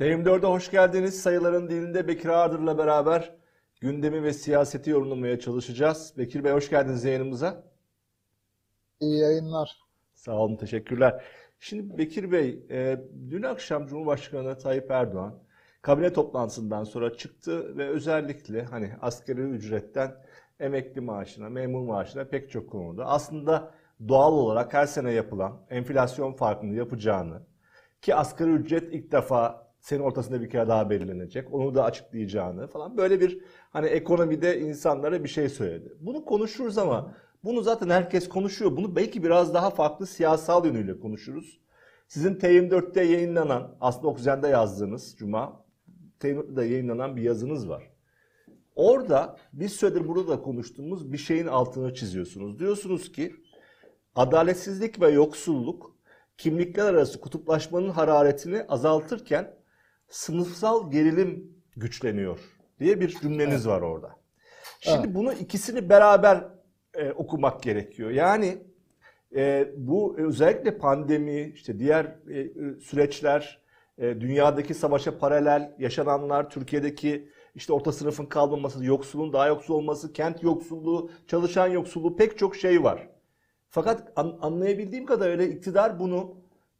TM4'e 0.00 0.46
hoş 0.46 0.70
geldiniz. 0.70 1.22
Sayıların 1.22 1.68
dilinde 1.68 2.08
Bekir 2.08 2.28
Ardır'la 2.28 2.78
beraber 2.78 3.34
gündemi 3.80 4.22
ve 4.22 4.32
siyaseti 4.32 4.90
yorumlamaya 4.90 5.40
çalışacağız. 5.40 6.14
Bekir 6.18 6.44
Bey 6.44 6.52
hoş 6.52 6.70
geldiniz 6.70 7.04
yayınımıza. 7.04 7.62
İyi 9.00 9.20
yayınlar. 9.20 9.80
Sağ 10.14 10.32
olun, 10.32 10.56
teşekkürler. 10.56 11.24
Şimdi 11.58 11.98
Bekir 11.98 12.32
Bey, 12.32 12.66
e, 12.70 13.00
dün 13.30 13.42
akşam 13.42 13.86
Cumhurbaşkanı 13.86 14.58
Tayyip 14.58 14.90
Erdoğan 14.90 15.38
kabine 15.82 16.12
toplantısından 16.12 16.84
sonra 16.84 17.16
çıktı 17.16 17.76
ve 17.76 17.88
özellikle 17.88 18.64
hani 18.64 18.92
askeri 19.00 19.40
ücretten 19.40 20.16
emekli 20.60 21.00
maaşına, 21.00 21.48
memur 21.48 21.80
maaşına 21.80 22.24
pek 22.24 22.50
çok 22.50 22.70
konuda 22.70 23.06
aslında 23.06 23.74
doğal 24.08 24.32
olarak 24.32 24.74
her 24.74 24.86
sene 24.86 25.12
yapılan 25.12 25.66
enflasyon 25.70 26.32
farkını 26.32 26.74
yapacağını 26.74 27.42
ki 28.02 28.14
asgari 28.14 28.50
ücret 28.50 28.94
ilk 28.94 29.12
defa 29.12 29.69
senin 29.80 30.00
ortasında 30.00 30.42
bir 30.42 30.50
kere 30.50 30.68
daha 30.68 30.90
belirlenecek. 30.90 31.54
Onu 31.54 31.74
da 31.74 31.84
açıklayacağını 31.84 32.66
falan 32.66 32.96
böyle 32.96 33.20
bir 33.20 33.40
hani 33.70 33.86
ekonomide 33.86 34.60
insanlara 34.60 35.24
bir 35.24 35.28
şey 35.28 35.48
söyledi. 35.48 35.96
Bunu 36.00 36.24
konuşuruz 36.24 36.78
ama 36.78 37.14
bunu 37.44 37.62
zaten 37.62 37.90
herkes 37.90 38.28
konuşuyor. 38.28 38.76
Bunu 38.76 38.96
belki 38.96 39.22
biraz 39.22 39.54
daha 39.54 39.70
farklı 39.70 40.06
siyasal 40.06 40.66
yönüyle 40.66 41.00
konuşuruz. 41.00 41.60
Sizin 42.08 42.34
T24'te 42.34 43.02
yayınlanan, 43.02 43.76
aslında 43.80 44.08
Oksijen'de 44.08 44.48
yazdığınız 44.48 45.16
Cuma, 45.18 45.64
T24'te 46.20 46.64
yayınlanan 46.64 47.16
bir 47.16 47.22
yazınız 47.22 47.68
var. 47.68 47.90
Orada 48.74 49.36
bir 49.52 49.68
süredir 49.68 50.08
burada 50.08 50.28
da 50.28 50.42
konuştuğumuz 50.42 51.12
bir 51.12 51.18
şeyin 51.18 51.46
altını 51.46 51.94
çiziyorsunuz. 51.94 52.58
Diyorsunuz 52.58 53.12
ki 53.12 53.34
adaletsizlik 54.14 55.00
ve 55.00 55.10
yoksulluk 55.10 55.96
kimlikler 56.38 56.84
arası 56.84 57.20
kutuplaşmanın 57.20 57.90
hararetini 57.90 58.62
azaltırken 58.68 59.54
sınıfsal 60.10 60.90
gerilim 60.90 61.52
güçleniyor 61.76 62.38
diye 62.80 63.00
bir 63.00 63.08
cümleniz 63.08 63.66
evet. 63.66 63.66
var 63.66 63.80
orada. 63.80 64.16
Şimdi 64.80 65.06
evet. 65.06 65.14
bunu 65.14 65.32
ikisini 65.32 65.88
beraber 65.88 66.44
e, 66.94 67.10
okumak 67.10 67.62
gerekiyor. 67.62 68.10
Yani 68.10 68.58
e, 69.36 69.68
bu 69.76 70.16
özellikle 70.18 70.78
pandemi, 70.78 71.52
işte 71.54 71.78
diğer 71.78 72.04
e, 72.04 72.50
süreçler, 72.80 73.62
e, 73.98 74.20
dünyadaki 74.20 74.74
savaşa 74.74 75.18
paralel 75.18 75.74
yaşananlar, 75.78 76.50
Türkiye'deki 76.50 77.28
işte 77.54 77.72
orta 77.72 77.92
sınıfın 77.92 78.26
kalmaması, 78.26 78.84
yoksulun 78.84 79.32
daha 79.32 79.46
yoksul 79.46 79.74
olması, 79.74 80.12
kent 80.12 80.42
yoksulluğu, 80.42 81.10
çalışan 81.26 81.66
yoksulluğu 81.66 82.16
pek 82.16 82.38
çok 82.38 82.56
şey 82.56 82.82
var. 82.82 83.08
Fakat 83.68 84.12
an, 84.16 84.38
anlayabildiğim 84.42 85.06
kadarıyla 85.06 85.44
iktidar 85.44 85.98
bunu 85.98 86.34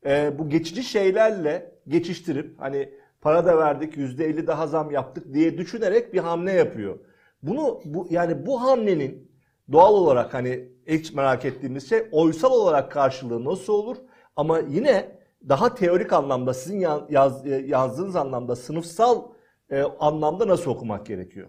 e, 0.06 0.38
bu 0.38 0.48
geçici 0.48 0.82
şeylerle 0.82 1.72
geçiştirip 1.88 2.60
hani 2.60 2.94
para 3.20 3.46
da 3.46 3.58
verdik 3.58 3.96
%50 3.96 4.46
daha 4.46 4.66
zam 4.66 4.90
yaptık 4.90 5.34
diye 5.34 5.58
düşünerek 5.58 6.14
bir 6.14 6.18
hamle 6.18 6.52
yapıyor. 6.52 6.98
Bunu 7.42 7.80
bu 7.84 8.06
yani 8.10 8.46
bu 8.46 8.62
hamlenin 8.62 9.30
doğal 9.72 9.94
olarak 9.94 10.34
hani 10.34 10.68
ilk 10.86 11.14
merak 11.14 11.44
ettiğimiz 11.44 11.88
şey 11.88 12.08
oysal 12.12 12.50
olarak 12.50 12.92
karşılığı 12.92 13.44
nasıl 13.44 13.72
olur? 13.72 13.96
Ama 14.36 14.58
yine 14.58 15.18
daha 15.48 15.74
teorik 15.74 16.12
anlamda 16.12 16.54
sizin 16.54 16.80
yaz, 17.10 17.46
yazdığınız 17.46 18.16
anlamda 18.16 18.56
sınıfsal 18.56 19.22
e, 19.70 19.82
anlamda 19.82 20.48
nasıl 20.48 20.70
okumak 20.70 21.06
gerekiyor? 21.06 21.48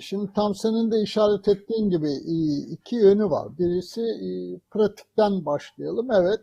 Şimdi 0.00 0.32
tam 0.34 0.54
senin 0.54 0.90
de 0.90 1.02
işaret 1.02 1.48
ettiğin 1.48 1.90
gibi 1.90 2.12
iki 2.70 2.96
yönü 2.96 3.30
var. 3.30 3.58
Birisi 3.58 4.00
pratikten 4.70 5.46
başlayalım. 5.46 6.10
Evet 6.10 6.40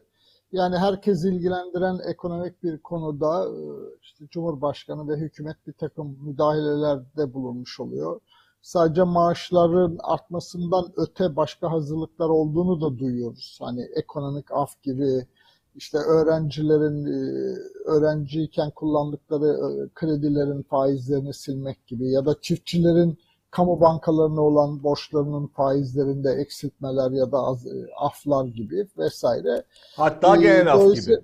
yani 0.54 0.78
herkes 0.78 1.26
ilgilendiren 1.26 2.00
ekonomik 2.10 2.64
bir 2.64 2.78
konuda 2.78 3.46
e, 3.46 3.60
işte 4.02 4.26
Cumhurbaşkanı 4.30 5.08
ve 5.08 5.18
hükümet 5.18 5.68
bir 5.68 5.74
takım 5.74 6.18
müdahalelerde 6.22 7.34
bulunmuş 7.34 7.80
oluyor. 7.80 8.22
Sadece 8.62 9.04
maaşların 9.04 9.98
artmasından 10.04 10.86
öte 10.98 11.36
başka 11.36 11.72
hazırlıklar 11.72 12.30
olduğunu 12.30 12.82
da 12.82 12.98
duyuyoruz. 12.98 13.58
Hani 13.62 13.82
ekonomik 13.96 14.52
af 14.52 14.84
gibi 14.84 15.28
işte 15.76 15.98
öğrencilerin 15.98 17.06
e, 17.06 17.56
öğrenciyken 17.86 18.72
kullandıkları 18.72 19.46
e, 19.46 19.90
kredilerin 19.94 20.62
faizlerini 20.62 21.34
silmek 21.34 21.88
gibi 21.88 22.12
ya 22.12 22.26
da 22.26 22.36
çiftçilerin 22.42 23.18
kamu 23.54 23.82
bankalarına 23.82 24.42
olan 24.42 24.84
borçlarının 24.84 25.48
faizlerinde 25.48 26.32
eksiltmeler 26.32 27.12
ya 27.12 27.32
da 27.32 27.38
az, 27.38 27.68
e, 27.68 27.70
aflar 28.00 28.46
gibi 28.46 28.88
vesaire. 28.98 29.64
Hatta 29.96 30.38
ee, 30.38 30.42
genel 30.42 30.74
af 30.74 30.96
gibi. 30.96 31.18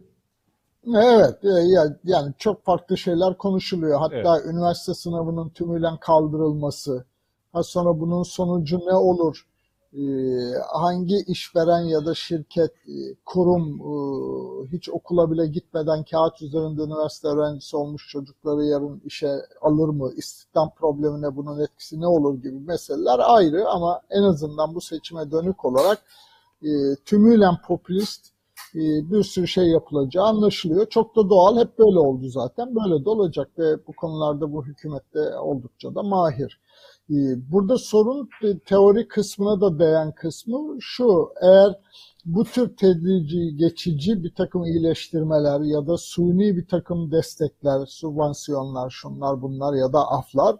Evet 0.87 1.45
e, 1.45 1.49
yani 2.03 2.33
çok 2.37 2.65
farklı 2.65 2.97
şeyler 2.97 3.37
konuşuluyor. 3.37 3.99
Hatta 3.99 4.37
evet. 4.37 4.45
üniversite 4.53 4.93
sınavının 4.93 5.49
tümüyle 5.49 5.87
kaldırılması. 6.01 7.05
Ha 7.53 7.63
sonra 7.63 7.99
bunun 7.99 8.23
sonucu 8.23 8.79
ne 8.79 8.95
olur? 8.95 9.47
Ee, 9.93 9.99
hangi 10.73 11.17
işveren 11.27 11.81
ya 11.81 12.05
da 12.05 12.13
şirket, 12.13 12.71
e, 12.71 13.15
kurum 13.25 13.81
e, 13.81 13.93
hiç 14.71 14.89
okula 14.89 15.31
bile 15.31 15.47
gitmeden 15.47 16.03
kağıt 16.03 16.41
üzerinde 16.41 16.81
üniversite 16.81 17.27
öğrencisi 17.27 17.77
olmuş 17.77 18.07
çocukları 18.11 18.65
yarın 18.65 19.01
işe 19.05 19.31
alır 19.61 19.89
mı? 19.89 20.11
İstihdam 20.15 20.71
problemine 20.75 21.35
bunun 21.35 21.59
etkisi 21.59 22.01
ne 22.01 22.07
olur 22.07 22.41
gibi 22.41 22.59
meseleler 22.59 23.19
ayrı 23.19 23.69
ama 23.69 24.01
en 24.09 24.23
azından 24.23 24.75
bu 24.75 24.81
seçime 24.81 25.31
dönük 25.31 25.65
olarak 25.65 25.99
e, 26.63 26.69
tümüyle 27.05 27.47
popülist 27.67 28.25
bir 28.75 29.23
sürü 29.23 29.47
şey 29.47 29.67
yapılacağı 29.67 30.25
anlaşılıyor. 30.25 30.89
Çok 30.89 31.15
da 31.15 31.29
doğal, 31.29 31.57
hep 31.57 31.79
böyle 31.79 31.99
oldu 31.99 32.29
zaten. 32.29 32.75
Böyle 32.75 33.05
de 33.05 33.09
olacak 33.09 33.49
ve 33.57 33.87
bu 33.87 33.93
konularda 33.93 34.53
bu 34.53 34.65
hükümette 34.65 35.37
oldukça 35.37 35.95
da 35.95 36.03
mahir. 36.03 36.59
Ee, 37.11 37.51
burada 37.51 37.77
sorun 37.77 38.29
teori 38.65 39.07
kısmına 39.07 39.61
da 39.61 39.79
değen 39.79 40.11
kısmı 40.11 40.77
şu, 40.79 41.29
eğer 41.41 41.79
bu 42.25 42.43
tür 42.43 42.75
tedrici, 42.77 43.57
geçici 43.57 44.23
bir 44.23 44.33
takım 44.35 44.65
iyileştirmeler 44.65 45.61
ya 45.61 45.87
da 45.87 45.97
suni 45.97 46.57
bir 46.57 46.67
takım 46.67 47.11
destekler, 47.11 47.85
subvansiyonlar, 47.85 48.89
şunlar 48.89 49.41
bunlar 49.41 49.73
ya 49.73 49.93
da 49.93 50.11
aflar 50.11 50.55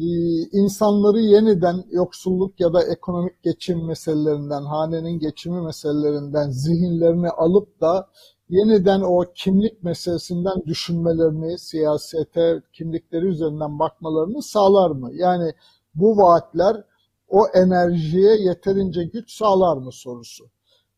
e, 0.00 0.06
insanları 0.52 1.20
yeniden 1.20 1.84
yoksulluk 1.90 2.60
ya 2.60 2.72
da 2.72 2.82
ekonomik 2.82 3.42
geçim 3.42 3.86
meselelerinden, 3.86 4.62
hanenin 4.62 5.18
geçimi 5.18 5.60
meselelerinden 5.62 6.50
zihinlerini 6.50 7.28
alıp 7.30 7.80
da 7.80 8.08
yeniden 8.48 9.00
o 9.00 9.24
kimlik 9.34 9.82
meselesinden 9.82 10.62
düşünmelerini, 10.66 11.58
siyasete, 11.58 12.62
kimlikleri 12.72 13.26
üzerinden 13.26 13.78
bakmalarını 13.78 14.42
sağlar 14.42 14.90
mı? 14.90 15.10
Yani 15.14 15.52
bu 15.96 16.16
vaatler 16.16 16.84
o 17.28 17.46
enerjiye 17.54 18.36
yeterince 18.36 19.04
güç 19.04 19.32
sağlar 19.32 19.76
mı 19.76 19.92
sorusu. 19.92 20.44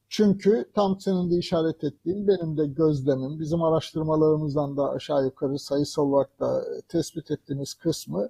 Çünkü 0.08 0.70
tam 0.74 1.00
senin 1.00 1.30
de 1.30 1.36
işaret 1.36 1.84
ettiğin 1.84 2.28
benim 2.28 2.56
de 2.56 2.66
gözlemim, 2.66 3.40
bizim 3.40 3.62
araştırmalarımızdan 3.62 4.76
da 4.76 4.90
aşağı 4.90 5.24
yukarı 5.24 5.58
sayısal 5.58 6.02
olarak 6.02 6.40
da 6.40 6.64
tespit 6.88 7.30
ettiğimiz 7.30 7.74
kısmı 7.74 8.28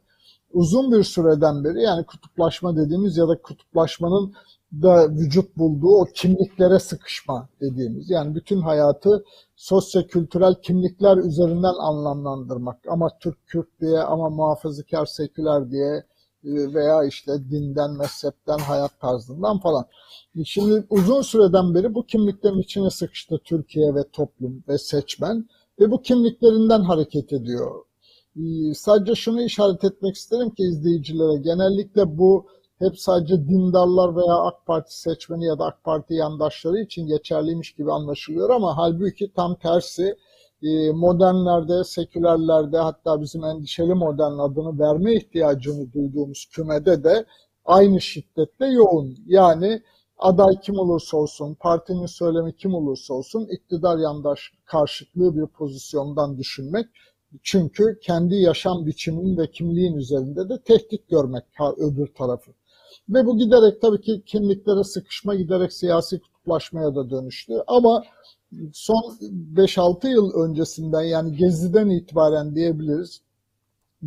uzun 0.53 0.93
bir 0.93 1.03
süreden 1.03 1.65
beri 1.65 1.83
yani 1.83 2.05
kutuplaşma 2.07 2.77
dediğimiz 2.77 3.17
ya 3.17 3.29
da 3.29 3.43
kutuplaşmanın 3.43 4.35
da 4.73 5.11
vücut 5.11 5.57
bulduğu 5.57 5.89
o 5.89 6.05
kimliklere 6.05 6.79
sıkışma 6.79 7.49
dediğimiz 7.61 8.11
yani 8.11 8.35
bütün 8.35 8.61
hayatı 8.61 9.25
sosyo-kültürel 9.57 10.55
kimlikler 10.63 11.17
üzerinden 11.17 11.75
anlamlandırmak 11.81 12.79
ama 12.89 13.11
Türk 13.21 13.47
Kürt 13.47 13.81
diye 13.81 14.01
ama 14.01 14.31
muhafazakar 14.31 15.07
seküler 15.07 15.71
diye 15.71 15.95
e, 15.95 16.05
veya 16.45 17.05
işte 17.05 17.33
dinden, 17.51 17.91
mezhepten, 17.91 18.59
hayat 18.59 19.01
tarzından 19.01 19.59
falan. 19.61 19.87
Şimdi 20.45 20.87
uzun 20.91 21.23
süreden 21.23 21.75
beri 21.75 21.95
bu 21.95 22.07
kimliklerin 22.07 22.59
içine 22.59 22.91
sıkıştı 22.91 23.39
Türkiye 23.45 23.95
ve 23.95 24.05
toplum 24.13 24.65
ve 24.69 24.79
seçmen 24.79 25.49
ve 25.81 25.91
bu 25.91 26.03
kimliklerinden 26.03 26.83
hareket 26.83 27.33
ediyor. 27.33 27.85
E, 28.37 28.75
sadece 28.75 29.15
şunu 29.15 29.43
işaret 29.43 29.85
etmek 29.85 30.17
isterim 30.17 30.51
ki 30.51 30.63
izleyicilere 30.63 31.39
genellikle 31.39 32.19
bu 32.19 32.47
hep 32.79 32.99
sadece 32.99 33.49
dindarlar 33.49 34.17
veya 34.17 34.35
AK 34.37 34.67
Parti 34.67 35.01
seçmeni 35.01 35.47
ya 35.47 35.59
da 35.59 35.65
AK 35.65 35.85
Parti 35.85 36.15
yandaşları 36.15 36.79
için 36.81 37.07
geçerliymiş 37.07 37.73
gibi 37.73 37.93
anlaşılıyor 37.93 38.51
ama 38.51 38.77
halbuki 38.77 39.33
tam 39.33 39.55
tersi 39.59 40.17
modernlerde, 40.95 41.85
sekülerlerde 41.85 42.79
hatta 42.79 43.21
bizim 43.21 43.45
endişeli 43.45 43.95
modern 43.95 44.39
adını 44.39 44.79
verme 44.79 45.15
ihtiyacını 45.15 45.93
duyduğumuz 45.93 46.49
kümede 46.53 47.05
de 47.05 47.25
aynı 47.65 48.01
şiddette 48.01 48.67
yoğun. 48.67 49.17
Yani 49.27 49.83
aday 50.19 50.61
kim 50.61 50.79
olursa 50.79 51.17
olsun, 51.17 51.55
partinin 51.55 52.07
söylemi 52.07 52.57
kim 52.57 52.75
olursa 52.75 53.15
olsun 53.15 53.49
iktidar 53.53 53.99
yandaş 53.99 54.53
karşıtlığı 54.65 55.37
bir 55.37 55.47
pozisyondan 55.47 56.39
düşünmek. 56.39 56.87
Çünkü 57.43 57.99
kendi 58.03 58.35
yaşam 58.35 58.87
biçiminin 58.87 59.39
ve 59.39 59.51
kimliğin 59.51 59.95
üzerinde 59.95 60.49
de 60.49 60.63
tehdit 60.63 61.09
görmek 61.09 61.45
öbür 61.77 62.07
tarafı. 62.15 62.51
Ve 63.09 63.27
bu 63.27 63.39
giderek 63.39 63.83
tabii 63.83 64.01
ki 64.01 64.23
kimliklere 64.27 64.85
sıkışma, 64.85 65.35
giderek 65.35 65.73
siyasi 65.73 66.21
kutuplaşmaya 66.21 66.95
da 66.95 67.11
dönüştü. 67.11 67.53
Ama 67.67 68.05
son 68.73 69.19
5-6 69.55 70.09
yıl 70.09 70.33
öncesinden 70.35 71.03
yani 71.03 71.37
Gezi'den 71.37 71.91
itibaren 71.91 72.55
diyebiliriz. 72.55 73.21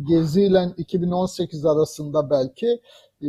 Gezi 0.02 0.42
ile 0.42 0.74
2018 0.76 1.66
arasında 1.66 2.30
belki 2.30 2.80
e, 3.22 3.28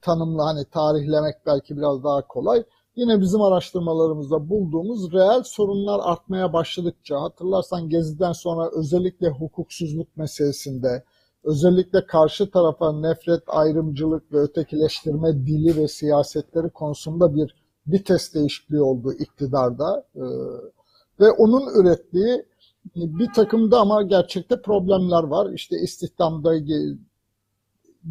tanımla 0.00 0.46
hani 0.46 0.64
tarihlemek 0.64 1.34
belki 1.46 1.76
biraz 1.76 2.04
daha 2.04 2.26
kolay. 2.26 2.64
Yine 2.96 3.20
bizim 3.20 3.42
araştırmalarımızda 3.42 4.48
bulduğumuz 4.48 5.12
reel 5.12 5.42
sorunlar 5.42 6.00
artmaya 6.02 6.52
başladıkça 6.52 7.20
hatırlarsan 7.20 7.88
Gezi'den 7.88 8.32
sonra 8.32 8.70
özellikle 8.76 9.28
hukuksuzluk 9.28 10.16
meselesinde 10.16 11.04
özellikle 11.44 12.06
karşı 12.06 12.50
tarafa 12.50 12.92
nefret, 12.92 13.42
ayrımcılık 13.46 14.32
ve 14.32 14.38
ötekileştirme 14.38 15.46
dili 15.46 15.76
ve 15.76 15.88
siyasetleri 15.88 16.70
konusunda 16.70 17.34
bir 17.34 17.59
vites 17.86 18.34
değişikliği 18.34 18.80
oldu 18.80 19.12
iktidarda. 19.12 20.04
Ee, 20.16 20.20
ve 21.20 21.30
onun 21.30 21.80
ürettiği 21.80 22.44
bir 22.96 23.32
takımda 23.32 23.80
ama 23.80 24.02
gerçekte 24.02 24.62
problemler 24.62 25.22
var. 25.22 25.52
İşte 25.52 25.76
istihdamda, 25.76 26.54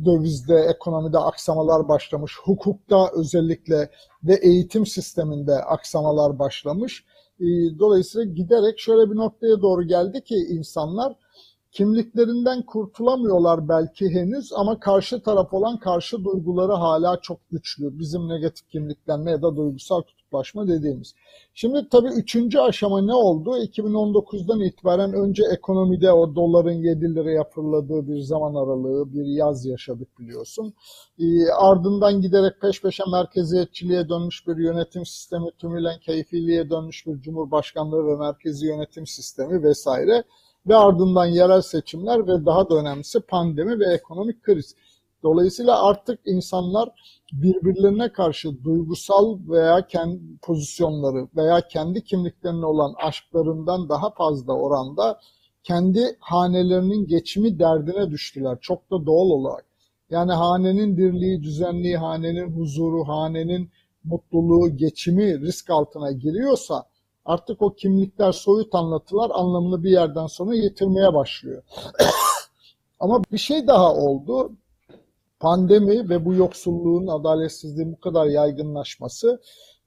dövizde, 0.06 0.56
ekonomide 0.56 1.18
aksamalar 1.18 1.88
başlamış. 1.88 2.38
Hukukta 2.44 3.10
özellikle 3.13 3.89
ve 4.24 4.36
eğitim 4.36 4.86
sisteminde 4.86 5.56
aksamalar 5.56 6.39
başlamış. 6.39 7.06
Ee, 7.39 7.45
dolayısıyla 7.80 8.33
giderek 8.33 8.80
şöyle 8.80 9.12
bir 9.12 9.16
noktaya 9.16 9.62
doğru 9.62 9.83
geldi 9.83 10.24
ki 10.24 10.36
insanlar 10.36 11.13
kimliklerinden 11.71 12.62
kurtulamıyorlar 12.66 13.69
belki 13.69 14.10
henüz 14.10 14.54
ama 14.54 14.80
karşı 14.80 15.24
taraf 15.24 15.54
olan 15.54 15.80
karşı 15.80 16.24
duyguları 16.24 16.74
hala 16.74 17.19
çok 17.21 17.50
güçlü. 17.51 18.00
Bizim 18.00 18.30
negatif 18.30 18.69
kimliklenme 18.69 19.31
ya 19.31 19.42
da 19.42 19.56
duygusal 19.56 20.01
kutuplaşma 20.01 20.68
dediğimiz. 20.68 21.16
Şimdi 21.54 21.88
tabii 21.92 22.07
üçüncü 22.07 22.60
aşama 22.60 23.01
ne 23.01 23.13
oldu? 23.13 23.57
2019'dan 23.57 24.60
itibaren 24.60 25.13
önce 25.13 25.44
ekonomide 25.54 26.12
o 26.12 26.36
doların 26.36 26.71
7 26.71 27.16
liraya 27.16 27.44
fırladığı 27.44 28.07
bir 28.07 28.19
zaman 28.19 28.56
aralığı, 28.56 29.13
bir 29.13 29.25
yaz 29.25 29.66
yaşadık 29.66 30.19
biliyorsun. 30.19 30.74
E, 31.19 31.25
ardından 31.51 32.21
giderek 32.21 32.62
peş 32.62 32.81
peşe 32.81 33.04
merkeziyetçiliğe 33.12 34.10
dönmüş 34.10 34.48
bir 34.48 34.57
yönetim 34.57 35.06
sistemi, 35.06 35.51
tümülen 35.57 36.00
keyfiliğe 36.00 36.69
dönmüş 36.69 37.07
bir 37.07 37.21
cumhurbaşkanlığı 37.21 38.07
ve 38.07 38.16
merkezi 38.16 38.68
yönetim 38.68 39.07
sistemi 39.07 39.63
vesaire 39.63 40.24
ve 40.69 40.75
ardından 40.75 41.25
yerel 41.25 41.62
seçimler 41.62 42.27
ve 42.27 42.45
daha 42.45 42.69
da 42.69 42.75
önemlisi 42.75 43.19
pandemi 43.19 43.80
ve 43.80 43.94
ekonomik 43.94 44.44
kriz. 44.44 44.75
Dolayısıyla 45.24 45.83
artık 45.83 46.19
insanlar 46.25 46.89
birbirlerine 47.33 48.12
karşı 48.12 48.63
duygusal 48.63 49.39
veya 49.50 49.88
kendi 49.88 50.19
pozisyonları 50.42 51.27
veya 51.36 51.68
kendi 51.68 52.04
kimliklerine 52.04 52.66
olan 52.66 52.94
aşklarından 52.98 53.89
daha 53.89 54.10
fazla 54.10 54.54
oranda 54.54 55.19
kendi 55.63 56.18
hanelerinin 56.19 57.07
geçimi 57.07 57.60
derdine 57.60 58.10
düştüler. 58.10 58.57
Çok 58.62 58.92
da 58.92 59.06
doğal 59.06 59.30
olarak. 59.30 59.66
Yani 60.10 60.31
hanenin 60.31 60.98
dirliği, 60.98 61.44
düzenliği, 61.44 61.98
hanenin 61.98 62.51
huzuru, 62.60 63.07
hanenin 63.07 63.69
mutluluğu, 64.04 64.77
geçimi 64.77 65.42
risk 65.42 65.69
altına 65.69 66.12
giriyorsa 66.12 66.83
artık 67.25 67.62
o 67.62 67.74
kimlikler, 67.74 68.31
soyut 68.31 68.75
anlatılar 68.75 69.31
anlamını 69.33 69.83
bir 69.83 69.92
yerden 69.92 70.27
sonra 70.27 70.56
yitirmeye 70.56 71.13
başlıyor. 71.13 71.63
Ama 73.00 73.24
bir 73.31 73.38
şey 73.38 73.68
daha 73.68 73.95
oldu. 73.95 74.51
Pandemi 75.39 76.10
ve 76.10 76.25
bu 76.25 76.33
yoksulluğun, 76.33 77.07
adaletsizliğin 77.07 77.92
bu 77.92 78.00
kadar 78.00 78.25
yaygınlaşması 78.25 79.42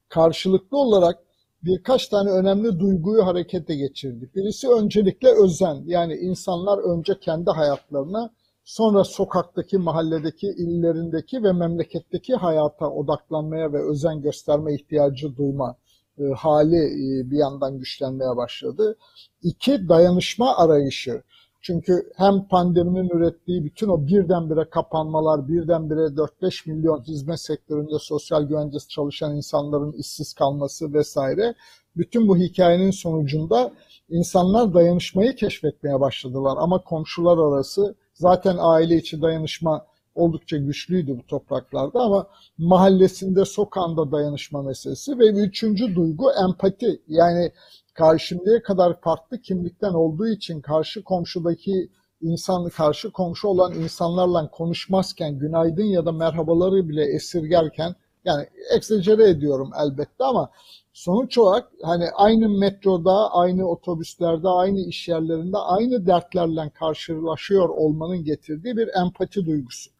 karşılıklı 0.08 0.78
olarak 0.78 1.18
birkaç 1.62 2.08
tane 2.08 2.30
önemli 2.30 2.80
duyguyu 2.80 3.26
harekete 3.26 3.74
geçirdi. 3.74 4.30
Birisi 4.34 4.68
öncelikle 4.68 5.28
özen. 5.28 5.82
Yani 5.86 6.14
insanlar 6.14 6.78
önce 6.78 7.18
kendi 7.20 7.50
hayatlarına 7.50 8.30
sonra 8.64 9.04
sokaktaki, 9.04 9.78
mahalledeki, 9.78 10.46
illerindeki 10.46 11.42
ve 11.42 11.52
memleketteki 11.52 12.34
hayata 12.34 12.90
odaklanmaya 12.90 13.72
ve 13.72 13.90
özen 13.90 14.22
gösterme 14.22 14.74
ihtiyacı 14.74 15.36
duyma 15.36 15.76
e, 16.18 16.22
hali 16.36 16.76
e, 16.76 17.30
bir 17.30 17.38
yandan 17.38 17.78
güçlenmeye 17.78 18.36
başladı. 18.36 18.96
İki, 19.42 19.88
dayanışma 19.88 20.56
arayışı. 20.56 21.22
Çünkü 21.62 22.12
hem 22.16 22.48
pandeminin 22.48 23.08
ürettiği 23.08 23.64
bütün 23.64 23.88
o 23.88 24.06
birdenbire 24.06 24.70
kapanmalar, 24.70 25.48
birdenbire 25.48 26.00
4-5 26.00 26.70
milyon 26.70 27.02
hizmet 27.02 27.40
sektöründe 27.40 27.98
sosyal 27.98 28.42
güvencesi 28.42 28.88
çalışan 28.88 29.36
insanların 29.36 29.92
işsiz 29.92 30.32
kalması 30.32 30.94
vesaire. 30.94 31.54
Bütün 31.96 32.28
bu 32.28 32.36
hikayenin 32.36 32.90
sonucunda 32.90 33.72
insanlar 34.08 34.74
dayanışmayı 34.74 35.36
keşfetmeye 35.36 36.00
başladılar. 36.00 36.56
Ama 36.60 36.84
komşular 36.84 37.38
arası 37.38 37.94
zaten 38.14 38.56
aile 38.58 38.96
içi 38.96 39.22
dayanışma 39.22 39.86
oldukça 40.14 40.56
güçlüydü 40.56 41.18
bu 41.18 41.26
topraklarda 41.26 42.00
ama 42.00 42.26
mahallesinde, 42.58 43.44
sokağında 43.44 44.12
dayanışma 44.12 44.62
meselesi 44.62 45.18
ve 45.18 45.26
üçüncü 45.26 45.94
duygu 45.94 46.30
empati. 46.44 47.02
Yani 47.08 47.52
karşımdaya 47.94 48.62
kadar 48.62 49.00
farklı 49.00 49.38
kimlikten 49.40 49.92
olduğu 49.92 50.28
için 50.28 50.60
karşı 50.60 51.04
komşudaki 51.04 51.90
insan, 52.20 52.68
karşı 52.68 53.10
komşu 53.10 53.48
olan 53.48 53.74
insanlarla 53.74 54.50
konuşmazken 54.50 55.38
günaydın 55.38 55.84
ya 55.84 56.06
da 56.06 56.12
merhabaları 56.12 56.88
bile 56.88 57.04
esirgerken 57.04 57.94
yani 58.24 58.46
eksecere 58.76 59.28
ediyorum 59.28 59.70
elbette 59.84 60.24
ama 60.24 60.50
sonuç 60.92 61.38
olarak 61.38 61.72
hani 61.82 62.10
aynı 62.10 62.48
metroda, 62.48 63.32
aynı 63.32 63.68
otobüslerde, 63.68 64.48
aynı 64.48 64.80
iş 64.80 65.08
yerlerinde 65.08 65.56
aynı 65.58 66.06
dertlerle 66.06 66.70
karşılaşıyor 66.70 67.68
olmanın 67.68 68.24
getirdiği 68.24 68.76
bir 68.76 68.88
empati 69.00 69.46
duygusu. 69.46 69.90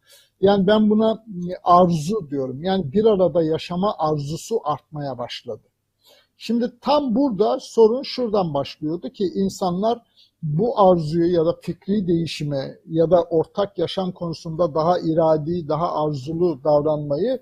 Yani 0.43 0.67
ben 0.67 0.91
buna 0.91 1.25
arzu 1.65 2.31
diyorum. 2.31 2.63
Yani 2.63 2.93
bir 2.93 3.05
arada 3.05 3.43
yaşama 3.43 3.95
arzusu 3.99 4.61
artmaya 4.65 5.19
başladı. 5.19 5.63
Şimdi 6.37 6.73
tam 6.81 7.15
burada 7.15 7.59
sorun 7.61 8.03
şuradan 8.03 8.55
başlıyordu 8.55 9.11
ki 9.11 9.25
insanlar 9.35 9.99
bu 10.43 10.81
arzuyu 10.81 11.33
ya 11.33 11.47
da 11.47 11.57
fikri 11.61 12.07
değişime 12.07 12.79
ya 12.89 13.11
da 13.11 13.23
ortak 13.23 13.79
yaşam 13.79 14.13
konusunda 14.13 14.75
daha 14.75 14.99
iradi, 14.99 15.69
daha 15.69 16.05
arzulu 16.05 16.65
davranmayı 16.65 17.41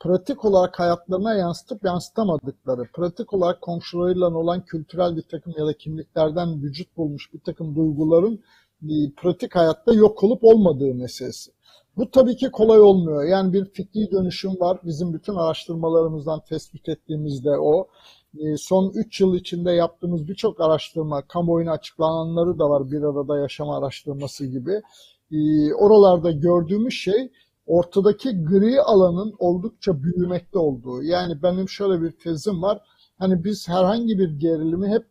pratik 0.00 0.44
olarak 0.44 0.80
hayatlarına 0.80 1.34
yansıtıp 1.34 1.84
yansıtamadıkları, 1.84 2.82
pratik 2.94 3.32
olarak 3.34 3.60
komşularıyla 3.60 4.34
olan 4.34 4.64
kültürel 4.64 5.16
bir 5.16 5.22
takım 5.22 5.54
ya 5.58 5.66
da 5.66 5.72
kimliklerden 5.72 6.62
vücut 6.62 6.96
bulmuş 6.96 7.34
bir 7.34 7.40
takım 7.40 7.76
duyguların 7.76 8.40
pratik 9.16 9.56
hayatta 9.56 9.94
yok 9.94 10.24
olup 10.24 10.44
olmadığı 10.44 10.94
meselesi. 10.94 11.50
Bu 12.00 12.10
tabii 12.10 12.36
ki 12.36 12.50
kolay 12.50 12.80
olmuyor. 12.80 13.24
Yani 13.24 13.52
bir 13.52 13.64
fikri 13.64 14.10
dönüşüm 14.10 14.60
var. 14.60 14.78
Bizim 14.84 15.14
bütün 15.14 15.34
araştırmalarımızdan 15.34 16.40
tespit 16.48 16.88
ettiğimizde 16.88 17.50
o. 17.50 17.88
Ee, 18.38 18.56
son 18.56 18.92
3 18.94 19.20
yıl 19.20 19.34
içinde 19.34 19.72
yaptığımız 19.72 20.28
birçok 20.28 20.60
araştırma, 20.60 21.22
kamuoyuna 21.22 21.72
açıklananları 21.72 22.58
da 22.58 22.70
var 22.70 22.90
bir 22.90 23.02
arada 23.02 23.38
yaşama 23.38 23.78
araştırması 23.78 24.46
gibi. 24.46 24.82
Ee, 25.32 25.74
oralarda 25.74 26.30
gördüğümüz 26.30 26.94
şey 26.94 27.30
ortadaki 27.66 28.44
gri 28.44 28.82
alanın 28.82 29.34
oldukça 29.38 30.02
büyümekte 30.02 30.58
olduğu. 30.58 31.02
Yani 31.02 31.42
benim 31.42 31.68
şöyle 31.68 32.02
bir 32.02 32.10
tezim 32.10 32.62
var. 32.62 32.80
Hani 33.18 33.44
biz 33.44 33.68
herhangi 33.68 34.18
bir 34.18 34.38
gerilimi 34.38 34.88
hep 34.88 35.06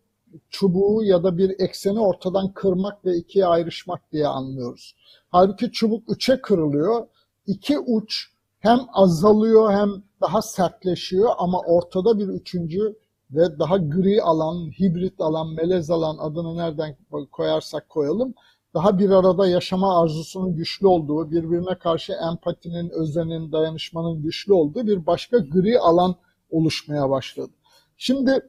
çubuğu 0.50 1.04
ya 1.04 1.24
da 1.24 1.38
bir 1.38 1.60
ekseni 1.60 2.00
ortadan 2.00 2.54
kırmak 2.54 3.06
ve 3.06 3.18
ikiye 3.18 3.46
ayrışmak 3.46 4.12
diye 4.12 4.28
anlıyoruz. 4.28 4.96
Halbuki 5.30 5.72
çubuk 5.72 6.12
üçe 6.12 6.42
kırılıyor. 6.42 7.08
İki 7.48 7.80
uç 7.80 8.28
hem 8.60 8.80
azalıyor 8.94 9.72
hem 9.72 9.90
daha 10.22 10.42
sertleşiyor 10.42 11.30
ama 11.38 11.62
ortada 11.62 12.20
bir 12.20 12.28
üçüncü 12.28 12.96
ve 13.32 13.60
daha 13.60 13.78
gri 13.78 14.22
alan, 14.22 14.72
hibrit 14.80 15.22
alan, 15.22 15.54
melez 15.54 15.90
alan 15.90 16.18
adını 16.18 16.58
nereden 16.58 16.98
koyarsak 17.32 17.90
koyalım 17.90 18.34
daha 18.74 19.00
bir 19.00 19.10
arada 19.10 19.48
yaşama 19.48 20.02
arzusunun 20.02 20.56
güçlü 20.56 20.88
olduğu, 20.88 21.32
birbirine 21.32 21.78
karşı 21.80 22.14
empatinin, 22.32 22.90
özenin, 22.90 23.52
dayanışmanın 23.52 24.22
güçlü 24.22 24.54
olduğu 24.54 24.88
bir 24.88 25.06
başka 25.06 25.38
gri 25.38 25.80
alan 25.80 26.16
oluşmaya 26.50 27.10
başladı. 27.10 27.52
Şimdi 27.98 28.42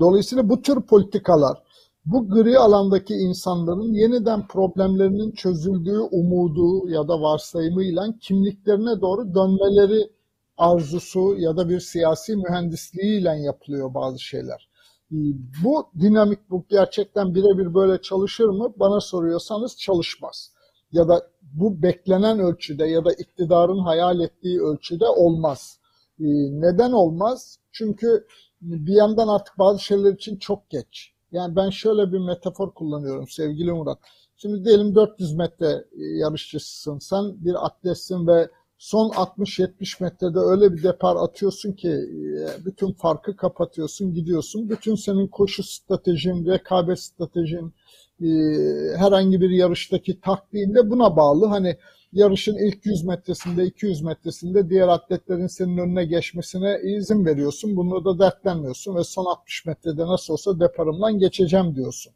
dolayısıyla 0.00 0.48
bu 0.48 0.62
tür 0.62 0.80
politikalar 0.80 1.62
bu 2.06 2.28
gri 2.28 2.58
alandaki 2.58 3.14
insanların 3.14 3.92
yeniden 3.92 4.46
problemlerinin 4.46 5.32
çözüldüğü 5.32 5.98
umudu 5.98 6.88
ya 6.88 7.08
da 7.08 7.20
varsayımıyla 7.20 8.14
kimliklerine 8.20 9.00
doğru 9.00 9.34
dönmeleri 9.34 10.10
arzusu 10.58 11.34
ya 11.38 11.56
da 11.56 11.68
bir 11.68 11.80
siyasi 11.80 12.36
mühendisliğiyle 12.36 13.30
yapılıyor 13.30 13.94
bazı 13.94 14.18
şeyler. 14.18 14.68
Ee, 15.12 15.16
bu 15.64 15.86
dinamik 16.00 16.50
bu 16.50 16.64
gerçekten 16.68 17.34
birebir 17.34 17.74
böyle 17.74 18.02
çalışır 18.02 18.48
mı? 18.48 18.72
Bana 18.76 19.00
soruyorsanız 19.00 19.76
çalışmaz. 19.76 20.50
Ya 20.92 21.08
da 21.08 21.26
bu 21.42 21.82
beklenen 21.82 22.38
ölçüde 22.38 22.86
ya 22.86 23.04
da 23.04 23.12
iktidarın 23.12 23.78
hayal 23.78 24.20
ettiği 24.20 24.60
ölçüde 24.60 25.06
olmaz. 25.06 25.78
Ee, 26.20 26.24
neden 26.50 26.92
olmaz? 26.92 27.58
Çünkü 27.72 28.26
bir 28.60 28.92
yandan 28.92 29.28
artık 29.28 29.58
bazı 29.58 29.84
şeyler 29.84 30.12
için 30.12 30.36
çok 30.36 30.70
geç. 30.70 31.12
Yani 31.32 31.56
ben 31.56 31.70
şöyle 31.70 32.12
bir 32.12 32.18
metafor 32.18 32.74
kullanıyorum 32.74 33.28
sevgili 33.28 33.72
Murat. 33.72 33.98
Şimdi 34.36 34.64
diyelim 34.64 34.94
400 34.94 35.34
metre 35.34 35.84
yarışçısın 35.96 36.98
sen 36.98 37.44
bir 37.44 37.66
atletsin 37.66 38.26
ve 38.26 38.48
son 38.78 39.10
60-70 39.10 40.02
metrede 40.02 40.38
öyle 40.38 40.72
bir 40.72 40.82
depar 40.82 41.16
atıyorsun 41.16 41.72
ki 41.72 41.88
e, 41.88 42.64
bütün 42.64 42.92
farkı 42.92 43.36
kapatıyorsun 43.36 44.14
gidiyorsun. 44.14 44.70
Bütün 44.70 44.94
senin 44.94 45.26
koşu 45.26 45.62
stratejin, 45.62 46.46
rekabet 46.46 47.00
stratejin, 47.00 47.74
e, 48.20 48.28
herhangi 48.96 49.40
bir 49.40 49.50
yarıştaki 49.50 50.20
taktiğin 50.20 50.74
de 50.74 50.90
buna 50.90 51.16
bağlı. 51.16 51.46
Hani 51.46 51.76
yarışın 52.16 52.56
ilk 52.56 52.86
100 52.86 53.04
metresinde, 53.04 53.64
200 53.64 54.02
metresinde 54.02 54.70
diğer 54.70 54.88
atletlerin 54.88 55.46
senin 55.46 55.78
önüne 55.78 56.04
geçmesine 56.04 56.80
izin 56.82 57.26
veriyorsun. 57.26 57.76
Bunu 57.76 58.04
da 58.04 58.18
dertlenmiyorsun 58.18 58.96
ve 58.96 59.04
son 59.04 59.24
60 59.24 59.66
metrede 59.66 60.06
nasıl 60.06 60.32
olsa 60.32 60.60
deparımdan 60.60 61.18
geçeceğim 61.18 61.74
diyorsun. 61.74 62.12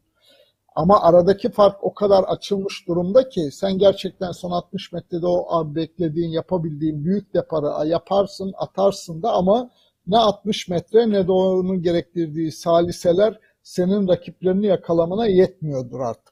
Ama 0.75 1.01
aradaki 1.01 1.51
fark 1.51 1.83
o 1.83 1.93
kadar 1.93 2.23
açılmış 2.23 2.87
durumda 2.87 3.29
ki 3.29 3.49
sen 3.51 3.77
gerçekten 3.77 4.31
son 4.31 4.51
60 4.51 4.91
metrede 4.91 5.27
o 5.27 5.75
beklediğin, 5.75 6.29
yapabildiğin 6.29 7.05
büyük 7.05 7.33
deparı 7.33 7.87
yaparsın, 7.87 8.53
atarsın 8.57 9.21
da 9.21 9.31
ama 9.31 9.69
ne 10.07 10.17
60 10.17 10.67
metre 10.69 11.09
ne 11.09 11.27
de 11.27 11.31
onun 11.31 11.81
gerektirdiği 11.81 12.51
saliseler 12.51 13.39
senin 13.63 14.07
rakiplerini 14.07 14.65
yakalamana 14.65 15.27
yetmiyordur 15.27 15.99
artık. 15.99 16.30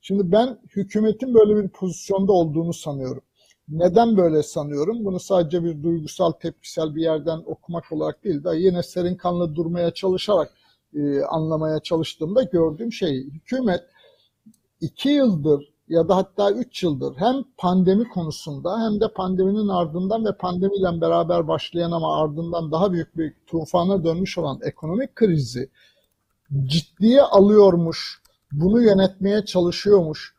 Şimdi 0.00 0.32
ben 0.32 0.58
hükümetin 0.76 1.34
böyle 1.34 1.56
bir 1.56 1.68
pozisyonda 1.68 2.32
olduğunu 2.32 2.72
sanıyorum. 2.72 3.22
Neden 3.68 4.16
böyle 4.16 4.42
sanıyorum? 4.42 5.04
Bunu 5.04 5.20
sadece 5.20 5.64
bir 5.64 5.82
duygusal, 5.82 6.32
tepkisel 6.32 6.94
bir 6.94 7.02
yerden 7.02 7.42
okumak 7.46 7.92
olarak 7.92 8.24
değil 8.24 8.44
de 8.44 8.56
yine 8.56 8.82
serin 8.82 9.14
kanlı 9.14 9.54
durmaya 9.54 9.90
çalışarak 9.90 10.52
e, 10.94 11.20
anlamaya 11.20 11.80
çalıştığımda 11.80 12.42
gördüğüm 12.42 12.92
şey 12.92 13.24
hükümet 13.24 13.82
iki 14.80 15.08
yıldır 15.08 15.72
ya 15.88 16.08
da 16.08 16.16
hatta 16.16 16.50
üç 16.50 16.82
yıldır 16.82 17.16
hem 17.16 17.34
pandemi 17.56 18.08
konusunda 18.08 18.80
hem 18.80 19.00
de 19.00 19.12
pandeminin 19.12 19.68
ardından 19.68 20.24
ve 20.24 20.36
pandemiyle 20.36 21.00
beraber 21.00 21.48
başlayan 21.48 21.90
ama 21.90 22.22
ardından 22.22 22.72
daha 22.72 22.92
büyük 22.92 23.18
bir 23.18 23.34
tufana 23.46 24.04
dönmüş 24.04 24.38
olan 24.38 24.60
ekonomik 24.64 25.16
krizi 25.16 25.70
ciddiye 26.64 27.22
alıyormuş, 27.22 28.19
bunu 28.52 28.82
yönetmeye 28.82 29.44
çalışıyormuş, 29.44 30.34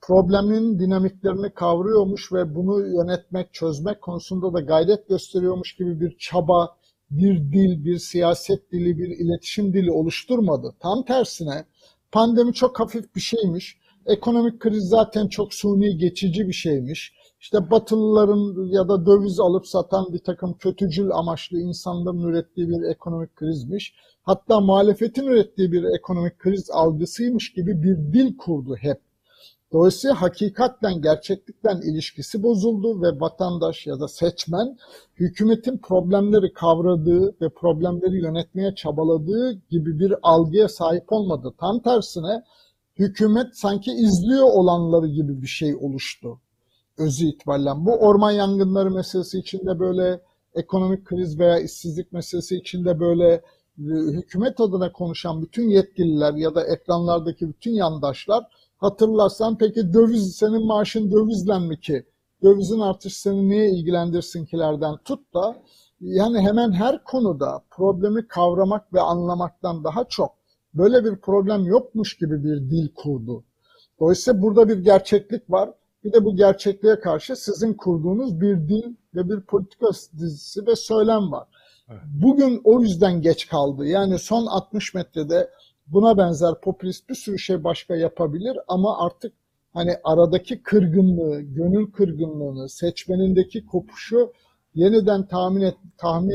problemin 0.00 0.78
dinamiklerini 0.78 1.50
kavruyormuş 1.50 2.32
ve 2.32 2.54
bunu 2.54 2.86
yönetmek, 2.86 3.54
çözmek 3.54 4.02
konusunda 4.02 4.52
da 4.52 4.60
gayret 4.60 5.08
gösteriyormuş 5.08 5.76
gibi 5.76 6.00
bir 6.00 6.16
çaba, 6.18 6.76
bir 7.10 7.38
dil, 7.38 7.84
bir 7.84 7.98
siyaset 7.98 8.72
dili, 8.72 8.98
bir 8.98 9.08
iletişim 9.08 9.72
dili 9.72 9.90
oluşturmadı. 9.90 10.74
Tam 10.80 11.04
tersine 11.04 11.64
pandemi 12.12 12.52
çok 12.52 12.80
hafif 12.80 13.14
bir 13.14 13.20
şeymiş. 13.20 13.78
Ekonomik 14.06 14.60
kriz 14.60 14.84
zaten 14.88 15.28
çok 15.28 15.54
suni 15.54 15.98
geçici 15.98 16.48
bir 16.48 16.52
şeymiş. 16.52 17.12
İşte 17.40 17.70
Batılıların 17.70 18.68
ya 18.68 18.88
da 18.88 19.06
döviz 19.06 19.40
alıp 19.40 19.66
satan 19.66 20.12
bir 20.12 20.18
takım 20.18 20.54
kötücül 20.54 21.10
amaçlı 21.10 21.58
insanların 21.58 22.22
ürettiği 22.22 22.68
bir 22.68 22.82
ekonomik 22.82 23.36
krizmiş. 23.36 23.94
Hatta 24.22 24.60
muhalefetin 24.60 25.26
ürettiği 25.26 25.72
bir 25.72 25.84
ekonomik 25.84 26.38
kriz 26.38 26.70
algısıymış 26.70 27.52
gibi 27.52 27.82
bir 27.82 27.96
dil 27.96 28.36
kurdu 28.36 28.76
hep. 28.76 29.00
Dolayısıyla 29.72 30.22
hakikatten, 30.22 31.02
gerçeklikten 31.02 31.80
ilişkisi 31.80 32.42
bozuldu 32.42 33.02
ve 33.02 33.20
vatandaş 33.20 33.86
ya 33.86 34.00
da 34.00 34.08
seçmen 34.08 34.76
hükümetin 35.16 35.78
problemleri 35.78 36.52
kavradığı 36.52 37.34
ve 37.40 37.48
problemleri 37.48 38.22
yönetmeye 38.22 38.74
çabaladığı 38.74 39.52
gibi 39.52 39.98
bir 39.98 40.14
algıya 40.22 40.68
sahip 40.68 41.12
olmadı. 41.12 41.54
Tam 41.58 41.80
tersine 41.80 42.42
hükümet 42.98 43.56
sanki 43.56 43.92
izliyor 43.92 44.46
olanları 44.46 45.06
gibi 45.06 45.42
bir 45.42 45.46
şey 45.46 45.74
oluştu 45.74 46.40
özü 46.98 47.26
itibariyle. 47.26 47.70
Bu 47.76 47.92
orman 47.92 48.30
yangınları 48.30 48.90
meselesi 48.90 49.38
içinde 49.38 49.78
böyle, 49.78 50.20
ekonomik 50.54 51.04
kriz 51.04 51.38
veya 51.38 51.58
işsizlik 51.58 52.12
meselesi 52.12 52.56
içinde 52.56 53.00
böyle 53.00 53.42
hükümet 54.12 54.60
adına 54.60 54.92
konuşan 54.92 55.42
bütün 55.42 55.68
yetkililer 55.68 56.34
ya 56.34 56.54
da 56.54 56.66
ekranlardaki 56.66 57.48
bütün 57.48 57.72
yandaşlar 57.72 58.44
hatırlarsan 58.78 59.58
peki 59.58 59.92
döviz 59.92 60.36
senin 60.36 60.66
maaşın 60.66 61.10
dövizle 61.12 61.58
mi 61.58 61.80
ki? 61.80 62.06
Dövizin 62.42 62.80
artışı 62.80 63.20
seni 63.20 63.48
niye 63.48 63.70
ilgilendirsinkilerden 63.70 64.96
tut 65.04 65.34
da 65.34 65.56
yani 66.00 66.40
hemen 66.40 66.72
her 66.72 67.04
konuda 67.04 67.62
problemi 67.70 68.28
kavramak 68.28 68.92
ve 68.94 69.00
anlamaktan 69.00 69.84
daha 69.84 70.04
çok 70.04 70.34
böyle 70.74 71.04
bir 71.04 71.16
problem 71.16 71.64
yokmuş 71.64 72.16
gibi 72.16 72.44
bir 72.44 72.70
dil 72.70 72.88
kurdu. 72.94 73.44
Dolayısıyla 74.00 74.42
burada 74.42 74.68
bir 74.68 74.78
gerçeklik 74.78 75.50
var. 75.50 75.70
Bir 76.06 76.12
de 76.12 76.24
bu 76.24 76.36
gerçekliğe 76.36 77.00
karşı 77.00 77.36
sizin 77.36 77.74
kurduğunuz 77.74 78.40
bir 78.40 78.56
dil 78.56 78.94
ve 79.14 79.28
bir 79.28 79.40
politika 79.40 79.86
dizisi 80.18 80.66
ve 80.66 80.76
söylem 80.76 81.32
var. 81.32 81.48
Evet. 81.88 82.00
Bugün 82.22 82.60
o 82.64 82.80
yüzden 82.80 83.22
geç 83.22 83.48
kaldı. 83.48 83.86
Yani 83.86 84.18
son 84.18 84.46
60 84.46 84.94
metrede 84.94 85.50
buna 85.86 86.18
benzer 86.18 86.60
popülist 86.60 87.08
bir 87.08 87.14
sürü 87.14 87.38
şey 87.38 87.64
başka 87.64 87.96
yapabilir 87.96 88.58
ama 88.68 89.06
artık 89.06 89.32
hani 89.72 89.96
aradaki 90.04 90.62
kırgınlığı, 90.62 91.40
gönül 91.40 91.92
kırgınlığını, 91.92 92.68
seçmenindeki 92.68 93.66
kopuşu 93.66 94.32
yeniden 94.74 95.26
tahmin 95.26 95.60
et, 95.60 95.76
tahmin 95.98 96.30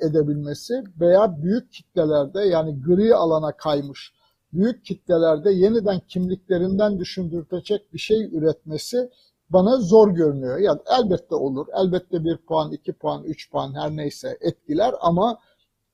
edebilmesi 0.00 0.84
veya 1.00 1.42
büyük 1.42 1.72
kitlelerde 1.72 2.40
yani 2.40 2.82
gri 2.82 3.14
alana 3.14 3.52
kaymış 3.52 4.12
büyük 4.52 4.84
kitlelerde 4.84 5.52
yeniden 5.52 6.00
kimliklerinden 6.08 6.98
düşündürtecek 6.98 7.92
bir 7.92 7.98
şey 7.98 8.24
üretmesi 8.32 9.10
bana 9.50 9.76
zor 9.76 10.10
görünüyor. 10.10 10.58
Yani 10.58 10.80
elbette 10.98 11.34
olur. 11.34 11.66
Elbette 11.74 12.24
bir 12.24 12.36
puan, 12.36 12.72
iki 12.72 12.92
puan, 12.92 13.24
üç 13.24 13.50
puan 13.50 13.74
her 13.74 13.90
neyse 13.90 14.38
etkiler 14.40 14.94
ama 15.00 15.38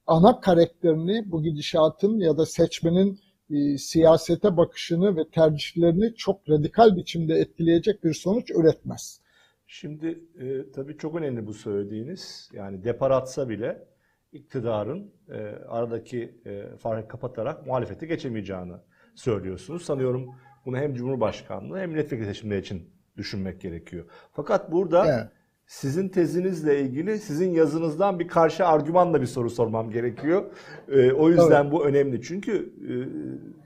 ana 0.06 0.40
karakterini 0.40 1.32
bu 1.32 1.42
gidişatın 1.42 2.18
ya 2.18 2.38
da 2.38 2.46
seçmenin 2.46 3.20
e, 3.50 3.78
siyasete 3.78 4.56
bakışını 4.56 5.16
ve 5.16 5.28
tercihlerini 5.28 6.14
çok 6.14 6.50
radikal 6.50 6.96
biçimde 6.96 7.34
etkileyecek 7.34 8.04
bir 8.04 8.14
sonuç 8.14 8.50
üretmez. 8.50 9.20
Şimdi 9.66 10.20
e, 10.40 10.72
tabii 10.72 10.96
çok 10.98 11.14
önemli 11.14 11.46
bu 11.46 11.54
söylediğiniz. 11.54 12.50
Yani 12.52 12.84
depar 12.84 13.10
atsa 13.10 13.48
bile 13.48 13.91
iktidarın 14.32 15.10
e, 15.28 15.38
aradaki 15.68 16.34
e, 16.46 16.76
farkı 16.76 17.08
kapatarak 17.08 17.66
muhalefete 17.66 18.06
geçemeyeceğini 18.06 18.72
söylüyorsunuz. 19.14 19.84
Sanıyorum 19.84 20.26
bunu 20.66 20.76
hem 20.76 20.94
Cumhurbaşkanlığı 20.94 21.78
hem 21.78 21.90
milletvekili 21.90 22.26
seçimleri 22.26 22.60
için 22.60 22.90
düşünmek 23.16 23.60
gerekiyor. 23.60 24.04
Fakat 24.32 24.72
burada 24.72 25.06
evet. 25.06 25.30
sizin 25.66 26.08
tezinizle 26.08 26.80
ilgili 26.80 27.18
sizin 27.18 27.50
yazınızdan 27.50 28.18
bir 28.18 28.28
karşı 28.28 28.66
argümanla 28.66 29.20
bir 29.20 29.26
soru 29.26 29.50
sormam 29.50 29.90
gerekiyor. 29.90 30.44
E, 30.88 31.12
o 31.12 31.28
yüzden 31.28 31.62
evet. 31.62 31.72
bu 31.72 31.86
önemli. 31.86 32.22
Çünkü 32.22 32.72
e, 32.88 32.92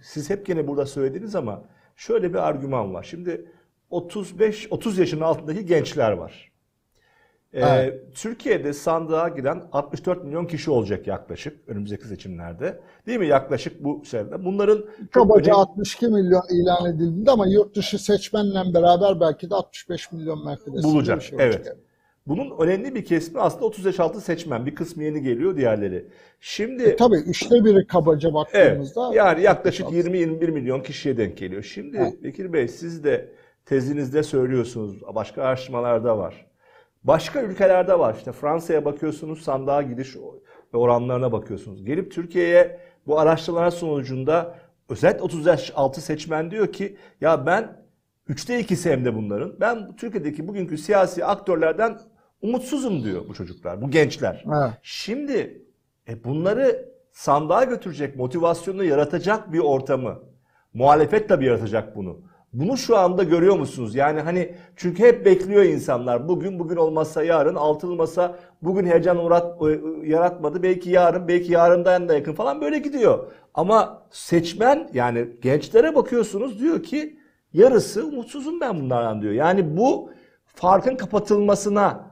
siz 0.02 0.30
hep 0.30 0.46
gene 0.46 0.68
burada 0.68 0.87
söylediniz 0.87 1.35
ama 1.35 1.64
şöyle 1.96 2.30
bir 2.30 2.49
argüman 2.49 2.94
var. 2.94 3.02
Şimdi 3.02 3.52
35 3.90 4.68
30 4.70 4.99
yaşın 4.99 5.20
altındaki 5.20 5.66
gençler 5.66 6.12
var. 6.12 6.52
Ee, 7.56 8.00
Türkiye'de 8.14 8.72
sandığa 8.72 9.28
giden 9.28 9.62
64 9.72 10.25
milyon 10.25 10.46
kişi 10.46 10.70
olacak 10.70 11.06
yaklaşık 11.06 11.68
önümüzdeki 11.68 12.08
seçimlerde. 12.08 12.80
Değil 13.06 13.18
mi 13.18 13.26
yaklaşık 13.26 13.84
bu 13.84 14.02
sene? 14.04 14.44
Bunların 14.44 14.84
kabaca 15.10 15.52
önemli... 15.52 15.52
62 15.52 16.06
milyon 16.06 16.42
ilan 16.50 16.94
edildi 16.94 17.30
ama 17.30 17.46
yurt 17.46 17.76
dışı 17.76 18.04
seçmenle 18.04 18.75
beraber 18.75 19.20
belki 19.20 19.50
de 19.50 19.54
65 19.54 20.12
milyon 20.12 20.44
mertebesi 20.44 20.84
bulacak. 20.84 21.22
Şey 21.22 21.38
evet. 21.40 21.76
Bunun 22.26 22.58
önemli 22.58 22.94
bir 22.94 23.04
kesimi 23.04 23.40
aslında 23.40 23.64
30 23.64 23.84
yaş 23.84 24.00
altı 24.00 24.20
seçmen. 24.20 24.66
Bir 24.66 24.75
kısmı 24.75 25.04
yeni 25.04 25.22
geliyor, 25.22 25.56
diğerleri. 25.56 26.08
Şimdi 26.40 26.82
e, 26.82 26.96
tabii 26.96 27.16
üçte 27.16 27.64
biri 27.64 27.86
kabaca 27.86 28.34
baktığımızda 28.34 29.06
evet, 29.06 29.16
yani 29.16 29.42
yaklaşık 29.42 29.86
20-21 29.86 30.50
milyon 30.50 30.80
kişiye 30.80 31.16
denk 31.16 31.38
geliyor. 31.38 31.62
Şimdi 31.62 31.96
evet. 31.96 32.25
Bekir 32.25 32.52
Bey 32.52 32.68
siz 32.68 33.04
de 33.04 33.28
tezinizde 33.64 34.22
söylüyorsunuz. 34.22 35.02
Başka 35.14 35.42
araştırmalarda 35.42 36.18
var. 36.18 36.46
Başka 37.06 37.42
ülkelerde 37.42 37.98
var. 37.98 38.14
İşte 38.18 38.32
Fransa'ya 38.32 38.84
bakıyorsunuz 38.84 39.42
sandığa 39.42 39.82
gidiş 39.82 40.16
oranlarına 40.72 41.32
bakıyorsunuz. 41.32 41.84
Gelip 41.84 42.12
Türkiye'ye 42.12 42.80
bu 43.06 43.18
araştırmalar 43.18 43.70
sonucunda 43.70 44.58
özellikle 44.88 45.22
30 45.22 45.46
yaş 45.46 45.72
altı 45.75 46.00
seçmen 46.00 46.50
diyor 46.50 46.72
ki 46.72 46.96
ya 47.20 47.46
ben 47.46 47.84
üçte 48.28 48.60
ikisi 48.60 48.90
hem 48.90 49.04
de 49.04 49.14
bunların. 49.14 49.60
Ben 49.60 49.96
Türkiye'deki 49.96 50.48
bugünkü 50.48 50.78
siyasi 50.78 51.25
aktörlerden 51.25 51.98
umutsuzum 52.42 53.04
diyor 53.04 53.28
bu 53.28 53.34
çocuklar, 53.34 53.82
bu 53.82 53.90
gençler. 53.90 54.44
Evet. 54.46 54.72
Şimdi 54.82 55.64
e, 56.08 56.25
bunları 56.25 56.88
sandığa 57.12 57.64
götürecek, 57.64 58.16
motivasyonu 58.16 58.84
yaratacak 58.84 59.52
bir 59.52 59.58
ortamı, 59.58 60.22
muhalefet 60.75 61.28
tabii 61.28 61.44
yaratacak 61.44 61.96
bunu. 61.96 62.20
Bunu 62.56 62.76
şu 62.76 62.96
anda 62.96 63.22
görüyor 63.22 63.56
musunuz? 63.58 63.94
Yani 63.94 64.20
hani 64.20 64.54
çünkü 64.76 65.02
hep 65.02 65.26
bekliyor 65.26 65.62
insanlar. 65.62 66.28
Bugün 66.28 66.58
bugün 66.58 66.76
olmazsa 66.76 67.25
yarın, 67.25 67.54
altılı 67.54 67.96
masa 67.96 68.38
bugün 68.62 68.86
heyecan 68.86 69.25
uğrat, 69.25 69.62
yaratmadı. 70.04 70.62
Belki 70.62 70.90
yarın, 70.90 71.28
belki 71.28 71.52
yarından 71.52 72.08
da 72.08 72.14
yakın 72.14 72.34
falan 72.34 72.60
böyle 72.60 72.78
gidiyor. 72.78 73.26
Ama 73.54 74.02
seçmen 74.10 74.90
yani 74.94 75.28
gençlere 75.42 75.94
bakıyorsunuz 75.94 76.60
diyor 76.60 76.82
ki 76.82 77.18
yarısı 77.52 78.06
umutsuzum 78.06 78.60
ben 78.60 78.80
bunlardan 78.80 79.22
diyor. 79.22 79.32
Yani 79.32 79.76
bu 79.76 80.10
farkın 80.46 80.96
kapatılmasına 80.96 82.10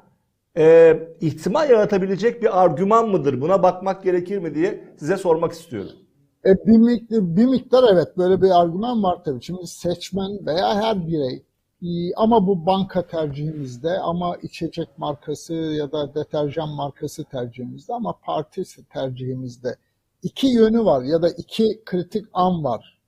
e, 0.56 0.96
ihtimal 1.20 1.70
yaratabilecek 1.70 2.42
bir 2.42 2.64
argüman 2.64 3.08
mıdır? 3.08 3.40
Buna 3.40 3.62
bakmak 3.62 4.02
gerekir 4.02 4.38
mi 4.38 4.54
diye 4.54 4.84
size 4.98 5.16
sormak 5.16 5.52
istiyorum. 5.52 6.03
E, 6.46 6.66
bir, 6.66 6.78
miktar, 6.78 7.36
bir 7.36 7.46
miktar 7.46 7.84
evet 7.92 8.18
böyle 8.18 8.42
bir 8.42 8.60
argüman 8.60 9.02
var 9.02 9.24
tabii. 9.24 9.42
Şimdi 9.42 9.66
seçmen 9.66 10.46
veya 10.46 10.74
her 10.74 11.08
birey 11.08 11.42
e, 11.82 12.14
ama 12.16 12.46
bu 12.46 12.66
banka 12.66 13.06
tercihimizde 13.06 13.98
ama 13.98 14.36
içecek 14.36 14.98
markası 14.98 15.54
ya 15.54 15.92
da 15.92 16.14
deterjan 16.14 16.68
markası 16.68 17.24
tercihimizde 17.24 17.92
ama 17.94 18.18
parti 18.22 18.62
tercihimizde 18.92 19.76
iki 20.22 20.46
yönü 20.46 20.84
var 20.84 21.02
ya 21.02 21.22
da 21.22 21.28
iki 21.28 21.82
kritik 21.84 22.26
an 22.32 22.64
var. 22.64 22.98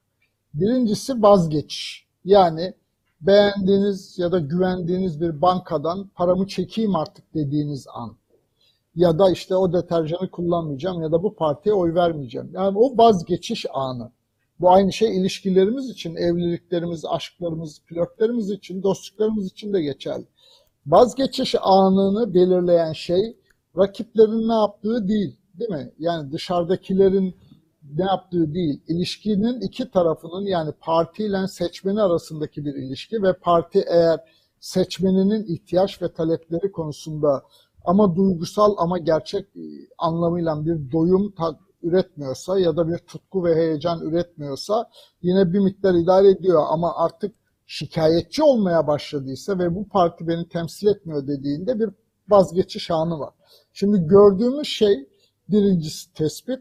Birincisi 0.54 1.22
vazgeç. 1.22 2.04
Yani 2.24 2.74
beğendiğiniz 3.20 4.18
ya 4.18 4.32
da 4.32 4.38
güvendiğiniz 4.38 5.20
bir 5.20 5.42
bankadan 5.42 6.10
paramı 6.14 6.46
çekeyim 6.46 6.96
artık 6.96 7.34
dediğiniz 7.34 7.86
an. 7.94 8.16
Ya 8.96 9.18
da 9.18 9.30
işte 9.30 9.56
o 9.56 9.72
deterjanı 9.72 10.30
kullanmayacağım 10.30 11.02
ya 11.02 11.12
da 11.12 11.22
bu 11.22 11.34
partiye 11.34 11.74
oy 11.74 11.94
vermeyeceğim. 11.94 12.50
Yani 12.52 12.78
o 12.78 12.98
vazgeçiş 12.98 13.66
anı. 13.74 14.12
Bu 14.60 14.70
aynı 14.70 14.92
şey 14.92 15.20
ilişkilerimiz 15.20 15.90
için, 15.90 16.16
evliliklerimiz, 16.16 17.04
aşklarımız, 17.04 17.82
flörtlerimiz 17.84 18.50
için, 18.50 18.82
dostluklarımız 18.82 19.46
için 19.46 19.72
de 19.72 19.82
geçerli. 19.82 20.24
Vazgeçiş 20.86 21.54
anını 21.60 22.34
belirleyen 22.34 22.92
şey 22.92 23.36
rakiplerin 23.76 24.48
ne 24.48 24.54
yaptığı 24.54 25.08
değil, 25.08 25.36
değil 25.54 25.70
mi? 25.70 25.92
Yani 25.98 26.32
dışarıdakilerin 26.32 27.36
ne 27.94 28.04
yaptığı 28.04 28.54
değil, 28.54 28.82
ilişkinin 28.88 29.60
iki 29.60 29.90
tarafının 29.90 30.46
yani 30.46 30.72
partiyle 30.80 31.48
seçmeni 31.48 32.02
arasındaki 32.02 32.64
bir 32.64 32.74
ilişki 32.74 33.22
ve 33.22 33.32
parti 33.32 33.84
eğer 33.88 34.20
seçmeninin 34.60 35.44
ihtiyaç 35.54 36.02
ve 36.02 36.12
talepleri 36.12 36.72
konusunda 36.72 37.42
ama 37.86 38.16
duygusal 38.16 38.74
ama 38.78 38.98
gerçek 38.98 39.46
anlamıyla 39.98 40.66
bir 40.66 40.92
doyum 40.92 41.34
üretmiyorsa 41.82 42.58
ya 42.58 42.76
da 42.76 42.88
bir 42.88 42.98
tutku 42.98 43.44
ve 43.44 43.54
heyecan 43.54 44.00
üretmiyorsa 44.00 44.90
yine 45.22 45.52
bir 45.52 45.58
miktar 45.58 45.94
idare 45.94 46.30
ediyor 46.30 46.62
ama 46.68 46.96
artık 46.96 47.34
şikayetçi 47.66 48.42
olmaya 48.42 48.86
başladıysa 48.86 49.58
ve 49.58 49.74
bu 49.74 49.88
parti 49.88 50.28
beni 50.28 50.48
temsil 50.48 50.86
etmiyor 50.86 51.26
dediğinde 51.26 51.80
bir 51.80 51.90
vazgeçiş 52.28 52.90
anı 52.90 53.18
var. 53.18 53.34
Şimdi 53.72 54.06
gördüğümüz 54.06 54.68
şey 54.68 55.08
birincisi 55.48 56.12
tespit 56.12 56.60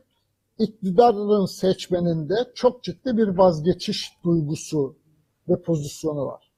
iktidarın 0.60 1.46
seçmeninde 1.46 2.36
çok 2.56 2.84
ciddi 2.84 3.18
bir 3.18 3.28
vazgeçiş 3.28 4.12
duygusu 4.24 4.96
ve 5.50 5.62
pozisyonu 5.62 6.26
var. 6.26 6.52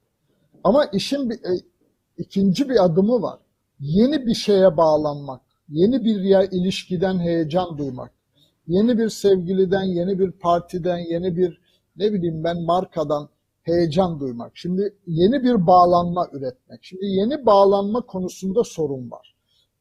Ama 0.63 0.85
işin 0.85 1.29
bir, 1.29 1.35
e, 1.35 1.59
ikinci 2.17 2.69
bir 2.69 2.85
adımı 2.85 3.21
var. 3.21 3.39
Yeni 3.79 4.25
bir 4.25 4.33
şeye 4.33 4.77
bağlanmak, 4.77 5.41
yeni 5.69 6.05
bir 6.05 6.15
ilişkiden 6.51 7.19
heyecan 7.19 7.77
duymak, 7.77 8.11
yeni 8.67 8.97
bir 8.97 9.09
sevgiliden, 9.09 9.83
yeni 9.83 10.19
bir 10.19 10.31
partiden, 10.31 10.97
yeni 10.97 11.37
bir 11.37 11.61
ne 11.97 12.13
bileyim 12.13 12.43
ben 12.43 12.61
markadan 12.61 13.29
heyecan 13.63 14.19
duymak. 14.19 14.51
Şimdi 14.57 14.95
yeni 15.07 15.43
bir 15.43 15.67
bağlanma 15.67 16.27
üretmek. 16.31 16.79
Şimdi 16.83 17.05
yeni 17.05 17.45
bağlanma 17.45 18.01
konusunda 18.01 18.63
sorun 18.63 19.11
var. 19.11 19.35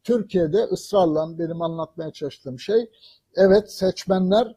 Türkiye'de 0.04 0.64
ısrarla 0.64 1.38
benim 1.38 1.62
anlatmaya 1.62 2.10
çalıştığım 2.10 2.58
şey 2.58 2.90
evet 3.36 3.72
seçmenler 3.72 4.54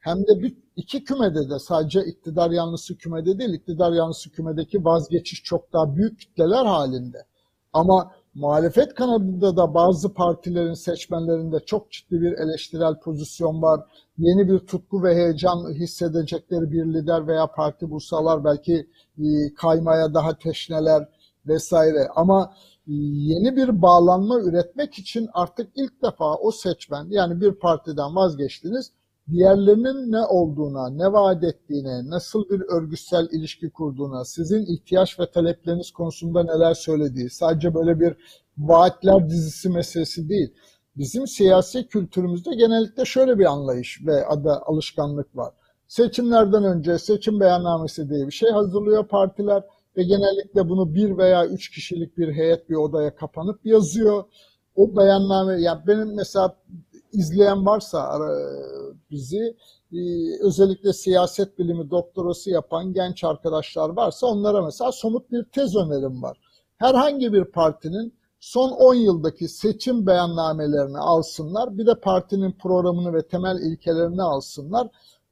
hem 0.00 0.18
de 0.26 0.42
bir, 0.42 0.56
iki 0.76 1.04
kümede 1.04 1.50
de 1.50 1.58
sadece 1.58 2.04
iktidar 2.04 2.50
yanlısı 2.50 2.98
kümede 2.98 3.38
değil, 3.38 3.54
iktidar 3.54 3.92
yanlısı 3.92 4.30
kümedeki 4.30 4.84
vazgeçiş 4.84 5.42
çok 5.44 5.72
daha 5.72 5.96
büyük 5.96 6.20
kitleler 6.20 6.64
halinde. 6.64 7.24
Ama 7.72 8.12
muhalefet 8.38 8.94
kanadında 8.94 9.56
da 9.56 9.74
bazı 9.74 10.14
partilerin 10.14 10.74
seçmenlerinde 10.74 11.60
çok 11.66 11.90
ciddi 11.90 12.20
bir 12.20 12.32
eleştirel 12.32 13.00
pozisyon 13.00 13.62
var. 13.62 13.80
Yeni 14.18 14.48
bir 14.48 14.58
tutku 14.58 15.02
ve 15.02 15.14
heyecan 15.14 15.72
hissedecekleri 15.72 16.72
bir 16.72 16.84
lider 16.84 17.26
veya 17.26 17.46
parti 17.46 17.90
bulsalar 17.90 18.44
belki 18.44 18.86
e, 19.18 19.54
kaymaya 19.54 20.14
daha 20.14 20.38
teşneler 20.38 21.08
vesaire. 21.46 22.08
Ama 22.16 22.54
yeni 22.86 23.56
bir 23.56 23.82
bağlanma 23.82 24.40
üretmek 24.40 24.98
için 24.98 25.28
artık 25.34 25.70
ilk 25.74 26.02
defa 26.02 26.34
o 26.34 26.50
seçmen 26.50 27.06
yani 27.10 27.40
bir 27.40 27.52
partiden 27.52 28.16
vazgeçtiniz 28.16 28.92
diğerlerinin 29.30 30.12
ne 30.12 30.26
olduğuna, 30.26 30.90
ne 30.90 31.12
vaat 31.12 31.44
ettiğine, 31.44 32.10
nasıl 32.10 32.48
bir 32.48 32.60
örgütsel 32.60 33.28
ilişki 33.32 33.70
kurduğuna, 33.70 34.24
sizin 34.24 34.66
ihtiyaç 34.66 35.20
ve 35.20 35.30
talepleriniz 35.30 35.90
konusunda 35.90 36.42
neler 36.42 36.74
söylediği, 36.74 37.30
sadece 37.30 37.74
böyle 37.74 38.00
bir 38.00 38.16
vaatler 38.58 39.28
dizisi 39.28 39.68
meselesi 39.68 40.28
değil. 40.28 40.54
Bizim 40.96 41.26
siyasi 41.26 41.86
kültürümüzde 41.86 42.54
genellikle 42.54 43.04
şöyle 43.04 43.38
bir 43.38 43.44
anlayış 43.44 44.06
ve 44.06 44.26
ada 44.26 44.66
alışkanlık 44.66 45.36
var. 45.36 45.54
Seçimlerden 45.88 46.64
önce 46.64 46.98
seçim 46.98 47.40
beyannamesi 47.40 48.10
diye 48.10 48.26
bir 48.26 48.32
şey 48.32 48.50
hazırlıyor 48.50 49.08
partiler 49.08 49.62
ve 49.96 50.02
genellikle 50.02 50.68
bunu 50.68 50.94
bir 50.94 51.18
veya 51.18 51.46
üç 51.46 51.70
kişilik 51.70 52.18
bir 52.18 52.32
heyet 52.32 52.70
bir 52.70 52.74
odaya 52.74 53.14
kapanıp 53.14 53.66
yazıyor. 53.66 54.24
O 54.76 54.96
beyanname, 54.96 55.60
ya 55.62 55.84
benim 55.86 56.14
mesela 56.14 56.56
izleyen 57.12 57.66
varsa 57.66 58.18
bizi 59.10 59.56
e, 59.92 59.98
özellikle 60.40 60.92
siyaset 60.92 61.58
bilimi 61.58 61.90
doktorası 61.90 62.50
yapan 62.50 62.92
genç 62.92 63.24
arkadaşlar 63.24 63.88
varsa 63.88 64.26
onlara 64.26 64.62
mesela 64.62 64.92
somut 64.92 65.32
bir 65.32 65.44
tez 65.44 65.76
önerim 65.76 66.22
var. 66.22 66.38
Herhangi 66.76 67.32
bir 67.32 67.44
partinin 67.44 68.18
son 68.40 68.70
10 68.70 68.94
yıldaki 68.94 69.48
seçim 69.48 70.06
beyannamelerini 70.06 70.98
alsınlar, 70.98 71.78
bir 71.78 71.86
de 71.86 71.94
partinin 71.94 72.52
programını 72.52 73.14
ve 73.14 73.28
temel 73.28 73.58
ilkelerini 73.58 74.22
alsınlar 74.22 74.88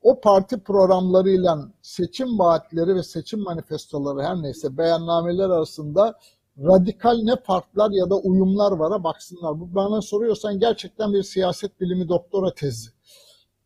o 0.07 0.21
parti 0.21 0.61
programlarıyla 0.61 1.59
seçim 1.83 2.39
vaatleri 2.39 2.95
ve 2.95 3.03
seçim 3.03 3.41
manifestoları 3.41 4.23
her 4.23 4.43
neyse 4.43 4.79
beyannameler 4.79 5.51
arasında 5.51 6.15
radikal 6.59 7.17
ne 7.23 7.37
farklar 7.37 7.91
ya 7.91 8.11
da 8.11 8.17
uyumlar 8.17 8.73
vara 8.73 9.05
baksınlar. 9.05 9.61
Bu 9.61 9.75
bana 9.75 10.03
soruyorsan 10.03 10.59
gerçekten 10.59 11.13
bir 11.13 11.23
siyaset 11.23 11.81
bilimi 11.81 12.09
doktora 12.09 12.55
tezi. 12.55 12.91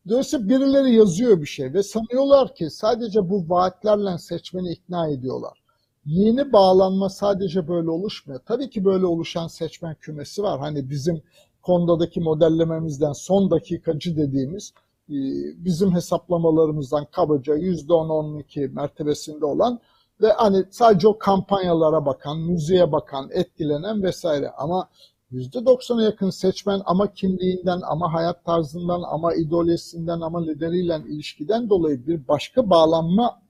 Dolayısıyla 0.08 0.48
birileri 0.48 0.94
yazıyor 0.94 1.40
bir 1.40 1.46
şey 1.46 1.74
ve 1.74 1.82
sanıyorlar 1.82 2.54
ki 2.54 2.70
sadece 2.70 3.30
bu 3.30 3.48
vaatlerle 3.48 4.18
seçmeni 4.18 4.72
ikna 4.72 5.08
ediyorlar. 5.08 5.62
Yeni 6.04 6.52
bağlanma 6.52 7.08
sadece 7.08 7.68
böyle 7.68 7.90
oluşmuyor. 7.90 8.40
Tabii 8.46 8.70
ki 8.70 8.84
böyle 8.84 9.06
oluşan 9.06 9.46
seçmen 9.46 9.94
kümesi 9.94 10.42
var. 10.42 10.60
Hani 10.60 10.90
bizim 10.90 11.22
Konda'daki 11.62 12.20
modellememizden 12.20 13.12
son 13.12 13.50
dakikacı 13.50 14.16
dediğimiz 14.16 14.72
e, 15.08 15.16
bizim 15.64 15.94
hesaplamalarımızdan 15.94 17.06
kabaca 17.10 17.56
%10-12 17.56 18.72
mertebesinde 18.72 19.44
olan 19.44 19.80
ve 20.22 20.32
hani 20.32 20.64
sadece 20.70 21.08
o 21.08 21.18
kampanyalara 21.18 22.06
bakan, 22.06 22.38
müziğe 22.38 22.92
bakan, 22.92 23.28
etkilenen 23.32 24.02
vesaire 24.02 24.50
ama 24.50 24.88
%90'a 25.32 26.02
yakın 26.02 26.30
seçmen 26.30 26.82
ama 26.84 27.12
kimliğinden, 27.14 27.80
ama 27.84 28.12
hayat 28.12 28.44
tarzından, 28.44 29.02
ama 29.02 29.34
ideolojisinden, 29.34 30.20
ama 30.20 30.44
lideriyle 30.44 31.02
ilişkiden 31.08 31.70
dolayı 31.70 32.06
bir 32.06 32.28
başka 32.28 32.70
bağlanma 32.70 33.42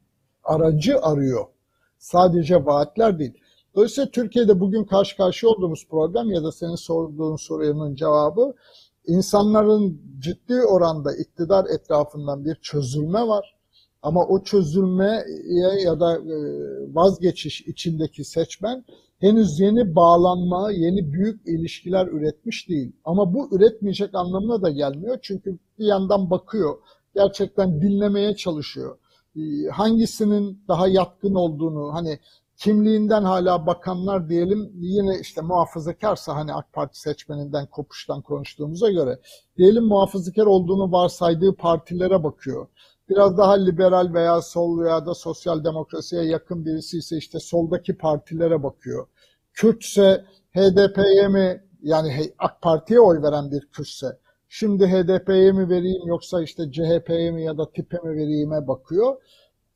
aracı 0.44 1.00
arıyor. 1.00 1.46
Sadece 1.98 2.66
vaatler 2.66 3.18
değil. 3.18 3.35
Dolayısıyla 3.74 4.11
Türkiye'de 4.11 4.61
bugün 4.61 4.85
karşı 4.85 5.16
karşıya 5.16 5.50
olduğumuz 5.50 5.88
problem 5.88 6.30
ya 6.30 6.44
da 6.44 6.52
senin 6.52 6.74
sorduğun 6.74 7.37
sorunun 7.37 7.94
cevabı 7.94 8.54
insanların 9.06 10.02
ciddi 10.18 10.62
oranda 10.62 11.16
iktidar 11.16 11.64
etrafından 11.64 12.44
bir 12.44 12.54
çözülme 12.54 13.28
var. 13.28 13.60
Ama 14.02 14.26
o 14.26 14.44
çözülmeye 14.44 15.24
ya 15.84 16.00
da 16.00 16.16
e, 16.16 16.34
vazgeçiş 16.94 17.60
içindeki 17.60 18.24
seçmen 18.24 18.84
henüz 19.18 19.60
yeni 19.60 19.94
bağlanma, 19.94 20.70
yeni 20.72 21.12
büyük 21.12 21.46
ilişkiler 21.46 22.06
üretmiş 22.06 22.68
değil. 22.68 22.92
Ama 23.04 23.34
bu 23.34 23.56
üretmeyecek 23.56 24.14
anlamına 24.14 24.62
da 24.62 24.70
gelmiyor. 24.70 25.18
Çünkü 25.22 25.58
bir 25.78 25.86
yandan 25.86 26.30
bakıyor, 26.30 26.78
gerçekten 27.14 27.80
dinlemeye 27.80 28.36
çalışıyor. 28.36 28.98
E, 29.36 29.40
hangisinin 29.72 30.62
daha 30.68 30.88
yatkın 30.88 31.34
olduğunu, 31.34 31.94
hani 31.94 32.18
kimliğinden 32.56 33.22
hala 33.22 33.66
bakanlar 33.66 34.28
diyelim 34.28 34.70
yine 34.74 35.20
işte 35.20 35.40
muhafazakarsa 35.40 36.36
hani 36.36 36.54
AK 36.54 36.72
Parti 36.72 37.00
seçmeninden 37.00 37.66
kopuştan 37.66 38.22
konuştuğumuza 38.22 38.90
göre 38.90 39.18
diyelim 39.56 39.84
muhafazakar 39.84 40.46
olduğunu 40.46 40.92
varsaydığı 40.92 41.54
partilere 41.56 42.24
bakıyor. 42.24 42.66
Biraz 43.11 43.38
daha 43.38 43.53
liberal 43.53 44.14
veya 44.14 44.42
sol 44.42 44.81
veya 44.85 45.07
da 45.07 45.14
sosyal 45.14 45.64
demokrasiye 45.64 46.23
yakın 46.23 46.64
birisi 46.64 46.99
ise 46.99 47.16
işte 47.16 47.38
soldaki 47.40 47.96
partilere 47.96 48.62
bakıyor. 48.62 49.07
Kürtse 49.53 50.25
HDP'ye 50.55 51.29
mi 51.29 51.64
yani 51.83 52.33
AK 52.38 52.62
Parti'ye 52.62 53.01
oy 53.01 53.23
veren 53.23 53.51
bir 53.51 53.66
Kürtse 53.66 54.18
şimdi 54.49 54.87
HDP'ye 54.87 55.53
mi 55.53 55.68
vereyim 55.68 56.07
yoksa 56.07 56.42
işte 56.42 56.73
CHP'ye 56.73 57.31
mi 57.31 57.44
ya 57.44 57.59
da 57.59 57.73
TİP'e 57.73 57.99
mi 57.99 58.16
vereyim'e 58.16 58.68
bakıyor. 58.68 59.16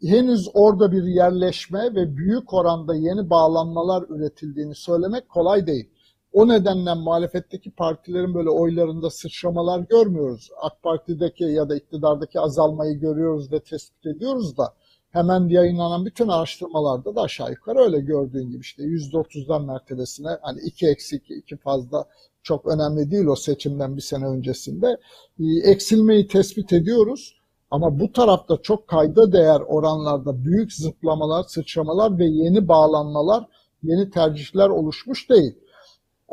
Henüz 0.03 0.49
orada 0.55 0.93
bir 0.93 1.03
yerleşme 1.05 1.95
ve 1.95 2.17
büyük 2.17 2.55
oranda 2.55 2.95
yeni 2.95 3.31
bağlanmalar 3.31 4.05
üretildiğini 4.09 4.75
söylemek 4.75 5.29
kolay 5.29 5.67
değil. 5.67 5.91
O 6.35 6.49
nedenle 6.49 6.95
muhalefetteki 6.95 7.71
partilerin 7.71 8.35
böyle 8.35 8.51
oylarında 8.51 9.11
sıçramalar 9.11 9.81
görmüyoruz. 9.81 10.51
AK 10.61 10.83
Parti'deki 10.83 11.45
ya 11.45 11.69
da 11.69 11.77
iktidardaki 11.77 12.41
azalmayı 12.41 13.01
görüyoruz 13.01 13.53
ve 13.53 13.61
tespit 13.61 14.07
ediyoruz 14.07 14.59
da 14.59 14.75
hemen 15.11 15.49
yayınlanan 15.49 16.07
bütün 16.07 16.29
araştırmalarda 16.29 17.17
da 17.17 17.23
aşağı 17.23 17.51
yukarı 17.51 17.79
öyle 17.79 18.01
gördüğün 18.01 18.51
gibi 18.51 18.61
işte 18.61 18.83
%30'dan 18.83 19.65
mertebesine 19.65 20.29
hani 20.43 20.61
iki 20.61 20.87
eksik 20.87 21.31
iki 21.31 21.57
fazla 21.57 22.05
çok 22.43 22.67
önemli 22.67 23.11
değil 23.11 23.27
o 23.27 23.37
seçimden 23.37 23.97
bir 23.97 24.03
sene 24.03 24.27
öncesinde 24.27 24.97
e, 25.41 25.71
eksilmeyi 25.71 26.29
tespit 26.29 26.73
ediyoruz. 26.73 27.35
Ama 27.71 28.01
bu 28.01 28.13
tarafta 28.13 28.57
çok 28.63 28.89
kayda 28.89 29.33
değer 29.33 29.61
oranlarda 29.61 30.45
büyük 30.45 30.73
zıplamalar, 30.73 31.43
sıçramalar 31.43 32.19
ve 32.19 32.25
yeni 32.25 32.69
bağlanmalar, 32.69 33.45
yeni 33.83 34.11
tercihler 34.11 34.69
oluşmuş 34.69 35.31
değil. 35.31 35.55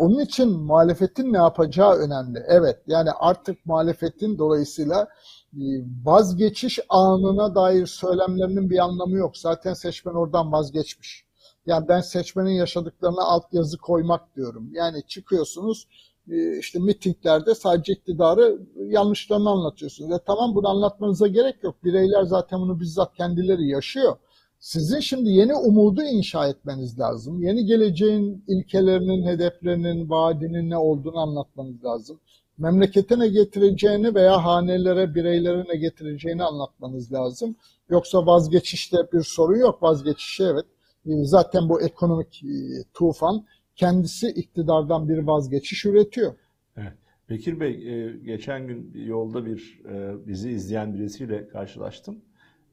Onun 0.02 0.20
için 0.20 0.50
muhalefetin 0.50 1.34
ne 1.34 1.38
yapacağı 1.38 1.94
önemli. 1.96 2.44
Evet 2.48 2.78
yani 2.88 3.10
artık 3.12 3.66
muhalefetin 3.66 4.38
dolayısıyla 4.38 5.08
e, 5.54 5.64
vazgeçiş 6.04 6.80
anına 6.90 7.56
dair 7.56 7.86
söylemlerinin 7.86 8.70
bir 8.70 8.78
anlamı 8.78 9.18
yok. 9.18 9.38
Zaten 9.38 9.74
seçmen 9.74 10.14
oradan 10.14 10.52
vazgeçmiş. 10.52 11.26
Yani 11.66 11.88
ben 11.88 12.02
seçmenin 12.02 12.52
yaşadıklarına 12.52 13.22
altyazı 13.22 13.78
koymak 13.78 14.36
diyorum. 14.36 14.70
Yani 14.74 15.04
çıkıyorsunuz 15.08 15.88
e, 16.32 16.58
işte 16.58 16.80
mitinglerde 16.80 17.56
sadece 17.56 17.94
iktidarı 17.94 18.58
yanlışlarını 18.76 19.50
anlatıyorsunuz. 19.50 20.12
E 20.12 20.20
tamam 20.26 20.56
bunu 20.56 20.70
anlatmanıza 20.70 21.28
gerek 21.28 21.64
yok. 21.64 21.76
Bireyler 21.84 22.24
zaten 22.24 22.60
bunu 22.60 22.80
bizzat 22.80 23.16
kendileri 23.16 23.68
yaşıyor. 23.68 24.18
Sizin 24.62 25.00
şimdi 25.00 25.30
yeni 25.30 25.56
umudu 25.56 26.04
inşa 26.04 26.47
etmeniz 26.47 27.00
lazım. 27.00 27.43
Yeni 27.43 27.65
geleceğin 27.65 28.43
ilkelerinin, 28.47 29.28
hedeflerinin, 29.28 30.10
vaadinin 30.10 30.69
ne 30.69 30.78
olduğunu 30.78 31.19
anlatmanız 31.19 31.84
lazım. 31.84 32.19
Memlekete 32.58 33.19
ne 33.19 33.28
getireceğini 33.28 34.15
veya 34.15 34.45
hanelere, 34.45 35.15
bireylere 35.15 35.65
ne 35.69 35.76
getireceğini 35.76 36.43
anlatmanız 36.43 37.13
lazım. 37.13 37.56
Yoksa 37.89 38.26
vazgeçişte 38.26 38.97
bir 39.13 39.21
sorun 39.21 39.60
yok. 39.60 39.84
Vazgeçişi 39.84 40.43
evet. 40.43 40.65
E, 41.06 41.24
zaten 41.24 41.69
bu 41.69 41.82
ekonomik 41.82 42.43
e, 42.43 42.50
tufan 42.93 43.45
kendisi 43.76 44.28
iktidardan 44.28 45.10
bir 45.10 45.17
vazgeçiş 45.17 45.86
üretiyor. 45.86 46.34
Evet. 46.78 46.93
Bekir 47.30 47.60
Bey, 47.60 47.71
e, 47.71 48.17
geçen 48.17 48.67
gün 48.67 48.91
yolda 49.06 49.45
bir 49.45 49.82
bizi 50.28 50.52
izleyen 50.52 50.93
birisiyle 50.93 51.47
karşılaştım. 51.47 52.21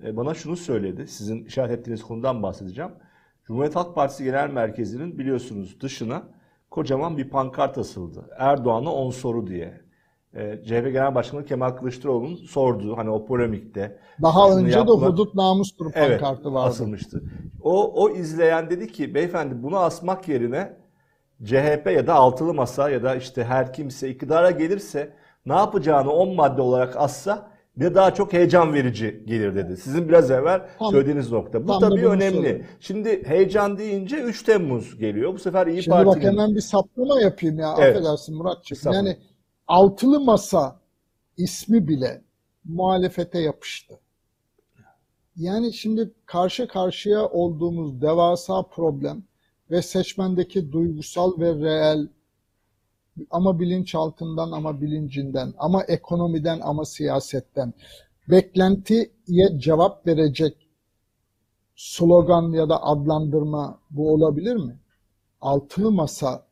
E, 0.05 0.17
bana 0.17 0.35
şunu 0.35 0.57
söyledi. 0.57 1.07
Sizin 1.09 1.45
işaret 1.45 1.79
ettiğiniz 1.79 2.03
konudan 2.03 2.43
bahsedeceğim. 2.43 2.91
Cumhuriyet 3.47 3.77
Halk 3.77 3.95
Partisi 3.95 4.25
Genel 4.25 4.51
Merkezi'nin 4.51 5.19
biliyorsunuz 5.19 5.81
dışına 5.81 6.23
kocaman 6.71 7.19
bir 7.19 7.31
pankart 7.31 7.79
asıldı. 7.79 8.31
Erdoğan'a 8.39 8.93
10 8.93 9.11
soru 9.11 9.47
diye. 9.47 9.81
E, 10.35 10.63
CHP 10.65 10.69
Genel 10.69 11.15
Başkanı 11.15 11.45
Kemal 11.45 11.71
Kılıçdaroğlu'nun 11.71 12.35
sorduğu 12.35 12.97
hani 12.97 13.11
o 13.11 13.27
polemikte. 13.27 13.99
Daha 14.23 14.57
önce 14.57 14.79
yapılan, 14.79 15.01
de 15.01 15.07
hudut 15.07 15.35
namustur 15.35 15.85
pankartı 15.85 16.13
evet, 16.13 16.23
vardı. 16.23 16.59
asılmıştı. 16.59 17.23
O, 17.63 18.03
o 18.03 18.11
izleyen 18.11 18.71
dedi 18.71 18.93
ki 18.93 19.15
beyefendi 19.15 19.63
bunu 19.63 19.79
asmak 19.79 20.29
yerine 20.29 20.77
CHP 21.45 21.91
ya 21.95 22.07
da 22.07 22.15
altılı 22.15 22.55
masa 22.55 22.91
ya 22.91 23.03
da 23.03 23.17
işte 23.17 23.45
her 23.45 23.73
kimse 23.73 24.09
iktidara 24.09 24.51
gelirse 24.51 25.13
ne 25.47 25.55
yapacağını 25.55 26.11
10 26.11 26.35
madde 26.35 26.63
olarak 26.63 26.97
assa 26.97 27.51
bir 27.81 27.95
daha 27.95 28.15
çok 28.15 28.33
heyecan 28.33 28.75
verici 28.75 29.23
gelir 29.27 29.55
dedi. 29.55 29.77
Sizin 29.77 30.09
biraz 30.09 30.31
evvel 30.31 30.69
tam, 30.79 30.91
söylediğiniz 30.91 31.33
nokta. 31.33 31.69
Bu 31.69 31.79
tabii 31.79 32.09
önemli. 32.09 32.35
Söyleyeyim. 32.35 32.67
Şimdi 32.81 33.23
heyecan 33.27 33.79
deyince 33.79 34.17
3 34.17 34.43
Temmuz 34.43 34.99
geliyor. 34.99 35.35
Bu 35.35 35.39
sefer 35.39 35.67
İyi 35.67 35.83
Şimdi 35.83 35.95
Parti'nin... 35.95 36.17
bak 36.17 36.23
hemen 36.23 36.55
bir 36.55 36.61
saptama 36.61 37.21
yapayım 37.21 37.59
ya. 37.59 37.75
Evet. 37.79 37.97
Affedersin 37.97 38.37
Muratçığım. 38.37 38.93
Yani 38.93 39.17
altılı 39.69 40.21
masa 40.21 40.81
ismi 41.37 41.89
bile 41.89 42.23
muhalefete 42.65 43.41
yapıştı. 43.41 43.95
Yani 45.37 45.73
şimdi 45.73 46.11
karşı 46.27 46.69
karşıya 46.69 47.27
olduğumuz 47.27 48.03
devasa 48.03 48.63
problem 48.63 49.23
ve 49.71 49.83
seçmendeki 49.83 50.73
duygusal 50.73 51.41
ve 51.41 51.55
reel 51.55 52.09
ama 53.31 53.61
bilinçaltından 53.61 54.53
ama 54.53 54.81
bilincinden 54.81 55.55
ama 55.59 55.83
ekonomiden 55.83 56.61
ama 56.63 56.85
siyasetten 56.85 57.73
beklentiye 58.31 59.59
cevap 59.59 60.07
verecek 60.07 60.57
slogan 61.77 62.53
ya 62.53 62.69
da 62.69 62.83
adlandırma 62.83 63.79
bu 63.91 64.13
olabilir 64.13 64.57
mi? 64.57 64.77
Altılı 65.41 65.93
masa 65.93 66.47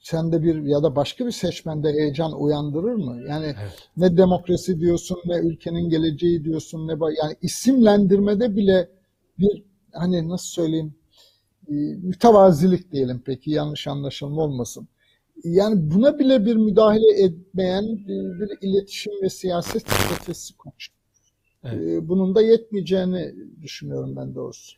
sende 0.00 0.42
bir 0.42 0.62
ya 0.62 0.82
da 0.82 0.96
başka 0.96 1.26
bir 1.26 1.30
seçmende 1.30 1.92
heyecan 1.92 2.42
uyandırır 2.42 2.94
mı? 2.94 3.22
Yani 3.28 3.44
evet. 3.44 3.88
ne 3.96 4.16
demokrasi 4.16 4.80
diyorsun 4.80 5.18
ne 5.26 5.36
ülkenin 5.36 5.88
geleceği 5.88 6.44
diyorsun 6.44 6.88
ne 6.88 6.92
yani 6.92 7.36
isimlendirmede 7.42 8.56
bile 8.56 8.88
bir 9.38 9.62
hani 9.92 10.28
nasıl 10.28 10.46
söyleyeyim 10.46 10.94
e, 11.68 11.72
mütevazilik 12.02 12.92
diyelim 12.92 13.22
peki 13.26 13.50
yanlış 13.50 13.86
anlaşılma 13.86 14.42
olmasın 14.42 14.88
yani 15.44 15.90
buna 15.90 16.18
bile 16.18 16.46
bir 16.46 16.56
müdahale 16.56 17.24
etmeyen 17.24 17.84
bir, 18.08 18.68
iletişim 18.68 19.12
ve 19.22 19.28
siyaset 19.28 19.82
stratejisi 19.82 20.56
konuşuyor. 20.56 20.98
Evet. 21.64 21.88
Ee, 21.88 22.08
bunun 22.08 22.34
da 22.34 22.42
yetmeyeceğini 22.42 23.34
düşünüyorum 23.62 24.16
ben 24.16 24.34
doğrusu. 24.34 24.76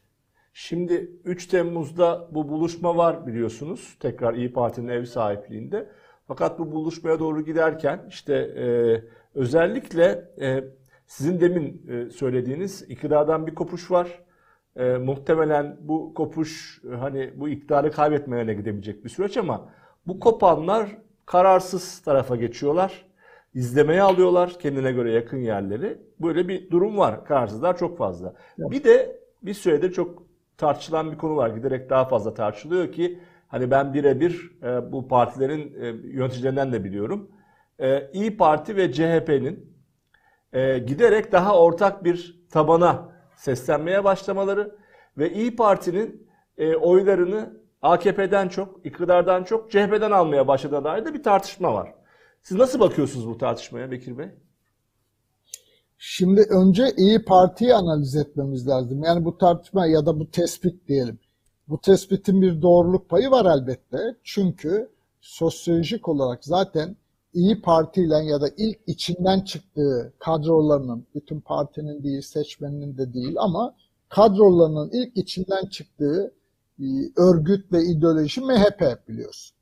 Şimdi 0.53 1.11
3 1.25 1.47
Temmuz'da 1.47 2.29
bu 2.31 2.49
buluşma 2.49 2.97
var 2.97 3.27
biliyorsunuz. 3.27 3.97
Tekrar 4.01 4.35
İyi 4.35 4.53
Parti'nin 4.53 4.89
ev 4.89 5.05
sahipliğinde. 5.05 5.89
Fakat 6.29 6.59
bu 6.59 6.73
buluşmaya 6.73 7.19
doğru 7.21 7.45
giderken 7.45 8.07
işte 8.09 8.35
e, 8.35 8.67
özellikle 9.35 10.31
e, 10.41 10.65
sizin 11.07 11.41
demin 11.41 11.87
e, 11.89 12.11
söylediğiniz 12.11 12.83
iktidardan 12.89 13.47
bir 13.47 13.55
kopuş 13.55 13.91
var. 13.91 14.25
E, 14.77 14.97
muhtemelen 14.97 15.77
bu 15.81 16.15
kopuş 16.15 16.83
hani 16.99 17.33
bu 17.37 17.49
iktidarı 17.49 17.91
kaybetmeyene 17.91 18.55
gidebilecek 18.55 19.05
bir 19.05 19.09
süreç 19.09 19.37
ama 19.37 19.69
bu 20.07 20.21
kopanlar 20.21 20.89
kararsız 21.27 22.03
tarafa 22.03 22.37
geçiyorlar. 22.37 23.07
İzlemeye 23.55 24.03
alıyorlar 24.03 24.59
kendine 24.59 24.93
göre 24.93 25.13
yakın 25.13 25.37
yerleri. 25.37 25.99
Böyle 26.21 26.49
bir 26.49 26.71
durum 26.71 26.99
var. 26.99 27.25
Kararsızlar 27.25 27.79
çok 27.79 27.99
fazla. 27.99 28.35
Evet. 28.59 28.71
Bir 28.71 28.85
de 28.85 29.21
bir 29.43 29.55
süredir 29.55 29.93
çok 29.93 30.23
tartışılan 30.57 31.13
bir 31.13 31.19
konu 31.19 31.37
var. 31.37 31.49
Giderek 31.49 31.91
daha 31.91 32.05
fazla 32.05 32.35
tartışılıyor 32.35 32.93
ki 32.93 33.21
hani 33.49 33.71
ben 33.71 33.95
birebir 33.95 34.53
e, 34.63 34.93
bu 34.93 35.09
partilerin 35.09 35.75
e, 35.81 35.87
yöneticilerinden 35.87 36.73
de 36.73 36.85
biliyorum. 36.85 37.31
E, 37.79 38.11
İyi 38.13 38.37
Parti 38.37 38.77
ve 38.77 38.93
CHP'nin 38.93 39.75
e, 40.53 40.79
giderek 40.79 41.33
daha 41.33 41.59
ortak 41.59 42.05
bir 42.05 42.45
tabana 42.51 43.13
seslenmeye 43.37 44.05
başlamaları 44.05 44.77
ve 45.19 45.33
İyi 45.33 45.57
Parti'nin 45.57 46.29
e, 46.59 46.77
oylarını 46.77 47.64
AKP'den 47.85 48.49
çok, 48.49 48.87
iktidardan 48.87 49.45
çok 49.45 49.71
CHP'den 49.71 50.11
almaya 50.11 50.49
başladığına 50.49 50.85
dair 50.85 51.05
de 51.05 51.15
bir 51.15 51.23
tartışma 51.23 51.75
var. 51.75 51.95
Siz 52.43 52.57
nasıl 52.57 52.81
bakıyorsunuz 52.81 53.29
bu 53.29 53.39
tartışmaya 53.39 53.91
Bekir 53.91 54.19
Bey? 54.19 54.29
Şimdi 55.99 56.41
önce 56.51 56.93
İyi 56.97 57.25
Parti'yi 57.25 57.75
analiz 57.75 58.17
etmemiz 58.17 58.69
lazım. 58.69 59.03
Yani 59.05 59.25
bu 59.25 59.39
tartışma 59.39 59.87
ya 59.87 60.07
da 60.07 60.21
bu 60.21 60.31
tespit 60.31 60.89
diyelim. 60.89 61.19
Bu 61.69 61.81
tespitin 61.81 62.43
bir 62.43 62.63
doğruluk 62.63 63.09
payı 63.09 63.31
var 63.31 63.59
elbette. 63.59 63.99
Çünkü 64.23 64.91
sosyolojik 65.21 66.09
olarak 66.09 66.45
zaten 66.45 66.97
İyi 67.35 67.63
Parti 67.63 68.03
ile 68.03 68.17
ya 68.17 68.41
da 68.41 68.49
ilk 68.57 68.79
içinden 68.87 69.41
çıktığı 69.41 70.13
kadrolarının, 70.19 71.07
bütün 71.15 71.41
partinin 71.41 72.03
değil, 72.03 72.23
seçmeninin 72.23 72.99
de 72.99 73.15
değil 73.15 73.35
ama 73.39 73.75
kadrolarının 74.09 74.91
ilk 74.93 75.17
içinden 75.17 75.67
çıktığı 75.67 76.35
örgüt 77.17 77.73
ve 77.73 77.85
ideoloji 77.85 78.41
MHP 78.41 79.09
biliyorsun. 79.09 79.57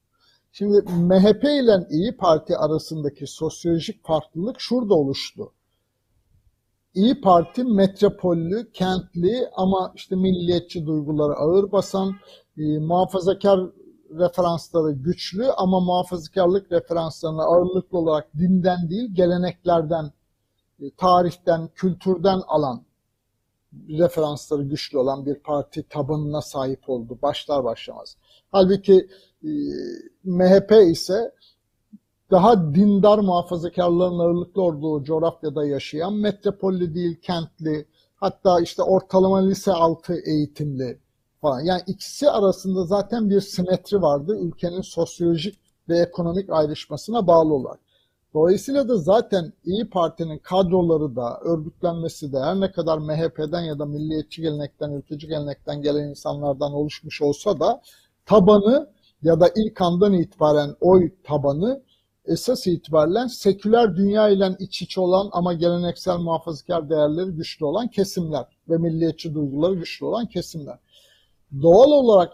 Şimdi 0.53 0.83
MHP 0.93 1.45
ile 1.45 1.87
İyi 1.91 2.17
Parti 2.17 2.57
arasındaki 2.57 3.27
sosyolojik 3.27 4.05
farklılık 4.05 4.61
şurada 4.61 4.95
oluştu. 4.95 5.53
İyi 6.95 7.21
Parti 7.21 7.65
metropollü, 7.65 8.73
kentli 8.73 9.49
ama 9.57 9.93
işte 9.95 10.17
milliyetçi 10.17 10.87
duyguları 10.87 11.35
ağır 11.35 11.73
basan, 11.73 12.15
e, 12.59 12.79
muhafazakar 12.79 13.61
referansları 14.11 14.93
güçlü 14.93 15.47
ama 15.51 15.81
muhafazakarlık 15.81 16.73
referanslarına 16.73 17.43
ağırlıklı 17.43 17.99
olarak 17.99 18.39
dinden 18.39 18.91
değil 18.91 19.15
geleneklerden 19.15 20.13
e, 20.81 20.87
e, 20.87 20.91
tarihten, 20.97 21.69
kültürden 21.75 22.41
alan 22.47 22.85
referansları 23.89 24.63
güçlü 24.63 24.99
olan 24.99 25.27
bir 25.27 25.35
parti 25.35 25.83
tabanına 25.83 26.41
sahip 26.41 26.89
oldu 26.89 27.19
başlar 27.23 27.65
başlamaz. 27.65 28.17
Halbuki 28.53 29.09
e, 29.45 29.51
MHP 30.25 30.73
ise 30.91 31.33
daha 32.31 32.75
dindar 32.75 33.19
muhafazakarların 33.19 34.19
ağırlıklı 34.19 34.63
olduğu 34.63 35.05
coğrafyada 35.05 35.67
yaşayan 35.67 36.15
metropolli 36.15 36.95
değil 36.95 37.21
kentli 37.21 37.87
hatta 38.17 38.61
işte 38.61 38.83
ortalama 38.83 39.47
lise 39.47 39.73
altı 39.73 40.15
eğitimli 40.27 40.99
falan. 41.41 41.61
Yani 41.61 41.83
ikisi 41.87 42.31
arasında 42.31 42.85
zaten 42.85 43.31
bir 43.31 43.41
simetri 43.41 44.03
vardı 44.03 44.39
ülkenin 44.41 44.81
sosyolojik 44.81 45.59
ve 45.89 45.99
ekonomik 45.99 46.51
ayrışmasına 46.51 47.27
bağlı 47.27 47.55
olarak. 47.55 47.81
Dolayısıyla 48.35 48.89
da 48.89 48.97
zaten 48.97 49.53
İyi 49.65 49.91
Parti'nin 49.91 50.39
kadroları 50.39 51.17
da, 51.17 51.41
örgütlenmesi 51.41 52.33
de 52.33 52.39
her 52.39 52.61
ne 52.61 52.73
kadar 52.73 52.99
MHP'den 52.99 53.61
ya 53.61 53.79
da 53.79 53.87
milliyetçi 53.87 54.43
gelenekten, 54.43 54.91
ülkücü 54.91 55.29
gelenekten 55.29 55.83
gelen 55.83 56.09
insanlardan 56.09 56.73
oluşmuş 56.73 57.23
olsa 57.23 57.61
da 57.61 57.83
tabanı 58.27 58.91
ya 59.23 59.41
da 59.41 59.49
ilk 59.57 59.81
andan 59.81 60.13
itibaren 60.13 60.77
oy 60.81 61.11
tabanı 61.25 61.83
esas 62.25 62.67
itibaren 62.67 63.27
seküler 63.27 63.97
dünya 63.97 64.29
ile 64.29 64.57
iç 64.59 64.83
içe 64.83 65.01
olan 65.01 65.29
ama 65.33 65.53
geleneksel 65.53 66.19
muhafazakar 66.19 66.91
değerleri 66.91 67.31
güçlü 67.31 67.65
olan 67.65 67.89
kesimler 67.89 68.47
ve 68.69 68.79
milliyetçi 68.79 69.35
duyguları 69.35 69.75
güçlü 69.75 70.07
olan 70.07 70.27
kesimler. 70.27 70.79
Doğal 71.63 71.91
olarak 71.91 72.33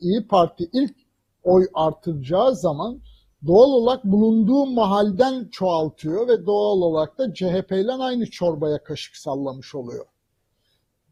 İyi 0.00 0.26
Parti 0.26 0.70
ilk 0.72 0.94
oy 1.42 1.66
artıracağı 1.74 2.56
zaman 2.56 3.00
doğal 3.46 3.70
olarak 3.70 4.04
bulunduğu 4.04 4.66
mahalden 4.66 5.48
çoğaltıyor 5.52 6.28
ve 6.28 6.46
doğal 6.46 6.82
olarak 6.82 7.18
da 7.18 7.34
CHP 7.34 7.72
ile 7.72 7.92
aynı 7.92 8.30
çorbaya 8.30 8.82
kaşık 8.82 9.16
sallamış 9.16 9.74
oluyor. 9.74 10.06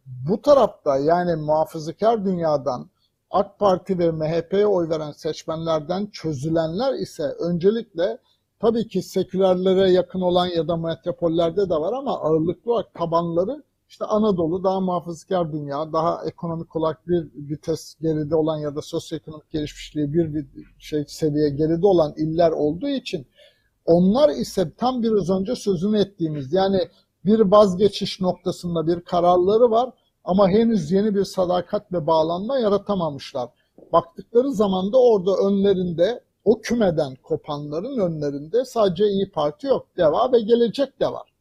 Bu 0.06 0.42
tarafta 0.42 0.98
yani 0.98 1.36
muhafazakar 1.36 2.24
dünyadan 2.24 2.90
AK 3.30 3.58
Parti 3.58 3.98
ve 3.98 4.10
MHP'ye 4.10 4.66
oy 4.66 4.88
veren 4.88 5.12
seçmenlerden 5.12 6.06
çözülenler 6.06 6.94
ise 6.94 7.22
öncelikle 7.22 8.18
tabii 8.60 8.88
ki 8.88 9.02
sekülerlere 9.02 9.90
yakın 9.90 10.20
olan 10.20 10.46
ya 10.46 10.68
da 10.68 10.76
metropollerde 10.76 11.70
de 11.70 11.74
var 11.74 11.92
ama 11.92 12.20
ağırlıklı 12.20 12.72
olarak 12.72 12.94
tabanları 12.94 13.62
işte 13.88 14.04
Anadolu 14.04 14.64
daha 14.64 14.80
muhafazakar 14.80 15.52
dünya, 15.52 15.92
daha 15.92 16.24
ekonomik 16.26 16.76
olarak 16.76 17.08
bir 17.08 17.28
vites 17.34 17.96
geride 18.00 18.36
olan 18.36 18.58
ya 18.58 18.76
da 18.76 18.82
sosyoekonomik 18.82 19.50
gelişmişliği 19.50 20.12
bir 20.12 20.46
şey 20.78 21.04
seviye 21.08 21.48
geride 21.48 21.86
olan 21.86 22.14
iller 22.16 22.50
olduğu 22.50 22.88
için 22.88 23.26
onlar 23.84 24.28
ise 24.28 24.72
tam 24.76 25.02
biraz 25.02 25.30
önce 25.30 25.54
sözünü 25.54 25.98
ettiğimiz 25.98 26.52
yani 26.52 26.88
bir 27.24 27.40
vazgeçiş 27.40 28.20
noktasında 28.20 28.86
bir 28.86 29.00
kararları 29.00 29.70
var 29.70 29.90
ama 30.24 30.48
henüz 30.48 30.92
yeni 30.92 31.14
bir 31.14 31.24
sadakat 31.24 31.92
ve 31.92 32.06
bağlanma 32.06 32.58
yaratamamışlar. 32.58 33.48
Baktıkları 33.92 34.52
zaman 34.52 34.92
da 34.92 34.98
orada 34.98 35.36
önlerinde 35.36 36.20
o 36.44 36.60
kümeden 36.60 37.14
kopanların 37.22 37.98
önlerinde 37.98 38.64
sadece 38.64 39.08
İyi 39.08 39.30
Parti 39.30 39.66
yok. 39.66 39.86
Deva 39.96 40.32
ve 40.32 40.40
Gelecek 40.40 41.00
de 41.00 41.06
var. 41.06 41.35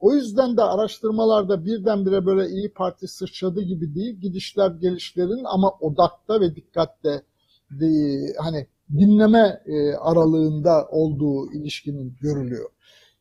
O 0.00 0.14
yüzden 0.14 0.56
de 0.56 0.62
araştırmalarda 0.62 1.64
birdenbire 1.64 2.26
böyle 2.26 2.48
İyi 2.48 2.72
Parti 2.72 3.08
sıçradı 3.08 3.62
gibi 3.62 3.94
değil. 3.94 4.20
Gidişler 4.20 4.70
gelişlerin 4.70 5.44
ama 5.44 5.70
odakta 5.80 6.40
ve 6.40 6.54
dikkatte 6.54 7.22
de, 7.70 7.86
hani 8.38 8.66
dinleme 8.98 9.62
e, 9.66 9.92
aralığında 9.92 10.88
olduğu 10.90 11.52
ilişkinin 11.52 12.16
görülüyor. 12.20 12.70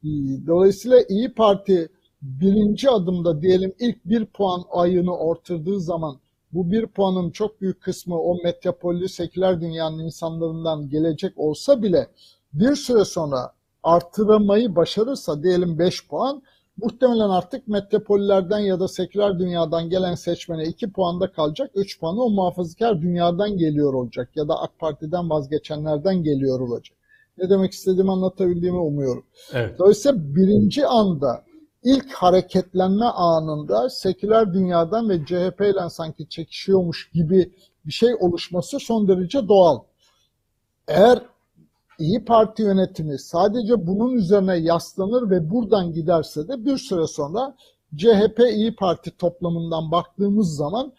E, 0.04 0.08
dolayısıyla 0.48 1.02
İyi 1.10 1.34
Parti 1.34 1.90
birinci 2.22 2.90
adımda 2.90 3.42
diyelim 3.42 3.74
ilk 3.80 4.06
bir 4.06 4.26
puan 4.26 4.64
ayını 4.72 5.18
ortırdığı 5.18 5.80
zaman 5.82 6.18
bu 6.54 6.72
bir 6.72 6.88
puanın 6.88 7.32
çok 7.32 7.62
büyük 7.62 7.82
kısmı 7.82 8.22
o 8.22 8.38
metropollü 8.44 9.10
seküler 9.10 9.62
dünyanın 9.62 10.00
insanlarından 10.00 10.90
gelecek 10.90 11.34
olsa 11.38 11.84
bile 11.84 12.08
bir 12.54 12.76
süre 12.76 13.06
sonra 13.06 13.54
artırmayı 13.84 14.76
başarırsa 14.76 15.44
diyelim 15.44 15.80
5 15.80 16.08
puan 16.08 16.42
muhtemelen 16.78 17.30
artık 17.30 17.68
metropollerden 17.68 18.60
ya 18.60 18.80
da 18.80 18.88
seküler 18.88 19.40
dünyadan 19.40 19.90
gelen 19.90 20.16
seçmene 20.16 20.64
2 20.64 20.92
puanda 20.92 21.32
kalacak. 21.32 21.72
3 21.76 22.00
puanı 22.00 22.24
o 22.24 22.30
muhafazakar 22.30 23.02
dünyadan 23.02 23.58
geliyor 23.58 23.94
olacak 23.94 24.30
ya 24.36 24.48
da 24.48 24.62
AK 24.62 24.80
Parti'den 24.80 25.30
vazgeçenlerden 25.30 26.24
geliyor 26.24 26.60
olacak. 26.60 26.98
Ne 27.38 27.50
demek 27.50 27.72
istediğimi 27.72 28.12
anlatabildiğimi 28.12 28.78
umuyorum. 28.78 29.26
Evet. 29.54 29.80
Dolayısıyla 29.80 30.36
birinci 30.36 30.88
anda 30.88 31.44
ilk 31.84 32.14
hareketlenme 32.14 33.06
anında 33.06 33.90
seküler 33.90 34.54
dünyadan 34.54 35.10
ve 35.10 35.26
CHP 35.26 35.62
ile 35.62 35.90
sanki 35.90 36.30
çekişiyormuş 36.30 37.12
gibi 37.14 37.54
bir 37.86 37.92
şey 37.92 38.16
oluşması 38.16 38.80
son 38.80 39.08
derece 39.08 39.48
doğal. 39.48 39.80
Eğer 40.88 41.20
İyi 42.00 42.26
Parti 42.26 42.62
yönetimi 42.64 43.20
sadece 43.20 43.88
bunun 43.88 44.14
üzerine 44.14 44.58
yaslanır 44.58 45.30
ve 45.30 45.50
buradan 45.50 45.94
giderse 45.94 46.48
de 46.48 46.66
bir 46.66 46.78
süre 46.78 47.08
sonra 47.08 47.56
CHP 47.96 48.40
İyi 48.40 48.76
Parti 48.76 49.18
toplamından 49.18 49.92
baktığımız 49.92 50.56
zaman 50.56 50.94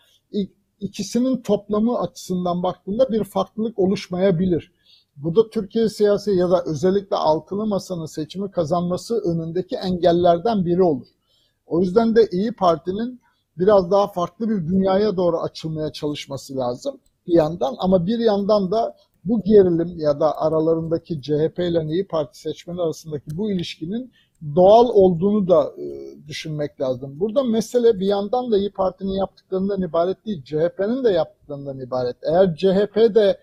ikisinin 0.81 1.43
toplamı 1.43 1.99
açısından 1.99 2.63
baktığında 2.63 3.13
bir 3.13 3.25
farklılık 3.25 3.79
oluşmayabilir. 3.79 4.73
Bu 5.17 5.37
da 5.37 5.51
Türkiye 5.51 5.89
siyasi 5.89 6.31
ya 6.31 6.51
da 6.51 6.63
özellikle 6.67 7.17
altılı 7.17 7.67
masanın 7.67 8.07
seçimi 8.07 8.51
kazanması 8.51 9.21
önündeki 9.21 9.77
engellerden 9.77 10.65
biri 10.67 10.83
olur. 10.83 11.07
O 11.67 11.81
yüzden 11.81 12.17
de 12.17 12.29
İyi 12.33 12.53
Parti'nin 12.53 13.21
biraz 13.59 13.91
daha 13.91 14.09
farklı 14.09 14.49
bir 14.49 14.69
dünyaya 14.69 15.17
doğru 15.17 15.39
açılmaya 15.39 15.93
çalışması 15.93 16.57
lazım 16.57 17.01
bir 17.27 17.33
yandan 17.33 17.75
ama 17.79 18.07
bir 18.07 18.19
yandan 18.19 18.71
da 18.71 18.97
bu 19.29 19.43
gerilim 19.43 19.95
ya 19.99 20.21
da 20.21 20.41
aralarındaki 20.41 21.23
CHP 21.23 21.59
ile 21.59 21.85
İyi 21.85 22.07
Parti 22.07 22.41
seçmeni 22.41 22.81
arasındaki 22.81 23.37
bu 23.37 23.51
ilişkinin 23.51 24.13
doğal 24.57 24.89
olduğunu 24.89 25.49
da 25.49 25.73
e, 25.79 26.17
düşünmek 26.29 26.81
lazım. 26.81 27.21
Burada 27.21 27.43
mesele 27.43 28.01
bir 28.01 28.07
yandan 28.07 28.53
da 28.53 28.59
İyi 28.59 28.71
Parti'nin 28.71 29.13
yaptıklarından 29.13 29.83
ibaret 29.83 30.27
değil, 30.27 30.43
CHP'nin 30.45 31.05
de 31.05 31.11
yaptıklarından 31.11 31.81
ibaret. 31.81 32.17
Eğer 32.23 32.55
CHP 32.57 33.15
de 33.15 33.39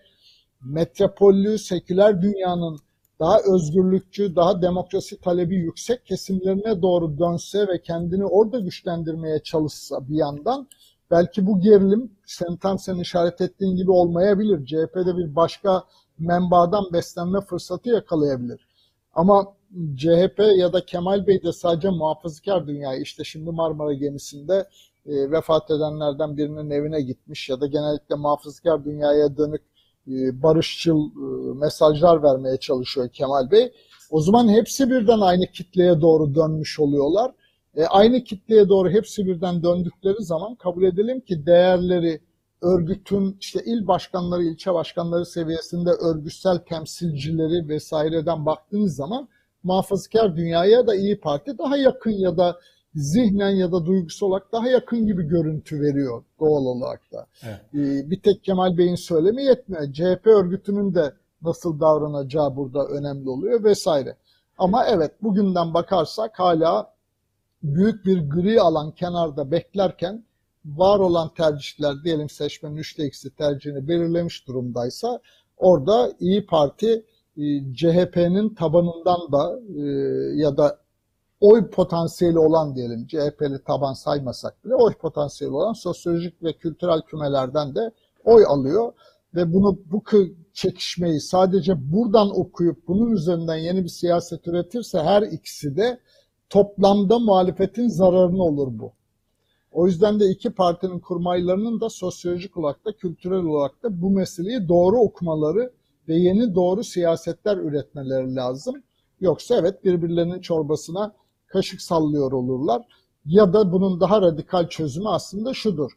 metropollü, 0.64 1.58
seküler 1.58 2.22
dünyanın 2.22 2.78
daha 3.20 3.38
özgürlükçü, 3.54 4.36
daha 4.36 4.62
demokrasi 4.62 5.20
talebi 5.20 5.56
yüksek 5.56 6.06
kesimlerine 6.06 6.82
doğru 6.82 7.18
dönse 7.18 7.68
ve 7.68 7.82
kendini 7.82 8.24
orada 8.24 8.60
güçlendirmeye 8.60 9.38
çalışsa 9.42 10.08
bir 10.08 10.16
yandan 10.16 10.68
belki 11.10 11.46
bu 11.46 11.60
gerilim 11.60 12.10
sen 12.26 12.56
tam 12.56 12.78
sen 12.78 12.96
işaret 12.96 13.40
ettiğin 13.40 13.76
gibi 13.76 13.90
olmayabilir. 13.90 14.66
CHP'de 14.66 15.16
bir 15.16 15.36
başka 15.36 15.84
menbadan 16.18 16.84
beslenme 16.92 17.40
fırsatı 17.40 17.88
yakalayabilir. 17.88 18.66
Ama 19.14 19.56
CHP 19.96 20.38
ya 20.56 20.72
da 20.72 20.86
Kemal 20.86 21.26
Bey 21.26 21.42
de 21.42 21.52
sadece 21.52 21.90
muhafazakar 21.90 22.66
dünyayı 22.66 23.02
işte 23.02 23.24
şimdi 23.24 23.50
Marmara 23.50 23.92
gemisinde 23.92 24.68
e, 25.06 25.30
vefat 25.30 25.70
edenlerden 25.70 26.36
birinin 26.36 26.70
evine 26.70 27.00
gitmiş 27.00 27.48
ya 27.48 27.60
da 27.60 27.66
genellikle 27.66 28.14
muhafazakar 28.14 28.84
dünyaya 28.84 29.36
dönük 29.36 29.62
e, 30.08 30.42
barışçıl 30.42 31.00
e, 31.06 31.54
mesajlar 31.54 32.22
vermeye 32.22 32.56
çalışıyor 32.56 33.08
Kemal 33.08 33.50
Bey. 33.50 33.72
O 34.10 34.20
zaman 34.20 34.48
hepsi 34.48 34.90
birden 34.90 35.20
aynı 35.20 35.46
kitleye 35.46 36.00
doğru 36.00 36.34
dönmüş 36.34 36.80
oluyorlar. 36.80 37.32
E, 37.76 37.86
aynı 37.86 38.24
kitleye 38.24 38.68
doğru 38.68 38.90
hepsi 38.90 39.26
birden 39.26 39.62
döndükleri 39.62 40.22
zaman 40.24 40.54
kabul 40.54 40.82
edelim 40.82 41.20
ki 41.20 41.46
değerleri 41.46 42.20
örgütün 42.62 43.36
işte 43.40 43.60
il 43.66 43.86
başkanları, 43.86 44.42
ilçe 44.44 44.74
başkanları 44.74 45.26
seviyesinde 45.26 45.90
örgütsel 45.90 46.58
temsilcileri 46.58 47.68
vesaireden 47.68 48.46
baktığınız 48.46 48.96
zaman 48.96 49.28
muhafazakar 49.62 50.36
dünyaya 50.36 50.86
da 50.86 50.96
İyi 50.96 51.20
Parti 51.20 51.58
daha 51.58 51.76
yakın 51.76 52.10
ya 52.10 52.36
da 52.36 52.56
zihnen 52.94 53.50
ya 53.50 53.72
da 53.72 53.86
duygusal 53.86 54.26
olarak 54.26 54.52
daha 54.52 54.68
yakın 54.68 55.06
gibi 55.06 55.22
görüntü 55.22 55.80
veriyor 55.80 56.24
doğal 56.40 56.64
olarak 56.64 57.12
da. 57.12 57.26
Evet. 57.42 57.60
Ee, 57.74 58.10
bir 58.10 58.20
tek 58.22 58.44
Kemal 58.44 58.78
Bey'in 58.78 58.94
söylemi 58.94 59.44
yetmiyor. 59.44 59.92
CHP 59.92 60.26
örgütünün 60.26 60.94
de 60.94 61.12
nasıl 61.42 61.80
davranacağı 61.80 62.56
burada 62.56 62.86
önemli 62.86 63.28
oluyor 63.30 63.64
vesaire. 63.64 64.16
Ama 64.58 64.86
evet 64.86 65.22
bugünden 65.22 65.74
bakarsak 65.74 66.38
hala 66.38 66.95
büyük 67.74 68.06
bir 68.06 68.30
gri 68.30 68.60
alan 68.60 68.90
kenarda 68.90 69.50
beklerken 69.50 70.24
var 70.64 70.98
olan 70.98 71.34
tercihler 71.34 72.04
diyelim 72.04 72.28
seçmenin 72.28 72.76
üçte 72.76 73.06
ikisi 73.06 73.30
tercihini 73.30 73.88
belirlemiş 73.88 74.48
durumdaysa 74.48 75.20
orada 75.56 76.12
İyi 76.20 76.46
Parti 76.46 77.04
e, 77.36 77.74
CHP'nin 77.74 78.54
tabanından 78.54 79.32
da 79.32 79.60
e, 79.78 79.82
ya 80.36 80.56
da 80.56 80.78
oy 81.40 81.70
potansiyeli 81.70 82.38
olan 82.38 82.74
diyelim 82.74 83.06
CHP'li 83.06 83.64
taban 83.66 83.92
saymasak 83.92 84.64
bile 84.64 84.74
oy 84.74 84.92
potansiyeli 84.94 85.54
olan 85.54 85.72
sosyolojik 85.72 86.42
ve 86.42 86.52
kültürel 86.52 87.00
kümelerden 87.00 87.74
de 87.74 87.90
oy 88.24 88.44
alıyor. 88.46 88.92
Ve 89.34 89.52
bunu 89.52 89.78
bu 89.86 90.02
çekişmeyi 90.52 91.20
sadece 91.20 91.92
buradan 91.92 92.40
okuyup 92.40 92.88
bunun 92.88 93.10
üzerinden 93.10 93.56
yeni 93.56 93.84
bir 93.84 93.88
siyaset 93.88 94.48
üretirse 94.48 94.98
her 94.98 95.22
ikisi 95.22 95.76
de 95.76 96.00
toplamda 96.50 97.18
muhalefetin 97.18 97.88
zararına 97.88 98.42
olur 98.42 98.68
bu. 98.70 98.92
O 99.72 99.86
yüzden 99.86 100.20
de 100.20 100.26
iki 100.26 100.50
partinin 100.50 100.98
kurmaylarının 100.98 101.80
da 101.80 101.90
sosyolojik 101.90 102.56
olarak 102.56 102.84
da 102.84 102.92
kültürel 102.92 103.44
olarak 103.44 103.82
da 103.82 104.02
bu 104.02 104.10
meseleyi 104.10 104.68
doğru 104.68 104.96
okumaları 104.96 105.72
ve 106.08 106.14
yeni 106.14 106.54
doğru 106.54 106.84
siyasetler 106.84 107.56
üretmeleri 107.56 108.34
lazım. 108.34 108.82
Yoksa 109.20 109.54
evet 109.54 109.84
birbirlerinin 109.84 110.40
çorbasına 110.40 111.14
kaşık 111.46 111.82
sallıyor 111.82 112.32
olurlar. 112.32 112.82
Ya 113.24 113.52
da 113.52 113.72
bunun 113.72 114.00
daha 114.00 114.22
radikal 114.22 114.68
çözümü 114.68 115.08
aslında 115.08 115.54
şudur. 115.54 115.90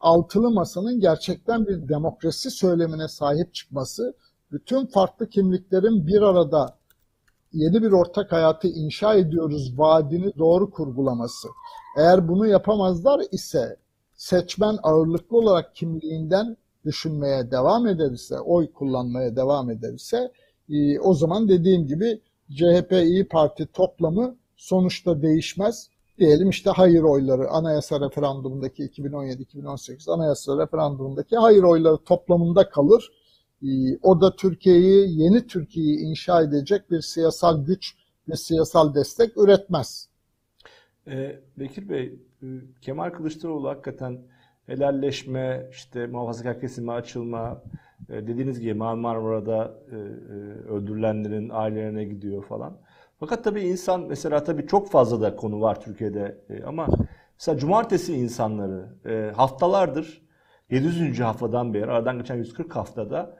Altılı 0.00 0.50
masanın 0.50 1.00
gerçekten 1.00 1.66
bir 1.66 1.88
demokrasi 1.88 2.50
söylemine 2.50 3.08
sahip 3.08 3.54
çıkması, 3.54 4.14
bütün 4.52 4.86
farklı 4.86 5.28
kimliklerin 5.28 6.06
bir 6.06 6.22
arada 6.22 6.77
yeni 7.52 7.82
bir 7.82 7.92
ortak 7.92 8.32
hayatı 8.32 8.68
inşa 8.68 9.14
ediyoruz 9.14 9.78
vaadini 9.78 10.32
doğru 10.38 10.70
kurgulaması. 10.70 11.48
Eğer 11.96 12.28
bunu 12.28 12.46
yapamazlar 12.46 13.20
ise 13.32 13.76
seçmen 14.14 14.78
ağırlıklı 14.82 15.36
olarak 15.38 15.74
kimliğinden 15.74 16.56
düşünmeye 16.84 17.50
devam 17.50 17.86
ederse, 17.86 18.40
oy 18.40 18.72
kullanmaya 18.72 19.36
devam 19.36 19.70
ederse 19.70 20.32
e, 20.70 21.00
o 21.00 21.14
zaman 21.14 21.48
dediğim 21.48 21.86
gibi 21.86 22.20
CHP 22.50 22.92
İyi 22.92 23.28
Parti 23.28 23.66
toplamı 23.66 24.36
sonuçta 24.56 25.22
değişmez. 25.22 25.88
Diyelim 26.18 26.50
işte 26.50 26.70
hayır 26.70 27.02
oyları 27.02 27.48
anayasa 27.50 28.00
referandumundaki 28.00 28.82
2017-2018 28.82 30.12
anayasa 30.12 30.58
referandumundaki 30.58 31.36
hayır 31.36 31.62
oyları 31.62 31.96
toplamında 31.96 32.68
kalır. 32.68 33.10
E, 33.62 33.98
o 34.02 34.20
da 34.20 34.36
Türkiye'yi, 34.36 35.22
yeni 35.22 35.46
Türkiye'yi 35.46 35.98
inşa 35.98 36.42
edecek 36.42 36.90
bir 36.90 37.00
siyasal 37.00 37.64
güç 37.64 37.94
ve 38.28 38.36
siyasal 38.36 38.94
destek 38.94 39.36
üretmez. 39.36 40.08
Ee, 41.06 41.40
Bekir 41.58 41.88
Bey, 41.88 42.18
e, 42.42 42.46
Kemal 42.80 43.10
Kılıçdaroğlu 43.10 43.68
hakikaten 43.68 44.18
helalleşme, 44.66 45.68
işte 45.70 46.06
muhafazakar 46.06 46.60
kesime 46.60 46.92
açılma, 46.92 47.62
e, 48.08 48.26
dediğiniz 48.26 48.60
gibi 48.60 48.74
Marmara'da 48.74 49.74
e, 49.90 49.94
öldürülenlerin 50.70 51.50
ailelerine 51.52 52.04
gidiyor 52.04 52.44
falan. 52.44 52.78
Fakat 53.20 53.44
tabii 53.44 53.60
insan 53.60 54.00
mesela 54.00 54.44
tabii 54.44 54.66
çok 54.66 54.90
fazla 54.90 55.20
da 55.20 55.36
konu 55.36 55.60
var 55.60 55.80
Türkiye'de 55.80 56.38
ama 56.66 56.88
mesela 57.38 57.58
cumartesi 57.58 58.14
insanları 58.14 58.86
haftalardır 59.36 60.22
700. 60.70 61.20
haftadan 61.20 61.74
beri 61.74 61.86
aradan 61.86 62.18
geçen 62.18 62.36
140 62.36 62.76
haftada 62.76 63.36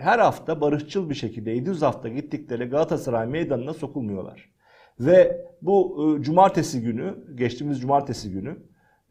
her 0.00 0.18
hafta 0.18 0.60
barışçıl 0.60 1.10
bir 1.10 1.14
şekilde 1.14 1.50
700 1.50 1.82
hafta 1.82 2.08
gittikleri 2.08 2.64
Galatasaray 2.64 3.26
meydanına 3.26 3.74
sokulmuyorlar. 3.74 4.48
Ve 5.00 5.46
bu 5.62 6.06
e, 6.18 6.22
cumartesi 6.22 6.80
günü, 6.80 7.14
geçtiğimiz 7.34 7.80
cumartesi 7.80 8.30
günü 8.30 8.56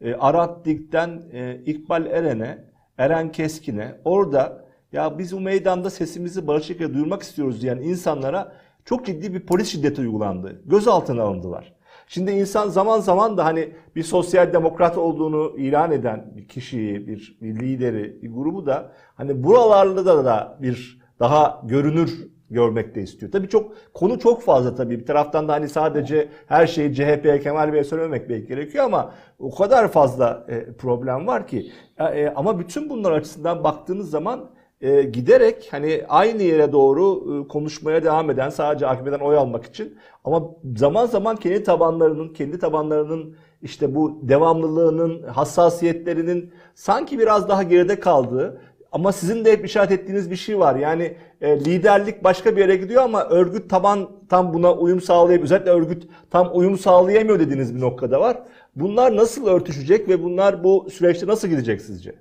e, 0.00 0.14
Arat 0.14 0.64
Dik'ten 0.64 1.22
e, 1.32 1.60
İkbal 1.66 2.06
Eren'e, 2.06 2.64
Eren 2.98 3.32
Keskin'e 3.32 4.00
orada 4.04 4.64
ya 4.92 5.18
biz 5.18 5.32
bu 5.32 5.40
meydanda 5.40 5.90
sesimizi 5.90 6.46
barış 6.46 6.66
şekilde 6.66 6.94
duyurmak 6.94 7.22
istiyoruz 7.22 7.62
diyen 7.62 7.76
insanlara 7.78 8.52
çok 8.84 9.06
ciddi 9.06 9.34
bir 9.34 9.40
polis 9.40 9.68
şiddeti 9.68 10.00
uygulandı. 10.00 10.62
Gözaltına 10.66 11.22
alındılar. 11.22 11.77
Şimdi 12.08 12.30
insan 12.30 12.68
zaman 12.68 13.00
zaman 13.00 13.36
da 13.36 13.44
hani 13.44 13.70
bir 13.96 14.02
sosyal 14.02 14.52
demokrat 14.52 14.98
olduğunu 14.98 15.54
ilan 15.58 15.92
eden 15.92 16.32
bir 16.36 16.48
kişiyi, 16.48 17.06
bir, 17.06 17.38
bir 17.42 17.60
lideri, 17.60 18.22
bir 18.22 18.32
grubu 18.32 18.66
da 18.66 18.92
hani 19.14 19.44
buralarda 19.44 20.06
da, 20.06 20.24
da 20.24 20.58
bir 20.62 20.98
daha 21.20 21.62
görünür 21.64 22.28
görmek 22.50 22.94
de 22.94 23.02
istiyor. 23.02 23.32
Tabii 23.32 23.48
çok 23.48 23.72
konu 23.94 24.18
çok 24.18 24.42
fazla 24.42 24.74
tabii. 24.74 25.00
Bir 25.00 25.06
taraftan 25.06 25.48
da 25.48 25.52
hani 25.52 25.68
sadece 25.68 26.28
her 26.46 26.66
şeyi 26.66 26.94
CHP'ye 26.94 27.40
Kemal 27.40 27.72
Bey'e 27.72 27.84
söylememek 27.84 28.28
belki 28.28 28.46
gerekiyor 28.46 28.84
ama 28.84 29.12
o 29.38 29.54
kadar 29.54 29.88
fazla 29.88 30.46
e, 30.48 30.72
problem 30.72 31.26
var 31.26 31.46
ki. 31.46 31.72
E, 31.98 32.28
ama 32.36 32.58
bütün 32.58 32.90
bunlar 32.90 33.12
açısından 33.12 33.64
baktığınız 33.64 34.10
zaman 34.10 34.50
e, 34.80 35.02
giderek 35.02 35.68
hani 35.70 36.04
aynı 36.08 36.42
yere 36.42 36.72
doğru 36.72 37.24
e, 37.34 37.48
konuşmaya 37.48 38.04
devam 38.04 38.30
eden 38.30 38.50
sadece 38.50 38.86
AKP'den 38.86 39.18
oy 39.18 39.36
almak 39.36 39.64
için 39.64 39.98
ama 40.24 40.42
zaman 40.76 41.06
zaman 41.06 41.36
kendi 41.36 41.62
tabanlarının 41.62 42.28
kendi 42.28 42.58
tabanlarının 42.58 43.36
işte 43.62 43.94
bu 43.94 44.18
devamlılığının 44.22 45.22
hassasiyetlerinin 45.22 46.52
sanki 46.74 47.18
biraz 47.18 47.48
daha 47.48 47.62
geride 47.62 48.00
kaldığı 48.00 48.60
ama 48.92 49.12
sizin 49.12 49.44
de 49.44 49.52
hep 49.52 49.64
işaret 49.64 49.90
ettiğiniz 49.92 50.30
bir 50.30 50.36
şey 50.36 50.58
var. 50.58 50.76
Yani 50.76 51.16
e, 51.40 51.60
liderlik 51.60 52.24
başka 52.24 52.56
bir 52.56 52.60
yere 52.60 52.76
gidiyor 52.76 53.02
ama 53.02 53.24
örgüt 53.24 53.70
taban 53.70 54.10
tam 54.28 54.54
buna 54.54 54.74
uyum 54.74 55.00
sağlayıp 55.00 55.42
özellikle 55.42 55.70
örgüt 55.70 56.08
tam 56.30 56.50
uyum 56.54 56.78
sağlayamıyor 56.78 57.38
dediğiniz 57.38 57.74
bir 57.74 57.80
noktada 57.80 58.20
var. 58.20 58.42
Bunlar 58.76 59.16
nasıl 59.16 59.46
örtüşecek 59.46 60.08
ve 60.08 60.22
bunlar 60.22 60.64
bu 60.64 60.88
süreçte 60.90 61.26
nasıl 61.26 61.48
gidecek 61.48 61.82
sizce? 61.82 62.14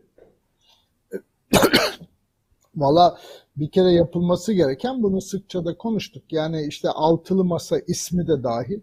Valla 2.78 3.18
bir 3.58 3.72
kere 3.72 3.92
yapılması 3.92 4.54
gereken 4.54 5.04
bunu 5.04 5.22
sıkça 5.22 5.66
da 5.66 5.78
konuştuk. 5.78 6.24
Yani 6.32 6.66
işte 6.68 6.90
altılı 6.90 7.46
masa 7.46 7.80
ismi 7.88 8.28
de 8.28 8.44
dahil. 8.44 8.80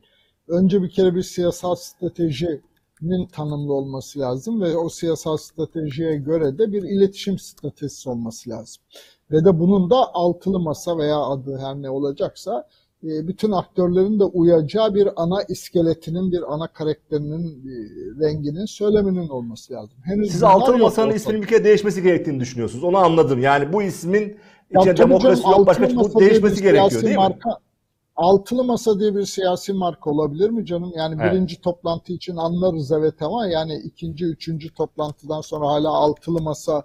Önce 0.49 0.83
bir 0.83 0.91
kere 0.91 1.15
bir 1.15 1.23
siyasal 1.23 1.75
strateji 1.75 2.63
nin 3.03 3.27
tanımlı 3.27 3.73
olması 3.73 4.19
lazım 4.19 4.61
ve 4.61 4.77
o 4.77 4.89
siyasal 4.89 5.37
stratejiye 5.37 6.17
göre 6.17 6.59
de 6.59 6.73
bir 6.73 6.83
iletişim 6.83 7.39
stratejisi 7.39 8.09
olması 8.11 8.51
lazım. 8.51 8.83
Ve 9.31 9.45
de 9.45 9.59
bunun 9.59 9.91
da 9.91 10.15
altılı 10.15 10.61
masa 10.61 10.99
veya 10.99 11.19
adı 11.19 11.59
her 11.59 11.75
ne 11.75 11.91
olacaksa 11.91 12.69
bütün 13.05 13.53
aktörlerin 13.53 14.21
de 14.21 14.25
uyacağı 14.25 14.95
bir 14.95 15.09
ana 15.17 15.43
iskeletinin, 15.49 16.33
bir 16.33 16.55
ana 16.55 16.67
karakterinin, 16.67 17.49
e, 17.49 17.75
renginin, 18.21 18.67
söyleminin 18.67 19.29
olması 19.29 19.73
lazım. 19.73 19.99
Henüz 20.05 20.33
Siz 20.33 20.43
altılı 20.43 20.79
masanın 20.79 21.13
isminin 21.13 21.43
bir 21.43 21.47
kere 21.47 21.65
değişmesi 21.65 22.03
gerektiğini 22.03 22.41
düşünüyorsunuz. 22.41 22.85
Onu 22.85 22.97
anladım. 22.97 23.43
Yani 23.43 23.73
bu 23.73 23.83
ismin 23.83 24.37
içinde 24.71 24.97
demokrasi 24.97 25.43
canım, 25.43 25.59
yok, 25.59 25.67
başka 25.67 25.97
bu 25.97 26.21
değişmesi 26.21 26.63
gerekiyor 26.63 27.03
değil 27.03 27.17
marka, 27.17 27.51
mi? 27.51 27.57
altılı 28.17 28.65
masa 28.65 29.01
diye 29.01 29.15
bir 29.15 29.25
siyasi 29.25 29.73
marka 29.73 30.11
olabilir 30.11 30.51
mi 30.51 30.67
canım? 30.67 30.93
Yani 30.97 31.17
evet. 31.21 31.33
birinci 31.33 31.61
toplantı 31.61 32.13
için 32.13 32.37
anlarız 32.37 32.93
evet 32.93 33.23
ama 33.23 33.47
yani 33.47 33.75
ikinci, 33.85 34.25
üçüncü 34.25 34.75
toplantıdan 34.75 35.41
sonra 35.41 35.67
hala 35.67 35.89
altılı 35.89 36.43
masa 36.43 36.83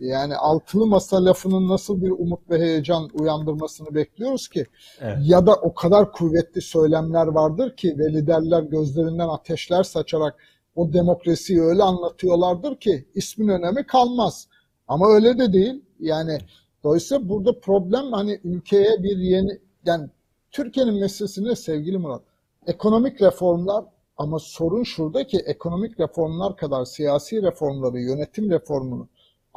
yani 0.00 0.36
altılı 0.36 0.86
masa 0.86 1.24
lafının 1.24 1.68
nasıl 1.68 2.02
bir 2.02 2.10
umut 2.10 2.50
ve 2.50 2.58
heyecan 2.58 3.10
uyandırmasını 3.14 3.94
bekliyoruz 3.94 4.48
ki? 4.48 4.66
Evet. 5.00 5.18
Ya 5.22 5.46
da 5.46 5.54
o 5.54 5.74
kadar 5.74 6.12
kuvvetli 6.12 6.62
söylemler 6.62 7.26
vardır 7.26 7.76
ki 7.76 7.98
ve 7.98 8.12
liderler 8.12 8.62
gözlerinden 8.62 9.28
ateşler 9.28 9.82
saçarak 9.82 10.36
o 10.76 10.92
demokrasiyi 10.92 11.62
öyle 11.62 11.82
anlatıyorlardır 11.82 12.76
ki 12.76 13.08
ismin 13.14 13.48
önemi 13.48 13.86
kalmaz. 13.86 14.48
Ama 14.88 15.08
öyle 15.08 15.38
de 15.38 15.52
değil. 15.52 15.84
Yani 16.00 16.38
dolayısıyla 16.84 17.28
burada 17.28 17.60
problem 17.60 18.12
hani 18.12 18.40
ülkeye 18.44 19.02
bir 19.02 19.16
yeni 19.16 19.58
yani 19.86 20.08
Türkiye'nin 20.50 21.00
meselesi 21.00 21.44
ne 21.44 21.56
sevgili 21.56 21.98
Murat? 21.98 22.22
Ekonomik 22.66 23.22
reformlar 23.22 23.84
ama 24.16 24.38
sorun 24.38 24.82
şurada 24.82 25.26
ki 25.26 25.38
ekonomik 25.38 26.00
reformlar 26.00 26.56
kadar 26.56 26.84
siyasi 26.84 27.42
reformları, 27.42 28.00
yönetim 28.00 28.50
reformunu 28.50 29.08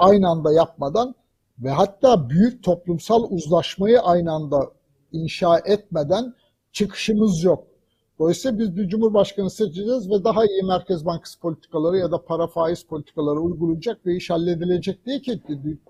aynı 0.01 0.29
anda 0.29 0.53
yapmadan 0.53 1.15
ve 1.59 1.69
hatta 1.69 2.29
büyük 2.29 2.63
toplumsal 2.63 3.23
uzlaşmayı 3.29 3.99
aynı 3.99 4.31
anda 4.31 4.71
inşa 5.11 5.59
etmeden 5.65 6.33
çıkışımız 6.71 7.43
yok. 7.43 7.67
Dolayısıyla 8.19 8.59
biz 8.59 8.77
bir 8.77 8.87
cumhurbaşkanı 8.87 9.49
seçeceğiz 9.49 10.09
ve 10.09 10.23
daha 10.23 10.45
iyi 10.45 10.63
Merkez 10.63 11.05
Bankası 11.05 11.39
politikaları 11.39 11.97
ya 11.97 12.11
da 12.11 12.25
para 12.25 12.47
faiz 12.47 12.83
politikaları 12.83 13.39
uygulayacak 13.39 14.05
ve 14.05 14.15
iş 14.15 14.29
halledilecek 14.29 15.05
diye 15.05 15.21
ki 15.21 15.41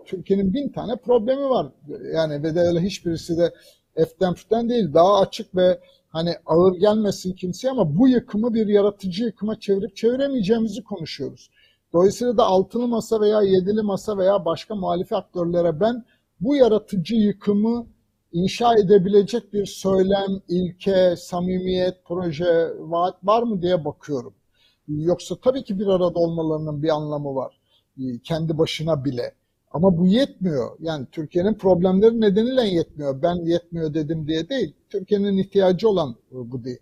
Türkiye'nin 0.06 0.54
bin 0.54 0.70
tane 0.70 0.96
problemi 0.96 1.50
var. 1.50 1.68
Yani 2.14 2.44
ve 2.44 2.56
de 2.56 2.60
öyle 2.60 2.80
hiçbirisi 2.80 3.38
de 3.38 3.54
F'den 3.96 4.34
F'den 4.34 4.70
değil 4.70 4.94
daha 4.94 5.20
açık 5.20 5.56
ve 5.56 5.80
hani 6.10 6.36
ağır 6.46 6.76
gelmesin 6.76 7.34
kimseye 7.34 7.70
ama 7.70 7.98
bu 7.98 8.08
yıkımı 8.08 8.54
bir 8.54 8.68
yaratıcı 8.68 9.24
yıkıma 9.24 9.60
çevirip 9.60 9.96
çeviremeyeceğimizi 9.96 10.84
konuşuyoruz. 10.84 11.50
Dolayısıyla 11.94 12.38
da 12.38 12.46
altılı 12.46 12.88
masa 12.88 13.22
veya 13.22 13.42
yedili 13.42 13.82
masa 13.82 14.18
veya 14.18 14.46
başka 14.46 14.76
muhalif 14.76 15.14
aktörlere 15.14 15.80
ben 15.80 16.06
bu 16.40 16.56
yaratıcı 16.56 17.16
yıkımı 17.16 17.88
inşa 18.32 18.76
edebilecek 18.76 19.54
bir 19.54 19.66
söylem, 19.66 20.42
ilke, 20.48 21.16
samimiyet, 21.18 22.06
proje, 22.06 22.72
vaat 22.80 23.16
var 23.24 23.44
mı 23.44 23.62
diye 23.62 23.86
bakıyorum. 23.86 24.34
Yoksa 24.88 25.36
tabii 25.44 25.64
ki 25.64 25.80
bir 25.80 25.88
arada 25.88 26.20
olmalarının 26.20 26.84
bir 26.84 26.90
anlamı 26.90 27.36
var. 27.36 27.62
Kendi 28.24 28.58
başına 28.58 29.06
bile. 29.06 29.36
Ama 29.72 29.98
bu 29.98 30.08
yetmiyor. 30.08 30.78
Yani 30.80 31.08
Türkiye'nin 31.12 31.54
problemleri 31.54 32.22
nedeniyle 32.22 32.68
yetmiyor. 32.68 33.22
Ben 33.22 33.36
yetmiyor 33.36 33.94
dedim 33.94 34.28
diye 34.28 34.50
değil. 34.50 34.74
Türkiye'nin 34.90 35.38
ihtiyacı 35.38 35.90
olan 35.90 36.16
bu 36.32 36.64
değil. 36.64 36.80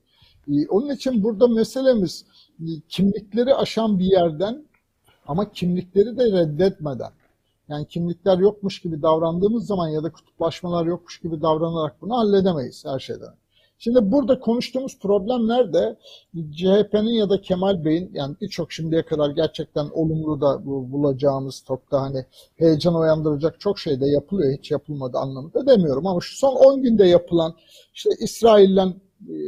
Ee, 0.47 0.67
onun 0.69 0.89
için 0.89 1.23
burada 1.23 1.47
meselemiz 1.47 2.25
e, 2.59 2.65
kimlikleri 2.89 3.55
aşan 3.55 3.99
bir 3.99 4.05
yerden 4.05 4.68
ama 5.29 5.51
kimlikleri 5.51 6.17
de 6.17 6.25
reddetmeden. 6.25 7.11
Yani 7.69 7.87
kimlikler 7.87 8.37
yokmuş 8.37 8.81
gibi 8.81 9.01
davrandığımız 9.01 9.67
zaman 9.67 9.87
ya 9.87 10.03
da 10.03 10.11
kutuplaşmalar 10.11 10.85
yokmuş 10.85 11.19
gibi 11.19 11.41
davranarak 11.41 12.01
bunu 12.01 12.17
halledemeyiz 12.17 12.85
her 12.85 12.99
şeyden. 12.99 13.33
Şimdi 13.79 14.11
burada 14.11 14.39
konuştuğumuz 14.39 14.99
problem 14.99 15.47
nerede? 15.47 15.97
CHP'nin 16.33 17.13
ya 17.13 17.29
da 17.29 17.41
Kemal 17.41 17.85
Bey'in 17.85 18.11
yani 18.13 18.35
birçok 18.41 18.71
şimdiye 18.71 19.05
kadar 19.05 19.29
gerçekten 19.29 19.89
olumlu 19.93 20.41
da 20.41 20.65
bu 20.65 20.91
bulacağımız 20.91 21.61
topta 21.61 22.01
hani 22.01 22.25
heyecan 22.55 22.95
uyandıracak 22.95 23.59
çok 23.59 23.79
şey 23.79 24.01
de 24.01 24.07
yapılıyor. 24.07 24.57
Hiç 24.57 24.71
yapılmadı 24.71 25.17
anlamında 25.17 25.67
demiyorum 25.67 26.07
ama 26.07 26.21
şu 26.21 26.37
son 26.37 26.55
10 26.55 26.81
günde 26.81 27.07
yapılan 27.07 27.55
işte 27.93 28.09
İsrail'le 28.19 28.93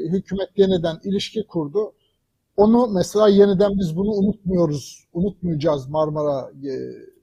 hükümet 0.06 0.50
yeniden 0.58 0.98
ilişki 1.04 1.48
kurdu. 1.48 1.94
Onu 2.58 2.88
mesela 2.88 3.28
yeniden 3.28 3.80
biz 3.80 3.96
bunu 3.96 4.10
unutmuyoruz, 4.12 5.08
unutmayacağız 5.14 5.88
Marmara 5.90 6.50
e, 6.50 6.72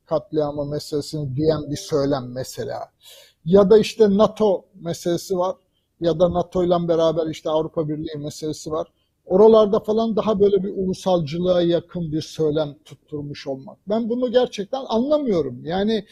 katliamı 0.06 0.66
meselesini 0.66 1.36
diyen 1.36 1.70
bir 1.70 1.76
söylem 1.76 2.32
mesela. 2.32 2.78
Ya 3.44 3.70
da 3.70 3.78
işte 3.78 4.16
NATO 4.16 4.64
meselesi 4.74 5.36
var 5.36 5.56
ya 6.00 6.20
da 6.20 6.32
NATO 6.34 6.64
ile 6.64 6.88
beraber 6.88 7.26
işte 7.26 7.50
Avrupa 7.50 7.88
Birliği 7.88 8.18
meselesi 8.18 8.70
var. 8.70 8.88
Oralarda 9.26 9.80
falan 9.80 10.16
daha 10.16 10.40
böyle 10.40 10.62
bir 10.62 10.68
ulusalcılığa 10.68 11.62
yakın 11.62 12.12
bir 12.12 12.20
söylem 12.20 12.74
tutturmuş 12.84 13.46
olmak. 13.46 13.78
Ben 13.88 14.08
bunu 14.08 14.32
gerçekten 14.32 14.82
anlamıyorum. 14.88 15.64
Yani 15.64 16.04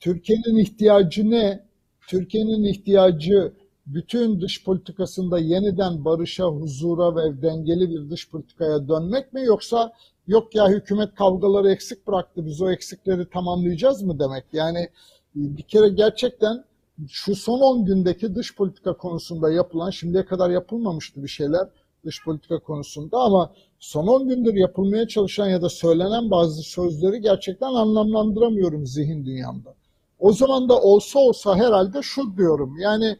Türkiye'nin 0.00 0.56
ihtiyacı 0.56 1.30
ne? 1.30 1.66
Türkiye'nin 2.08 2.64
ihtiyacı 2.64 3.52
bütün 3.86 4.40
dış 4.40 4.64
politikasında 4.64 5.38
yeniden 5.38 6.04
barışa, 6.04 6.44
huzura 6.44 7.16
ve 7.16 7.42
dengeli 7.42 7.90
bir 7.90 8.10
dış 8.10 8.30
politikaya 8.30 8.88
dönmek 8.88 9.32
mi 9.32 9.44
yoksa 9.44 9.92
yok 10.26 10.54
ya 10.54 10.68
hükümet 10.68 11.14
kavgaları 11.14 11.70
eksik 11.70 12.06
bıraktı 12.06 12.46
biz 12.46 12.62
o 12.62 12.70
eksikleri 12.70 13.30
tamamlayacağız 13.30 14.02
mı 14.02 14.18
demek? 14.18 14.44
Yani 14.52 14.88
bir 15.34 15.62
kere 15.62 15.88
gerçekten 15.88 16.64
şu 17.08 17.36
son 17.36 17.60
10 17.60 17.84
gündeki 17.84 18.34
dış 18.34 18.56
politika 18.56 18.96
konusunda 18.96 19.52
yapılan 19.52 19.90
şimdiye 19.90 20.24
kadar 20.24 20.50
yapılmamıştı 20.50 21.22
bir 21.22 21.28
şeyler 21.28 21.68
dış 22.04 22.24
politika 22.24 22.58
konusunda 22.58 23.18
ama 23.18 23.52
son 23.78 24.06
10 24.06 24.28
gündür 24.28 24.54
yapılmaya 24.54 25.08
çalışan 25.08 25.48
ya 25.48 25.62
da 25.62 25.68
söylenen 25.68 26.30
bazı 26.30 26.62
sözleri 26.62 27.20
gerçekten 27.20 27.74
anlamlandıramıyorum 27.74 28.86
zihin 28.86 29.26
dünyamda. 29.26 29.74
O 30.18 30.32
zaman 30.32 30.68
da 30.68 30.80
olsa 30.80 31.18
olsa 31.18 31.56
herhalde 31.56 32.02
şu 32.02 32.36
diyorum 32.36 32.76
yani 32.78 33.16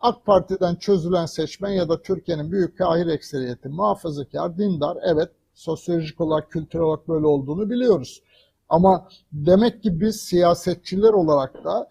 AK 0.00 0.26
Parti'den 0.26 0.74
çözülen 0.74 1.26
seçmen 1.26 1.70
ya 1.70 1.88
da 1.88 2.02
Türkiye'nin 2.02 2.52
büyük 2.52 2.78
kahir 2.78 3.06
ekseriyeti 3.06 3.68
muhafazakar, 3.68 4.58
dindar 4.58 4.98
evet 5.02 5.30
sosyolojik 5.54 6.20
olarak, 6.20 6.50
kültürel 6.50 6.84
olarak 6.84 7.08
böyle 7.08 7.26
olduğunu 7.26 7.70
biliyoruz. 7.70 8.22
Ama 8.68 9.08
demek 9.32 9.82
ki 9.82 10.00
biz 10.00 10.16
siyasetçiler 10.20 11.12
olarak 11.12 11.64
da 11.64 11.88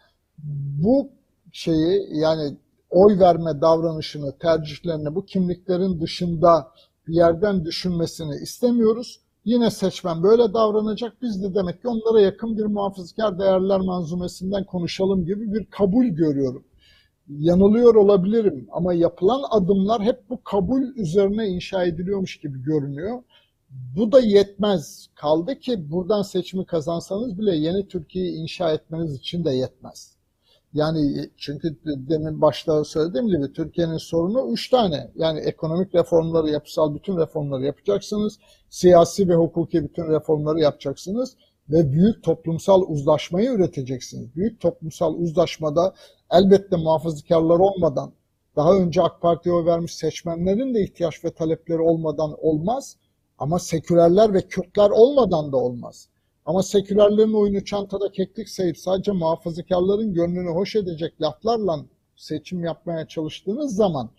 bu 0.84 1.10
şeyi 1.52 2.20
yani 2.20 2.58
oy 2.90 3.20
verme 3.20 3.62
davranışını, 3.62 4.38
tercihlerini 4.38 5.16
bu 5.16 5.26
kimliklerin 5.26 6.02
dışında 6.02 6.72
bir 7.08 7.14
yerden 7.14 7.66
düşünmesini 7.66 8.36
istemiyoruz. 8.36 9.20
Yine 9.46 9.72
seçmen 9.72 10.24
böyle 10.24 10.54
davranacak. 10.54 11.22
Biz 11.22 11.44
de 11.44 11.56
demek 11.56 11.82
ki 11.82 11.88
onlara 11.88 12.22
yakın 12.22 12.58
bir 12.58 12.66
muhafazakar 12.66 13.40
değerler 13.40 13.80
manzumesinden 13.80 14.64
konuşalım 14.64 15.26
gibi 15.26 15.54
bir 15.54 15.66
kabul 15.66 16.06
görüyorum. 16.06 16.64
Yanılıyor 17.30 17.96
olabilirim 17.96 18.68
ama 18.72 18.94
yapılan 18.94 19.42
adımlar 19.50 20.02
hep 20.02 20.30
bu 20.30 20.44
kabul 20.44 20.82
üzerine 20.96 21.48
inşa 21.48 21.84
ediliyormuş 21.84 22.40
gibi 22.40 22.64
görünüyor. 22.64 23.24
Bu 23.70 24.12
da 24.12 24.20
yetmez. 24.20 25.10
Kaldı 25.16 25.60
ki 25.60 25.92
buradan 25.92 26.22
seçimi 26.22 26.66
kazansanız 26.66 27.40
bile 27.40 27.56
yeni 27.56 27.88
Türkiye'yi 27.88 28.36
inşa 28.36 28.74
etmeniz 28.74 29.16
için 29.16 29.46
de 29.46 29.52
yetmez. 29.52 30.16
Yani 30.74 31.30
çünkü 31.38 31.78
demin 31.86 32.42
başta 32.42 32.84
söylediğim 32.84 33.28
gibi 33.28 33.54
Türkiye'nin 33.54 33.98
sorunu 33.98 34.52
üç 34.52 34.70
tane. 34.70 35.12
Yani 35.16 35.40
ekonomik 35.40 35.96
reformları, 35.96 36.50
yapısal 36.50 36.96
bütün 36.96 37.18
reformları 37.18 37.66
yapacaksınız. 37.66 38.40
Siyasi 38.70 39.30
ve 39.30 39.36
hukuki 39.36 39.84
bütün 39.84 40.08
reformları 40.08 40.60
yapacaksınız. 40.60 41.38
Ve 41.70 41.92
büyük 41.92 42.24
toplumsal 42.24 42.82
uzlaşmayı 42.82 43.50
üreteceksiniz. 43.50 44.36
Büyük 44.36 44.62
toplumsal 44.62 45.14
uzlaşmada 45.14 45.94
elbette 46.32 46.76
muhafazakarlar 46.76 47.60
olmadan, 47.60 48.14
daha 48.56 48.74
önce 48.74 49.02
AK 49.02 49.22
Parti'ye 49.22 49.56
oy 49.56 49.66
vermiş 49.66 49.96
seçmenlerin 49.96 50.74
de 50.74 50.84
ihtiyaç 50.84 51.26
ve 51.26 51.32
talepleri 51.32 51.82
olmadan 51.82 52.36
olmaz. 52.42 52.98
Ama 53.38 53.60
sekülerler 53.60 54.34
ve 54.34 54.42
Kürtler 54.42 54.90
olmadan 54.90 55.52
da 55.52 55.58
olmaz. 55.58 56.10
Ama 56.46 56.64
sekülerlerin 56.64 57.34
oyunu 57.34 57.66
çantada 57.66 58.12
keklik 58.12 58.50
sayıp 58.50 58.78
sadece 58.78 59.12
muhafazakarların 59.12 60.14
gönlünü 60.14 60.50
hoş 60.50 60.76
edecek 60.76 61.22
laflarla 61.22 61.86
seçim 62.16 62.64
yapmaya 62.64 63.08
çalıştığınız 63.08 63.76
zaman 63.76 64.10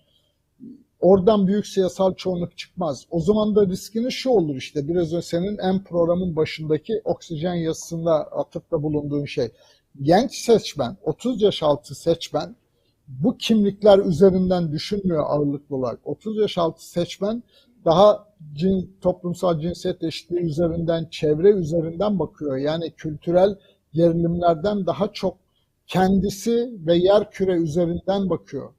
oradan 1.00 1.46
büyük 1.46 1.66
siyasal 1.66 2.14
çoğunluk 2.14 2.58
çıkmaz. 2.58 3.06
O 3.10 3.20
zaman 3.20 3.56
da 3.56 3.66
riskiniz 3.66 4.14
şu 4.14 4.30
olur 4.30 4.56
işte 4.56 4.88
biraz 4.88 5.12
önce 5.12 5.26
senin 5.26 5.58
en 5.58 5.84
programın 5.84 6.36
başındaki 6.36 7.00
oksijen 7.04 7.54
yazısında 7.54 8.12
atıfta 8.12 8.82
bulunduğun 8.82 9.24
şey. 9.24 9.48
Genç 10.02 10.34
seçmen, 10.34 10.96
30 11.02 11.42
yaş 11.42 11.62
altı 11.62 11.94
seçmen 11.94 12.56
bu 13.08 13.36
kimlikler 13.38 13.98
üzerinden 13.98 14.72
düşünmüyor 14.72 15.24
ağırlıklı 15.26 15.76
olarak. 15.76 16.00
30 16.04 16.38
yaş 16.38 16.58
altı 16.58 16.90
seçmen 16.90 17.42
daha 17.84 18.26
cin, 18.54 18.96
toplumsal 19.00 19.60
cinsiyet 19.60 20.02
eşitliği 20.02 20.40
üzerinden, 20.40 21.08
çevre 21.10 21.50
üzerinden 21.50 22.18
bakıyor. 22.18 22.56
Yani 22.56 22.90
kültürel 22.90 23.56
gerilimlerden 23.92 24.86
daha 24.86 25.12
çok 25.12 25.36
kendisi 25.86 26.70
ve 26.86 26.96
yer 26.96 27.30
küre 27.30 27.52
üzerinden 27.52 28.30
bakıyor. 28.30 28.72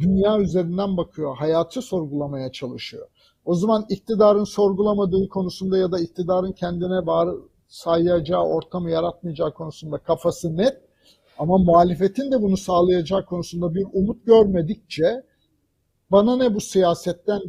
Dünya 0.00 0.40
üzerinden 0.40 0.96
bakıyor, 0.96 1.36
hayatı 1.36 1.82
sorgulamaya 1.82 2.52
çalışıyor. 2.52 3.08
O 3.44 3.54
zaman 3.54 3.86
iktidarın 3.88 4.44
sorgulamadığı 4.44 5.28
konusunda 5.28 5.78
ya 5.78 5.92
da 5.92 6.00
iktidarın 6.00 6.52
kendine 6.52 7.06
var 7.06 7.28
sayacağı 7.68 8.44
ortamı 8.44 8.90
yaratmayacağı 8.90 9.54
konusunda 9.54 9.98
kafası 9.98 10.56
net. 10.56 10.80
Ama 11.38 11.58
muhalefetin 11.58 12.32
de 12.32 12.42
bunu 12.42 12.56
sağlayacağı 12.56 13.26
konusunda 13.26 13.74
bir 13.74 13.86
umut 13.92 14.26
görmedikçe 14.26 15.22
bana 16.10 16.36
ne 16.36 16.54
bu 16.54 16.60
siyasetten 16.60 17.42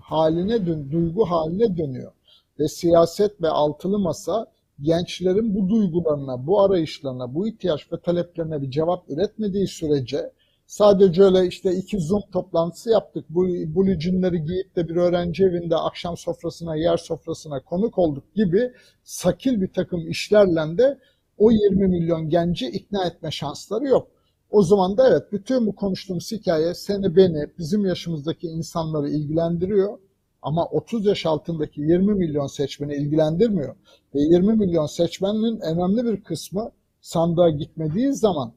haline 0.00 0.66
dön, 0.66 0.90
duygu 0.90 1.24
haline 1.24 1.76
dönüyor. 1.76 2.12
Ve 2.58 2.68
siyaset 2.68 3.42
ve 3.42 3.48
altılı 3.48 3.98
masa 3.98 4.46
gençlerin 4.80 5.54
bu 5.54 5.68
duygularına, 5.68 6.46
bu 6.46 6.60
arayışlarına, 6.60 7.34
bu 7.34 7.48
ihtiyaç 7.48 7.92
ve 7.92 8.00
taleplerine 8.00 8.62
bir 8.62 8.70
cevap 8.70 9.10
üretmediği 9.10 9.66
sürece 9.68 10.32
sadece 10.66 11.22
öyle 11.22 11.46
işte 11.46 11.74
iki 11.74 12.00
Zoom 12.00 12.22
toplantısı 12.32 12.90
yaptık. 12.90 13.24
Bu 13.28 13.42
blue 13.46 14.38
giyip 14.38 14.76
de 14.76 14.88
bir 14.88 14.96
öğrenci 14.96 15.44
evinde 15.44 15.76
akşam 15.76 16.16
sofrasına, 16.16 16.76
yer 16.76 16.96
sofrasına 16.96 17.60
konuk 17.60 17.98
olduk 17.98 18.34
gibi 18.34 18.72
sakil 19.04 19.60
bir 19.60 19.72
takım 19.72 20.10
işlerle 20.10 20.78
de 20.78 20.98
o 21.38 21.50
20 21.50 21.88
milyon 21.88 22.28
genci 22.28 22.66
ikna 22.66 23.06
etme 23.06 23.30
şansları 23.30 23.86
yok. 23.86 24.08
O 24.50 24.62
zaman 24.62 24.96
da 24.96 25.08
evet 25.08 25.32
bütün 25.32 25.66
bu 25.66 25.74
konuştuğumuz 25.74 26.32
hikaye 26.32 26.74
seni 26.74 27.16
beni 27.16 27.46
bizim 27.58 27.86
yaşımızdaki 27.86 28.46
insanları 28.46 29.10
ilgilendiriyor 29.10 29.98
ama 30.42 30.64
30 30.66 31.06
yaş 31.06 31.26
altındaki 31.26 31.80
20 31.80 32.14
milyon 32.14 32.46
seçmeni 32.46 32.94
ilgilendirmiyor. 32.94 33.76
Ve 34.14 34.20
20 34.20 34.54
milyon 34.54 34.86
seçmenin 34.86 35.60
önemli 35.60 36.04
bir 36.04 36.24
kısmı 36.24 36.70
sandığa 37.00 37.50
gitmediği 37.50 38.12
zaman 38.12 38.52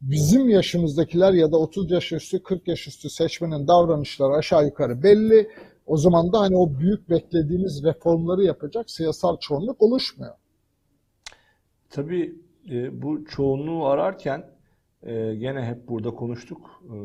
bizim 0.00 0.48
yaşımızdakiler 0.48 1.32
ya 1.32 1.52
da 1.52 1.56
30 1.56 1.90
yaş 1.90 2.12
üstü 2.12 2.42
40 2.42 2.68
yaş 2.68 2.86
üstü 2.86 3.10
seçmenin 3.10 3.68
davranışları 3.68 4.32
aşağı 4.32 4.64
yukarı 4.64 5.02
belli. 5.02 5.50
O 5.86 5.96
zaman 5.96 6.32
da 6.32 6.40
hani 6.40 6.56
o 6.56 6.78
büyük 6.78 7.10
beklediğimiz 7.10 7.84
reformları 7.84 8.44
yapacak 8.44 8.90
siyasal 8.90 9.36
çoğunluk 9.36 9.82
oluşmuyor. 9.82 10.34
Tabii 11.90 12.34
e, 12.70 13.02
bu 13.02 13.24
çoğunluğu 13.24 13.86
ararken 13.86 14.50
e, 15.02 15.34
gene 15.34 15.62
hep 15.62 15.88
burada 15.88 16.10
konuştuk. 16.10 16.82
E, 16.84 16.96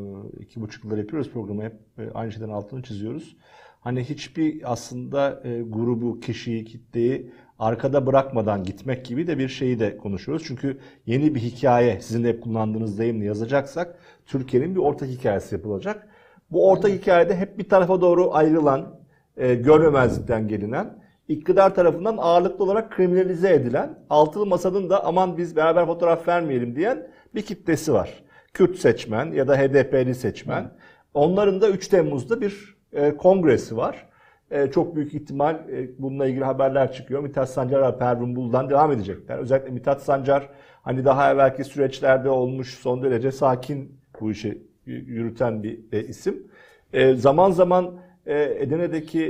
iki 0.44 0.62
buçuk 0.62 0.84
yıldır 0.84 0.98
yapıyoruz 0.98 1.32
programı. 1.32 1.64
Hep 1.64 1.76
aynı 2.14 2.32
şeyden 2.32 2.50
altını 2.50 2.84
çiziyoruz. 2.84 3.38
Hani 3.82 4.04
hiçbir 4.04 4.72
aslında 4.72 5.44
grubu, 5.70 6.20
kişiyi, 6.20 6.66
kitleyi 6.66 7.32
arkada 7.64 8.06
bırakmadan 8.06 8.64
gitmek 8.64 9.06
gibi 9.06 9.28
de 9.28 9.38
bir 9.38 9.48
şeyi 9.48 9.80
de 9.80 9.98
konuşuyoruz. 9.98 10.46
Çünkü 10.48 10.78
yeni 11.06 11.36
bir 11.36 11.40
hikaye, 11.40 12.00
sizin 12.02 12.24
de 12.24 12.30
hep 12.30 12.44
kullandığınız 12.44 13.00
deyimle 13.00 13.26
yazacaksak 13.26 13.96
Türkiye'nin 14.26 14.76
bir 14.76 14.80
ortak 14.80 15.10
hikayesi 15.10 15.56
yapılacak. 15.56 16.08
Bu 16.52 16.70
ortak 16.70 16.92
hikayede 16.92 17.36
hep 17.36 17.58
bir 17.58 17.70
tarafa 17.70 18.02
doğru 18.02 18.34
ayrılan, 18.34 19.00
e, 19.38 19.56
görmemezlikten 19.56 20.48
gelinen, 20.48 21.04
iktidar 21.28 21.76
tarafından 21.76 22.18
ağırlıklı 22.18 22.64
olarak 22.64 22.92
kriminalize 22.92 23.54
edilen, 23.54 24.00
altılı 24.10 24.46
masanın 24.46 24.90
da 24.90 25.06
aman 25.06 25.38
biz 25.38 25.56
beraber 25.56 25.86
fotoğraf 25.86 26.28
vermeyelim 26.28 26.76
diyen 26.76 27.08
bir 27.36 27.42
kitlesi 27.42 27.94
var. 27.94 28.24
Kürt 28.54 28.78
seçmen 28.78 29.32
ya 29.32 29.48
da 29.48 29.58
HDP'li 29.58 30.16
seçmen. 30.16 30.72
Onların 31.14 31.62
da 31.62 31.70
3 31.70 31.88
Temmuz'da 31.88 32.42
bir 32.42 32.76
e, 32.94 33.18
kongresi 33.18 33.78
var. 33.78 34.13
E, 34.54 34.72
çok 34.72 34.96
büyük 34.96 35.14
ihtimal 35.14 35.56
e, 35.56 35.90
bununla 36.00 36.26
ilgili 36.26 36.44
haberler 36.44 36.94
çıkıyor. 36.94 37.22
Mithat 37.22 37.50
Sancar 37.50 37.94
ve 37.94 37.98
Pervin 37.98 38.36
Buldan 38.36 38.70
devam 38.70 38.92
edecekler. 38.92 39.38
Özellikle 39.38 39.72
Mithat 39.72 40.02
Sancar 40.02 40.50
hani 40.82 41.06
daha 41.06 41.32
evvelki 41.32 41.64
süreçlerde 41.64 42.30
olmuş 42.30 42.74
son 42.74 43.04
derece 43.04 43.32
sakin 43.32 44.00
bu 44.22 44.32
işi 44.32 44.62
yürüten 44.86 45.64
bir 45.64 45.80
e, 45.92 46.04
isim. 46.04 46.48
E, 46.94 47.16
zaman 47.16 47.52
zaman 47.52 47.94
Edirne'deki 48.26 49.26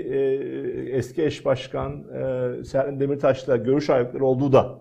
eski 0.92 1.24
eş 1.24 1.46
başkan 1.46 2.04
e, 2.14 3.00
Demirtaş'la 3.00 3.58
görüş 3.58 3.90
ayrılıkları 3.90 4.26
olduğu 4.26 4.54
da 4.54 4.80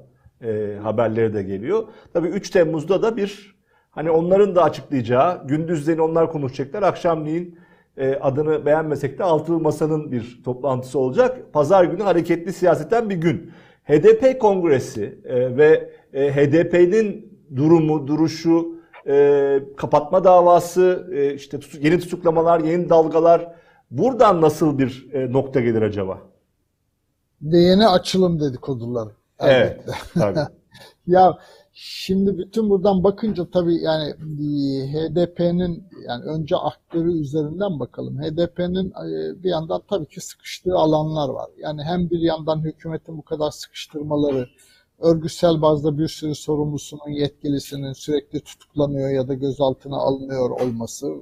haberleri 0.83 1.35
de 1.35 1.43
geliyor. 1.43 1.85
Tabii 2.13 2.29
3 2.29 2.51
Temmuz'da 2.51 3.03
da 3.03 3.17
bir 3.17 3.57
hani 3.91 4.11
onların 4.11 4.55
da 4.55 4.63
açıklayacağı, 4.63 5.47
gündüzleyin 5.47 5.99
onlar 5.99 6.33
konuşacaklar, 6.33 6.83
akşamleyin 6.83 7.59
adını 8.21 8.67
beğenmesek 8.67 9.19
de 9.19 9.25
altılı 9.25 9.61
masanın 9.61 10.13
bir 10.13 10.41
toplantısı 10.45 10.99
olacak. 10.99 11.53
Pazar 11.53 11.85
günü 11.85 12.03
hareketli 12.03 12.53
siyasetten 12.53 13.11
bir 13.11 13.17
gün. 13.17 13.53
HDP 13.85 14.41
kongresi 14.41 15.19
e, 15.25 15.57
ve 15.57 15.91
e, 16.13 16.33
HDP'nin 16.33 17.39
durumu, 17.57 18.07
duruşu, 18.07 18.83
e, 19.07 19.59
kapatma 19.77 20.25
davası, 20.25 21.09
e, 21.13 21.35
işte 21.35 21.59
yeni 21.81 21.99
tutuklamalar, 22.01 22.61
yeni 22.61 22.89
dalgalar 22.89 23.55
buradan 23.91 24.41
nasıl 24.41 24.79
bir 24.79 25.09
e, 25.13 25.33
nokta 25.33 25.61
gelir 25.61 25.83
acaba? 25.83 26.19
Yeni 27.43 27.89
açılım 27.89 28.41
dedikoduları. 28.41 29.11
Evet, 29.41 29.81
tabii. 30.15 30.39
ya 31.07 31.39
şimdi 31.73 32.39
bütün 32.39 32.71
buradan 32.71 33.05
bakınca 33.05 33.51
tabii 33.51 33.83
yani 33.83 34.09
e, 34.11 34.93
HDP'nin 34.93 35.85
yani 36.09 36.25
önce 36.25 36.57
aktörü 36.57 37.21
üzerinden 37.21 37.81
bakalım. 37.81 38.23
HDP'nin 38.23 38.91
e, 38.91 39.43
bir 39.43 39.51
yandan 39.51 39.83
tabii 39.91 40.07
ki 40.07 40.21
sıkıştığı 40.21 40.75
alanlar 40.75 41.29
var. 41.29 41.51
Yani 41.59 41.83
hem 41.83 42.11
bir 42.11 42.19
yandan 42.19 42.65
hükümetin 42.65 43.19
bu 43.19 43.23
kadar 43.23 43.51
sıkıştırmaları, 43.51 44.49
örgütsel 44.99 45.63
bazda 45.63 45.99
bir 45.99 46.09
sürü 46.09 46.35
sorumlusunun, 46.35 47.11
yetkilisinin 47.11 47.93
sürekli 47.93 48.41
tutuklanıyor 48.41 49.11
ya 49.11 49.29
da 49.29 49.35
gözaltına 49.35 49.97
alınıyor 49.97 50.51
olması 50.51 51.13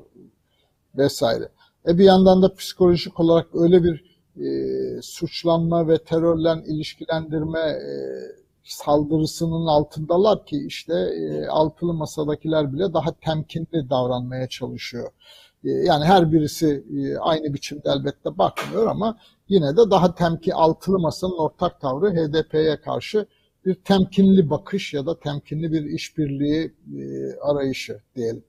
vesaire. 0.96 1.48
E 1.88 1.98
bir 1.98 2.04
yandan 2.04 2.42
da 2.42 2.54
psikolojik 2.54 3.20
olarak 3.20 3.46
öyle 3.54 3.82
bir 3.84 4.20
e, 4.36 5.02
suçlanma 5.02 5.88
ve 5.88 5.98
terörle 5.98 6.64
ilişkilendirme 6.66 7.60
e, 7.60 7.92
saldırısının 8.72 9.66
altındalar 9.66 10.46
ki 10.46 10.66
işte 10.66 10.94
e, 10.94 11.46
altılı 11.46 11.94
masadakiler 11.94 12.72
bile 12.72 12.92
daha 12.92 13.12
temkinli 13.12 13.90
davranmaya 13.90 14.48
çalışıyor. 14.48 15.12
E, 15.64 15.70
yani 15.70 16.04
her 16.04 16.32
birisi 16.32 16.84
e, 16.96 17.16
aynı 17.18 17.54
biçimde 17.54 17.82
elbette 17.96 18.38
bakmıyor 18.38 18.86
ama 18.86 19.18
yine 19.48 19.76
de 19.76 19.90
daha 19.90 20.14
temkin 20.14 20.50
altılı 20.50 20.98
masanın 20.98 21.38
ortak 21.38 21.80
tavrı 21.80 22.10
HDP'ye 22.10 22.80
karşı 22.80 23.26
bir 23.64 23.74
temkinli 23.74 24.50
bakış 24.50 24.94
ya 24.94 25.06
da 25.06 25.20
temkinli 25.20 25.72
bir 25.72 25.84
işbirliği 25.84 26.74
e, 26.98 27.32
arayışı 27.40 28.00
diyelim. 28.16 28.44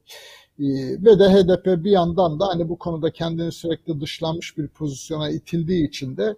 E, 0.59 0.65
ve 1.05 1.19
de 1.19 1.29
HDP 1.29 1.83
bir 1.83 1.91
yandan 1.91 2.39
da 2.39 2.47
hani 2.47 2.69
bu 2.69 2.77
konuda 2.77 3.11
kendini 3.11 3.51
sürekli 3.51 4.01
dışlanmış 4.01 4.57
bir 4.57 4.67
pozisyona 4.67 5.29
itildiği 5.29 5.87
için 5.87 6.17
de 6.17 6.35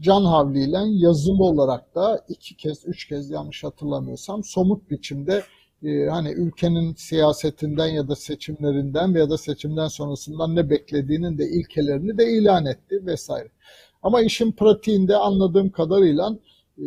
can 0.00 0.24
havliyle 0.24 0.78
yazılı 0.86 1.44
olarak 1.44 1.94
da 1.94 2.24
iki 2.28 2.56
kez, 2.56 2.86
üç 2.86 3.08
kez 3.08 3.30
yanlış 3.30 3.64
hatırlamıyorsam 3.64 4.44
somut 4.44 4.90
biçimde 4.90 5.42
e, 5.82 6.06
hani 6.06 6.32
ülkenin 6.32 6.94
siyasetinden 6.94 7.86
ya 7.86 8.08
da 8.08 8.16
seçimlerinden 8.16 9.14
veya 9.14 9.30
da 9.30 9.38
seçimden 9.38 9.88
sonrasından 9.88 10.56
ne 10.56 10.70
beklediğinin 10.70 11.38
de 11.38 11.48
ilkelerini 11.48 12.18
de 12.18 12.32
ilan 12.32 12.66
etti 12.66 13.06
vesaire. 13.06 13.48
Ama 14.02 14.20
işin 14.20 14.52
pratiğinde 14.52 15.16
anladığım 15.16 15.70
kadarıyla 15.70 16.38
e, 16.78 16.86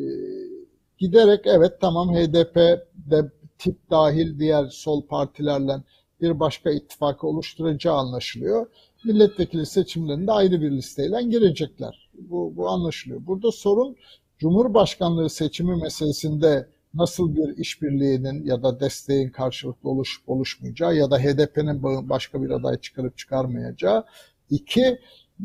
giderek 0.98 1.42
evet 1.46 1.82
tamam 1.82 2.16
HDP 2.16 2.56
de 2.96 3.32
tip 3.58 3.90
dahil 3.90 4.40
diğer 4.40 4.66
sol 4.70 5.08
partilerle 5.08 5.74
bir 6.22 6.40
başka 6.40 6.72
ittifakı 6.72 7.28
oluşturacağı 7.28 7.96
anlaşılıyor. 7.96 8.68
Milletvekili 9.04 9.66
seçimlerinde 9.66 10.32
ayrı 10.32 10.62
bir 10.62 10.72
listeyle 10.72 11.24
girecekler. 11.24 12.09
Bu, 12.30 12.54
bu 12.56 12.70
anlaşılıyor. 12.70 13.26
Burada 13.28 13.52
sorun 13.52 13.96
Cumhurbaşkanlığı 14.40 15.30
seçimi 15.30 15.82
meselesinde 15.82 16.68
nasıl 16.94 17.36
bir 17.36 17.58
işbirliğinin 17.58 18.46
ya 18.46 18.64
da 18.64 18.80
desteğin 18.80 19.30
karşılıklı 19.30 19.90
oluşup 19.90 20.30
oluşmayacağı 20.30 20.96
ya 20.96 21.12
da 21.12 21.20
HDP'nin 21.20 21.84
başka 22.10 22.44
bir 22.44 22.50
aday 22.50 22.78
çıkarıp 22.78 23.18
çıkarmayacağı. 23.18 24.06
İki, 24.50 25.00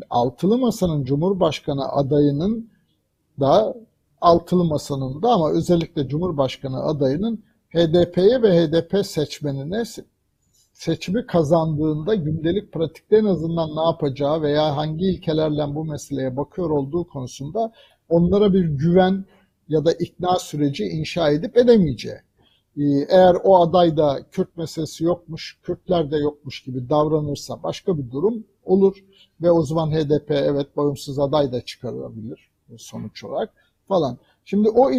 altılı 0.09 0.57
masanın 0.57 1.03
Cumhurbaşkanı 1.03 1.89
adayının 1.89 2.69
da 3.39 3.75
altılı 4.21 4.63
masanın 4.63 5.21
da 5.21 5.29
ama 5.29 5.51
özellikle 5.51 6.07
Cumhurbaşkanı 6.07 6.83
adayının 6.83 7.43
HDP'ye 7.69 8.41
ve 8.41 8.67
HDP 8.67 9.05
seçmenine 9.05 9.83
seçimi 10.75 11.25
kazandığında 11.25 12.15
gündelik 12.15 12.71
pratikte 12.71 13.17
en 13.17 13.25
azından 13.25 13.75
ne 13.75 13.81
yapacağı 13.85 14.41
veya 14.41 14.77
hangi 14.77 15.05
ilkelerle 15.05 15.75
bu 15.75 15.85
meseleye 15.85 16.37
bakıyor 16.37 16.69
olduğu 16.69 17.07
konusunda 17.07 17.71
onlara 18.09 18.53
bir 18.53 18.65
güven 18.65 19.25
ya 19.67 19.85
da 19.85 19.93
ikna 19.93 20.39
süreci 20.39 20.83
inşa 20.83 21.31
edip 21.31 21.57
edemeyeceği. 21.57 22.17
Ee, 22.77 22.83
eğer 23.09 23.37
o 23.43 23.61
adayda 23.61 24.19
Kürt 24.31 24.57
meselesi 24.57 25.03
yokmuş, 25.03 25.59
Kürtler 25.63 26.11
de 26.11 26.17
yokmuş 26.17 26.63
gibi 26.63 26.89
davranırsa 26.89 27.63
başka 27.63 27.97
bir 27.97 28.11
durum 28.11 28.43
olur 28.63 28.97
ve 29.41 29.51
o 29.51 29.61
zaman 29.61 29.91
HDP 29.91 30.31
evet 30.31 30.77
bağımsız 30.77 31.19
aday 31.19 31.51
da 31.51 31.61
çıkarabilir 31.61 32.49
sonuç 32.77 33.23
olarak 33.23 33.53
falan. 33.87 34.17
Şimdi 34.45 34.69
o 34.69 34.91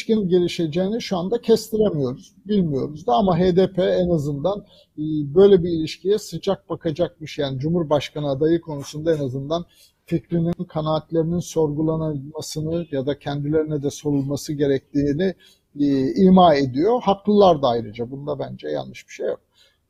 ilişkinin 0.00 0.28
gelişeceğini 0.28 1.02
şu 1.02 1.16
anda 1.16 1.40
kestiremiyoruz, 1.40 2.34
bilmiyoruz 2.46 3.06
da 3.06 3.14
ama 3.14 3.38
HDP 3.38 3.78
en 3.78 4.08
azından 4.08 4.58
e, 4.98 5.02
böyle 5.34 5.62
bir 5.62 5.68
ilişkiye 5.68 6.18
sıcak 6.18 6.70
bakacakmış. 6.70 7.38
Yani 7.38 7.58
Cumhurbaşkanı 7.58 8.30
adayı 8.30 8.60
konusunda 8.60 9.14
en 9.14 9.18
azından 9.18 9.64
fikrinin, 10.06 10.52
kanaatlerinin 10.52 11.38
sorgulanmasını 11.40 12.86
ya 12.90 13.06
da 13.06 13.18
kendilerine 13.18 13.82
de 13.82 13.90
sorulması 13.90 14.52
gerektiğini 14.52 15.34
e, 15.80 16.14
ima 16.14 16.54
ediyor. 16.54 17.02
Haklılar 17.02 17.62
da 17.62 17.68
ayrıca. 17.68 18.10
Bunda 18.10 18.38
bence 18.38 18.68
yanlış 18.68 19.08
bir 19.08 19.12
şey 19.12 19.26
yok. 19.26 19.40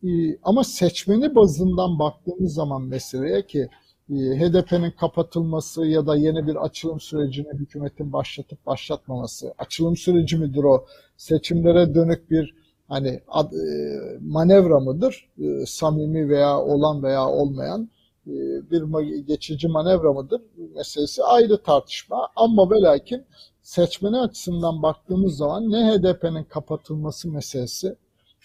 E, 0.04 0.08
ama 0.42 0.64
seçmeni 0.64 1.34
bazından 1.34 1.98
baktığımız 1.98 2.54
zaman 2.54 2.82
meseleye 2.82 3.46
ki 3.46 3.68
HDP'nin 4.10 4.90
kapatılması 4.90 5.86
ya 5.86 6.06
da 6.06 6.16
yeni 6.16 6.46
bir 6.46 6.56
açılım 6.56 7.00
sürecini 7.00 7.48
hükümetin 7.52 8.12
başlatıp 8.12 8.66
başlatmaması, 8.66 9.54
açılım 9.58 9.96
süreci 9.96 10.36
midir 10.36 10.64
o, 10.64 10.86
seçimlere 11.16 11.94
dönük 11.94 12.30
bir 12.30 12.54
hani 12.88 13.20
ad, 13.28 13.52
e, 13.52 14.18
manevra 14.20 14.80
mıdır, 14.80 15.28
e, 15.38 15.66
samimi 15.66 16.28
veya 16.28 16.60
olan 16.60 17.02
veya 17.02 17.28
olmayan 17.28 17.88
e, 18.26 18.32
bir 18.70 18.82
geçici 19.26 19.68
manevra 19.68 20.12
mıdır? 20.12 20.42
Meselesi 20.74 21.22
ayrı 21.22 21.62
tartışma. 21.62 22.28
Ama 22.36 22.70
ve 22.70 22.80
lakin 22.80 23.24
seçmeni 23.62 24.18
açısından 24.18 24.82
baktığımız 24.82 25.36
zaman 25.36 25.70
ne 25.70 25.76
HDP'nin 25.76 26.44
kapatılması 26.44 27.28
meselesi 27.28 27.96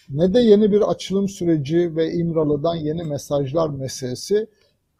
ne 0.08 0.34
de 0.34 0.40
yeni 0.40 0.72
bir 0.72 0.80
açılım 0.80 1.28
süreci 1.28 1.96
ve 1.96 2.12
İmralı'dan 2.12 2.74
yeni 2.74 3.02
mesajlar 3.02 3.68
meselesi 3.68 4.46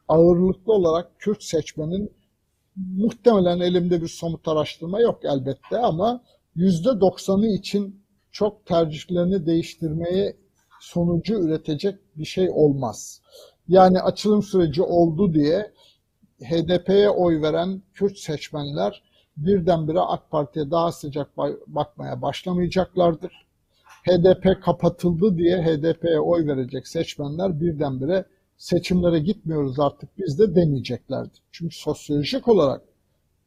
ağırlıklı 0.08 0.72
olarak 0.72 1.18
Kürt 1.18 1.42
seçmenin 1.42 2.12
muhtemelen 2.76 3.60
elimde 3.60 4.02
bir 4.02 4.08
somut 4.08 4.48
araştırma 4.48 5.00
yok 5.00 5.20
elbette 5.24 5.78
ama 5.78 6.22
yüzde 6.54 7.00
doksanı 7.00 7.46
için 7.46 8.02
çok 8.32 8.66
tercihlerini 8.66 9.46
değiştirmeye 9.46 10.36
sonucu 10.80 11.34
üretecek 11.34 11.98
bir 12.16 12.24
şey 12.24 12.50
olmaz. 12.50 13.22
Yani 13.68 14.00
açılım 14.00 14.42
süreci 14.42 14.82
oldu 14.82 15.34
diye 15.34 15.72
HDP'ye 16.42 17.10
oy 17.10 17.42
veren 17.42 17.82
Kürt 17.94 18.18
seçmenler 18.18 19.02
birdenbire 19.36 20.00
AK 20.00 20.30
Parti'ye 20.30 20.70
daha 20.70 20.92
sıcak 20.92 21.36
bakmaya 21.66 22.22
başlamayacaklardır. 22.22 23.46
HDP 24.04 24.62
kapatıldı 24.62 25.38
diye 25.38 25.62
HDP'ye 25.62 26.20
oy 26.20 26.46
verecek 26.46 26.88
seçmenler 26.88 27.60
birdenbire 27.60 28.24
seçimlere 28.56 29.18
gitmiyoruz 29.18 29.80
artık 29.80 30.18
biz 30.18 30.38
de 30.38 30.54
demeyeceklerdir. 30.54 31.42
Çünkü 31.52 31.76
sosyolojik 31.76 32.48
olarak 32.48 32.82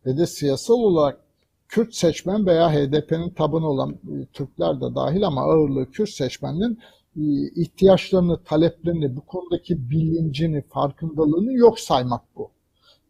ve 0.06 0.18
de 0.18 0.26
siyasal 0.26 0.76
olarak 0.76 1.20
Kürt 1.68 1.96
seçmen 1.96 2.46
veya 2.46 2.74
HDP'nin 2.74 3.30
tabanı 3.30 3.68
olan 3.68 3.92
e, 3.92 4.26
Türkler 4.34 4.82
de 4.82 4.96
dahil 4.96 5.28
ama 5.28 5.42
ağırlığı 5.42 5.92
Kürt 5.92 6.10
seçmenin 6.10 6.80
e, 7.18 7.22
ihtiyaçlarını, 7.62 8.44
taleplerini, 8.44 9.16
bu 9.16 9.22
konudaki 9.22 9.90
bilincini, 9.90 10.62
farkındalığını 10.62 11.54
yok 11.54 11.80
saymak 11.80 12.22
bu. 12.36 12.52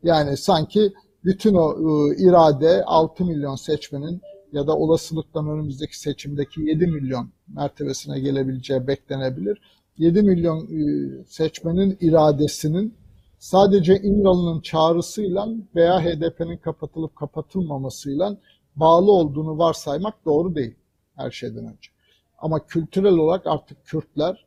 Yani 0.04 0.38
sanki 0.38 0.93
bütün 1.26 1.54
o 1.54 1.78
e, 1.78 2.16
irade 2.18 2.84
6 2.86 3.26
milyon 3.26 3.56
seçmenin 3.56 4.22
ya 4.54 4.68
da 4.68 4.78
olasılıktan 4.78 5.50
önümüzdeki 5.50 6.00
seçimdeki 6.00 6.62
7 6.62 6.88
milyon 6.88 7.30
mertebesine 7.47 8.20
gelebileceği 8.20 8.88
beklenebilir 8.88 9.62
7 10.00 10.22
milyon 10.22 10.60
e, 10.60 11.24
seçmenin 11.28 11.97
iradesinin 12.02 12.93
sadece 13.39 14.02
İmralı'nın 14.02 14.62
çağrısıyla 14.62 15.50
veya 15.76 16.02
HDP'nin 16.02 16.58
kapatılıp 16.58 17.16
kapatılmamasıyla 17.16 18.38
bağlı 18.76 19.12
olduğunu 19.12 19.58
varsaymak 19.58 20.26
doğru 20.26 20.56
değil 20.56 20.76
her 21.16 21.32
şeyden 21.32 21.66
önce. 21.66 21.89
Ama 22.38 22.66
kültürel 22.66 23.14
olarak 23.14 23.47
artık 23.47 23.86
Kürtler 23.86 24.45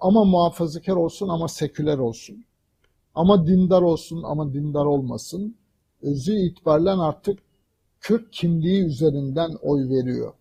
ama 0.00 0.24
muhafazakar 0.24 0.96
olsun 0.96 1.28
ama 1.28 1.48
seküler 1.48 1.98
olsun. 1.98 2.44
Ama 3.14 3.46
dindar 3.46 3.82
olsun 3.82 4.22
ama 4.22 4.52
dindar 4.52 4.84
olmasın. 4.84 5.56
Özü 6.02 6.32
itibariyle 6.32 6.90
artık 6.90 7.38
Kürt 8.00 8.30
kimliği 8.30 8.84
üzerinden 8.84 9.54
oy 9.62 9.88
veriyor 9.88 10.32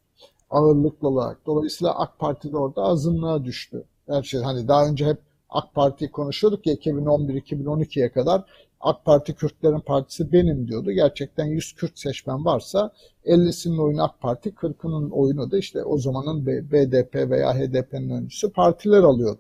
ağırlıklı 0.50 1.08
olarak. 1.08 1.46
Dolayısıyla 1.46 2.00
AK 2.00 2.20
Parti 2.20 2.52
de 2.52 2.58
orada 2.58 2.84
azınlığa 2.84 3.46
düştü. 3.46 3.84
Her 4.08 4.24
şey 4.24 4.42
hani 4.42 4.68
daha 4.68 4.88
önce 4.88 5.06
hep 5.06 5.18
AK 5.50 5.74
Parti 5.74 6.12
konuşuyorduk 6.12 6.68
ya 6.68 6.74
2011-2012'ye 6.74 8.12
kadar 8.12 8.44
AK 8.82 9.06
Parti 9.06 9.36
Kürtlerin 9.36 9.80
partisi 9.80 10.32
benim 10.32 10.68
diyordu. 10.68 10.92
Gerçekten 10.92 11.46
100 11.46 11.74
Kürt 11.74 12.00
seçmen 12.00 12.46
varsa 12.46 12.92
50'sinin 13.26 13.78
oyunu 13.78 14.04
AK 14.04 14.22
Parti, 14.22 14.50
40'ının 14.50 15.10
oyunu 15.10 15.52
da 15.52 15.58
işte 15.58 15.84
o 15.84 15.98
zamanın 15.98 16.46
BDP 16.46 17.16
veya 17.16 17.54
HDP'nin 17.54 18.10
öncüsü 18.10 18.52
partiler 18.52 19.04
alıyordu. 19.04 19.40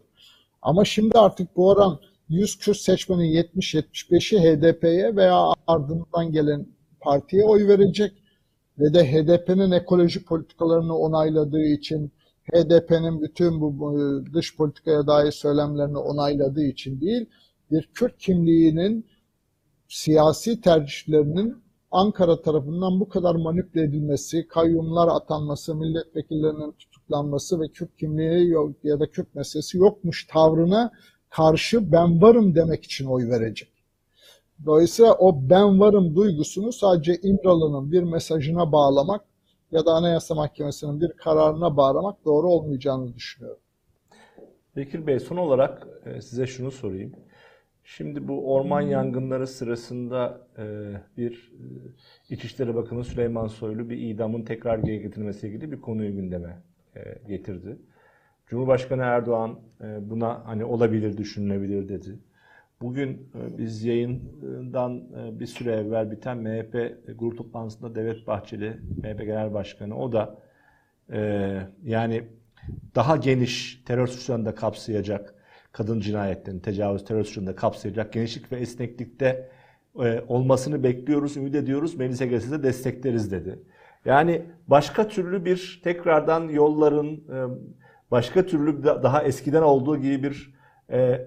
Ama 0.62 0.86
şimdi 0.86 1.20
artık 1.20 1.56
bu 1.56 1.68
oran 1.68 2.00
100 2.30 2.58
Kürt 2.58 2.78
seçmenin 2.78 3.44
70-75'i 3.44 4.40
HDP'ye 4.40 5.16
veya 5.16 5.54
ardından 5.68 6.32
gelen 6.32 6.66
partiye 7.00 7.46
oy 7.46 7.68
verecek 7.68 8.14
ve 8.80 8.94
de 8.94 9.12
HDP'nin 9.12 9.72
ekoloji 9.72 10.26
politikalarını 10.26 10.98
onayladığı 10.98 11.64
için 11.66 12.12
HDP'nin 12.54 13.22
bütün 13.22 13.62
bu 13.62 13.98
dış 14.34 14.58
politikaya 14.58 15.08
dair 15.08 15.32
söylemlerini 15.32 15.98
onayladığı 15.98 16.64
için 16.64 17.02
değil, 17.02 17.26
bir 17.72 17.90
Kürt 17.94 18.18
kimliğinin 18.18 19.06
siyasi 19.88 20.62
tercihlerinin 20.62 21.68
Ankara 21.92 22.42
tarafından 22.42 23.00
bu 23.00 23.10
kadar 23.10 23.36
manipüle 23.36 23.84
edilmesi, 23.84 24.48
kayyumlar 24.48 25.08
atanması, 25.08 25.76
milletvekillerinin 25.76 26.72
tutuklanması 26.72 27.62
ve 27.62 27.68
Kürt 27.68 27.98
kimliği 27.98 28.50
yok 28.50 28.76
ya 28.84 29.00
da 29.00 29.12
Kürt 29.12 29.36
meselesi 29.36 29.78
yokmuş 29.78 30.28
tavrına 30.28 30.92
karşı 31.30 31.92
ben 31.92 32.22
varım 32.22 32.56
demek 32.56 32.84
için 32.84 33.06
oy 33.06 33.30
verecek. 33.30 33.77
Dolayısıyla 34.66 35.14
o 35.14 35.50
ben 35.50 35.80
varım 35.80 36.16
duygusunu 36.16 36.72
sadece 36.72 37.16
İmralı'nın 37.16 37.92
bir 37.92 38.04
mesajına 38.04 38.72
bağlamak 38.72 39.22
ya 39.72 39.86
da 39.86 39.94
Anayasa 39.94 40.36
Mahkemesi'nin 40.36 41.02
bir 41.02 41.12
kararına 41.12 41.78
bağlamak 41.78 42.26
doğru 42.26 42.48
olmayacağını 42.48 43.16
düşünüyorum. 43.16 43.60
Bekir 44.76 45.08
Bey 45.08 45.20
son 45.20 45.38
olarak 45.38 45.88
e, 46.06 46.22
size 46.22 46.48
şunu 46.48 46.72
sorayım. 46.72 47.12
Şimdi 47.84 48.28
bu 48.28 48.54
orman 48.54 48.82
yangınları 48.82 49.48
sırasında 49.48 50.48
e, 50.58 50.64
bir 51.18 51.54
e, 51.54 52.34
İçişleri 52.34 52.76
Bakanı 52.76 53.04
Süleyman 53.04 53.48
Soylu 53.48 53.90
bir 53.90 53.98
idamın 53.98 54.42
tekrar 54.42 54.80
geri 54.80 55.02
getirilmesiyle 55.02 55.56
ilgili 55.56 55.72
bir 55.72 55.82
konuyu 55.82 56.16
gündeme 56.16 56.58
getirdi. 57.28 57.78
Cumhurbaşkanı 58.48 59.02
Erdoğan 59.02 59.60
buna 60.02 60.46
hani 60.46 60.66
olabilir, 60.66 61.18
düşünülebilir 61.18 61.90
dedi. 61.90 62.20
Bugün 62.82 63.30
e, 63.36 63.58
biz 63.58 63.84
yayından 63.84 64.98
e, 64.98 65.40
bir 65.40 65.46
süre 65.46 65.72
evvel 65.72 66.12
biten 66.12 66.38
MHP 66.38 66.74
grup 67.20 67.38
toplantısında 67.38 67.96
Devlet 67.96 68.28
Bahçeli, 68.28 68.78
MHP 69.04 69.20
Genel 69.20 69.54
Başkanı, 69.54 69.98
o 69.98 70.12
da 70.12 70.38
e, 71.12 71.20
yani 71.84 72.24
daha 72.96 73.18
geniş 73.18 73.84
terör 73.86 74.08
suçlarını 74.08 74.46
da 74.46 74.56
kapsayacak, 74.56 75.36
kadın 75.72 76.00
cinayetlerini, 76.00 76.62
tecavüz 76.62 77.06
terör 77.06 77.24
suçlarını 77.24 77.50
da 77.50 77.56
kapsayacak 77.56 78.14
genişlik 78.14 78.52
ve 78.52 78.58
esneklikte 78.58 79.50
olmasını 80.28 80.84
bekliyoruz, 80.84 81.38
ümit 81.38 81.56
ediyoruz. 81.56 81.96
Meclise 81.96 82.28
gelse 82.28 82.52
de 82.52 82.64
destekleriz 82.64 83.32
dedi. 83.32 83.60
Yani 84.06 84.42
başka 84.68 85.08
türlü 85.08 85.46
bir 85.46 85.82
tekrardan 85.84 86.50
yolların 86.50 87.24
başka 88.12 88.46
türlü 88.46 88.84
daha 88.84 89.24
eskiden 89.24 89.62
olduğu 89.62 89.98
gibi 89.98 90.24
bir 90.24 90.57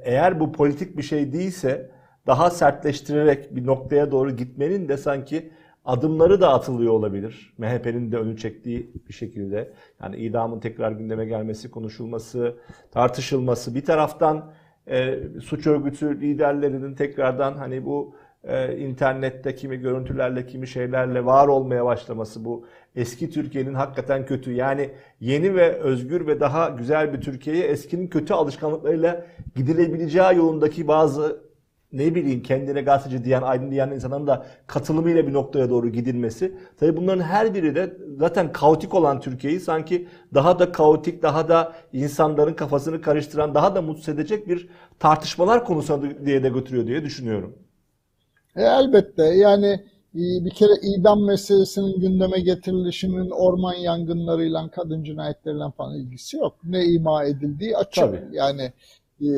eğer 0.02 0.40
bu 0.40 0.52
politik 0.52 0.96
bir 0.96 1.02
şey 1.02 1.32
değilse 1.32 1.90
daha 2.26 2.50
sertleştirerek 2.50 3.56
bir 3.56 3.66
noktaya 3.66 4.11
doğru 4.11 4.36
gitmenin 4.36 4.88
de 4.88 4.96
sanki 4.96 5.50
adımları 5.84 6.40
da 6.40 6.52
atılıyor 6.52 6.92
olabilir. 6.92 7.54
MHP'nin 7.58 8.12
de 8.12 8.16
önü 8.16 8.36
çektiği 8.36 8.92
bir 9.08 9.12
şekilde. 9.12 9.72
Yani 10.02 10.16
idamın 10.16 10.61
tekrar 10.61 10.92
gündeme 10.92 11.26
gelmesi, 11.26 11.70
konuşulması, 11.70 12.56
tartışılması. 12.90 13.74
Bir 13.74 13.84
taraftan 13.84 14.52
e, 14.86 15.18
suç 15.40 15.66
örgütü 15.66 16.20
liderlerinin 16.20 16.94
tekrardan 16.94 17.54
hani 17.54 17.84
bu 17.84 18.14
e, 18.45 18.78
internette 18.78 19.55
kimi 19.55 19.76
görüntülerle, 19.76 20.47
kimi 20.47 20.68
şeylerle 20.68 21.24
var 21.24 21.49
olmaya 21.49 21.84
başlaması 21.84 22.45
bu 22.45 22.66
eski 22.97 23.30
Türkiye'nin 23.30 23.74
hakikaten 23.74 24.26
kötü. 24.26 24.53
Yani 24.53 24.91
yeni 25.20 25.55
ve 25.55 25.72
özgür 25.72 26.26
ve 26.26 26.41
daha 26.41 26.68
güzel 26.68 27.12
bir 27.12 27.20
Türkiye'ye 27.20 27.64
eskinin 27.64 28.09
kötü 28.09 28.34
alışkanlıklarıyla 28.34 29.26
gidilebileceği 29.57 30.36
yolundaki 30.36 30.88
bazı 30.88 31.51
ne 31.93 32.14
bileyim 32.14 32.43
kendine 32.43 32.80
gazeteci 32.82 33.24
diyen, 33.24 33.43
aydın 33.43 33.70
diyen 33.70 33.91
insanların 33.91 34.26
da 34.26 34.47
katılımıyla 34.66 35.26
bir 35.26 35.32
noktaya 35.32 35.70
doğru 35.70 35.88
gidilmesi. 35.88 36.55
Tabii 36.80 36.97
bunların 36.97 37.22
her 37.22 37.55
biri 37.55 37.74
de 37.74 37.97
zaten 38.18 38.53
kaotik 38.53 38.95
olan 38.95 39.20
Türkiye'yi 39.20 39.61
sanki 39.61 40.09
daha 40.34 40.59
da 40.59 40.72
kaotik, 40.72 41.22
daha 41.22 41.49
da 41.49 41.72
insanların 41.93 42.55
kafasını 42.55 43.01
karıştıran, 43.01 43.55
daha 43.55 43.74
da 43.74 43.82
mutsuz 43.82 44.09
edecek 44.09 44.49
bir 44.49 44.68
tartışmalar 44.99 45.64
konusuna 45.64 46.26
diye 46.26 46.43
de 46.43 46.49
götürüyor 46.49 46.86
diye 46.86 47.05
düşünüyorum. 47.05 47.55
E, 48.57 48.62
elbette 48.62 49.24
yani 49.24 49.66
e, 50.14 50.22
bir 50.44 50.51
kere 50.51 50.72
idam 50.82 51.24
meselesinin 51.24 52.01
gündeme 52.01 52.40
getirilişinin 52.40 53.30
orman 53.30 53.74
yangınlarıyla, 53.74 54.70
kadın 54.70 55.05
cinayetleriyle 55.05 55.70
falan 55.76 55.96
ilgisi 55.96 56.36
yok. 56.36 56.55
Ne 56.64 56.84
ima 56.84 57.24
edildiği 57.24 57.76
açık. 57.76 58.05
Tabii. 58.05 58.22
Yani 58.32 58.72
e, 59.20 59.28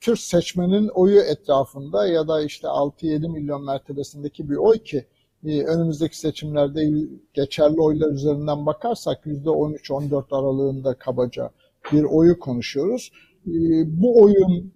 Kürt 0.00 0.20
seçmenin 0.20 0.88
oyu 0.88 1.20
etrafında 1.20 2.06
ya 2.06 2.28
da 2.28 2.42
işte 2.42 2.66
6-7 2.66 3.32
milyon 3.32 3.64
mertebesindeki 3.64 4.50
bir 4.50 4.56
oy 4.56 4.78
ki 4.78 5.06
e, 5.46 5.62
önümüzdeki 5.62 6.18
seçimlerde 6.18 6.90
geçerli 7.34 7.80
oylar 7.80 8.10
üzerinden 8.10 8.66
bakarsak 8.66 9.26
%13-14 9.26 10.36
aralığında 10.36 10.94
kabaca 10.94 11.50
bir 11.92 12.04
oyu 12.04 12.38
konuşuyoruz. 12.38 13.12
E, 13.48 14.00
bu 14.02 14.22
oyun 14.22 14.72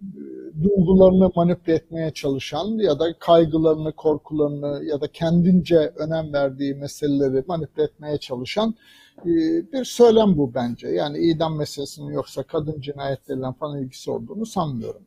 duygularını 0.62 1.30
manipüle 1.36 1.74
etmeye 1.74 2.10
çalışan 2.10 2.68
ya 2.78 2.98
da 2.98 3.18
kaygılarını, 3.18 3.92
korkularını 3.92 4.84
ya 4.84 5.00
da 5.00 5.08
kendince 5.08 5.92
önem 5.96 6.32
verdiği 6.32 6.74
meseleleri 6.74 7.44
manipüle 7.46 7.84
etmeye 7.84 8.18
çalışan 8.18 8.74
e, 9.18 9.26
bir 9.72 9.84
söylem 9.84 10.36
bu 10.36 10.54
bence. 10.54 10.88
Yani 10.88 11.18
idam 11.18 11.56
meselesinin 11.56 12.12
yoksa 12.12 12.42
kadın 12.42 12.80
cinayetleriyle 12.80 13.52
falan 13.60 13.82
ilgisi 13.82 14.10
olduğunu 14.10 14.46
sanmıyorum. 14.46 15.02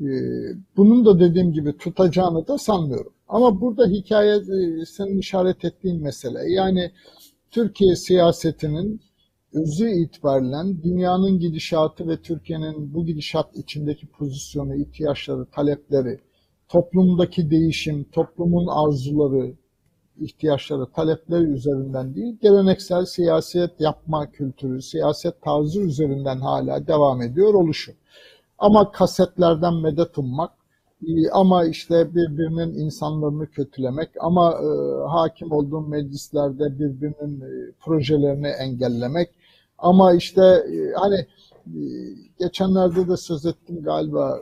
E, 0.00 0.06
bunun 0.76 1.06
da 1.06 1.20
dediğim 1.20 1.52
gibi 1.52 1.76
tutacağını 1.76 2.48
da 2.48 2.58
sanmıyorum. 2.58 3.12
Ama 3.28 3.60
burada 3.60 3.86
hikaye 3.86 4.36
e, 4.36 4.84
senin 4.86 5.18
işaret 5.18 5.64
ettiğin 5.64 6.02
mesele. 6.02 6.52
Yani 6.52 6.90
Türkiye 7.50 7.96
siyasetinin 7.96 9.00
özü 9.54 9.90
itibariyle 9.90 10.82
dünyanın 10.82 11.38
gidişatı 11.38 12.08
ve 12.08 12.16
Türkiye'nin 12.16 12.94
bu 12.94 13.06
gidişat 13.06 13.56
içindeki 13.56 14.06
pozisyonu, 14.06 14.74
ihtiyaçları, 14.74 15.46
talepleri, 15.46 16.20
toplumdaki 16.68 17.50
değişim, 17.50 18.04
toplumun 18.04 18.66
arzuları, 18.66 19.54
ihtiyaçları, 20.20 20.86
talepleri 20.86 21.44
üzerinden 21.44 22.14
değil, 22.14 22.36
geleneksel 22.42 23.04
siyaset 23.04 23.80
yapma 23.80 24.30
kültürü, 24.30 24.82
siyaset 24.82 25.42
tarzı 25.42 25.80
üzerinden 25.80 26.40
hala 26.40 26.86
devam 26.86 27.22
ediyor 27.22 27.54
oluşu. 27.54 27.92
Ama 28.58 28.92
kasetlerden 28.92 29.74
medet 29.74 30.18
ummak, 30.18 30.50
e, 31.08 31.30
ama 31.30 31.64
işte 31.64 32.14
birbirinin 32.14 32.74
insanlarını 32.78 33.46
kötülemek, 33.46 34.10
ama 34.20 34.52
e, 34.52 34.68
hakim 35.08 35.52
olduğu 35.52 35.80
meclislerde 35.80 36.78
birbirinin 36.78 37.40
e, 37.40 37.72
projelerini 37.80 38.48
engellemek, 38.48 39.30
ama 39.84 40.12
işte 40.12 40.42
e, 40.42 40.92
hani 40.96 41.26
e, 41.66 41.80
geçenlerde 42.38 43.08
de 43.08 43.16
söz 43.16 43.46
ettim 43.46 43.82
galiba 43.82 44.40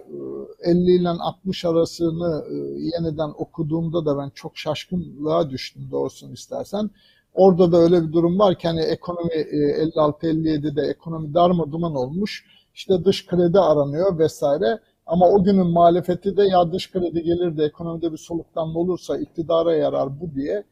50 0.61 0.91
e, 0.91 0.95
ile 0.95 1.09
60 1.09 1.65
arasını 1.65 2.45
yeniden 2.79 3.33
okuduğumda 3.39 4.07
da 4.07 4.19
ben 4.19 4.31
çok 4.35 4.59
şaşkınlığa 4.59 5.51
düştüm 5.51 5.89
doğrusunu 5.91 6.33
istersen. 6.33 6.91
Orada 7.35 7.73
da 7.73 7.77
öyle 7.77 8.09
bir 8.09 8.13
durum 8.13 8.39
var 8.39 8.59
ki 8.59 8.69
hani 8.69 8.81
ekonomi 8.81 9.31
56-57'de 9.31 10.83
ekonomi 10.83 11.35
darma 11.35 11.73
duman 11.73 11.95
olmuş. 11.95 12.47
İşte 12.75 13.05
dış 13.05 13.27
kredi 13.27 13.59
aranıyor 13.59 14.19
vesaire. 14.19 14.81
Ama 15.07 15.29
o 15.29 15.45
günün 15.45 15.67
muhalefeti 15.67 16.37
de 16.37 16.43
ya 16.43 16.73
dış 16.73 16.93
kredi 16.93 17.23
gelir 17.23 17.57
de 17.57 17.65
ekonomide 17.65 18.13
bir 18.13 18.17
soluklanma 18.17 18.81
olursa 18.81 19.19
iktidara 19.19 19.75
yarar 19.75 20.21
bu 20.21 20.35
diye 20.35 20.65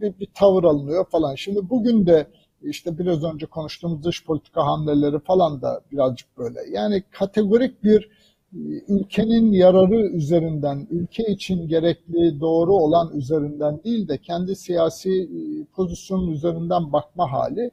bir, 0.00 0.18
bir 0.20 0.28
tavır 0.34 0.64
alınıyor 0.64 1.04
falan. 1.04 1.34
Şimdi 1.34 1.70
bugün 1.70 2.06
de 2.06 2.26
işte 2.68 2.98
biraz 2.98 3.24
önce 3.24 3.46
konuştuğumuz 3.46 4.04
dış 4.04 4.24
politika 4.24 4.66
hamleleri 4.66 5.18
falan 5.18 5.62
da 5.62 5.80
birazcık 5.92 6.38
böyle. 6.38 6.58
Yani 6.72 7.02
kategorik 7.10 7.84
bir 7.84 8.10
e, 8.52 8.58
ülkenin 8.88 9.52
yararı 9.52 10.06
üzerinden, 10.06 10.86
ülke 10.90 11.24
için 11.26 11.68
gerekli, 11.68 12.40
doğru 12.40 12.74
olan 12.74 13.16
üzerinden 13.16 13.84
değil 13.84 14.08
de 14.08 14.18
kendi 14.18 14.56
siyasi 14.56 15.10
e, 15.10 15.64
pozisyonun 15.64 16.30
üzerinden 16.30 16.92
bakma 16.92 17.32
hali 17.32 17.70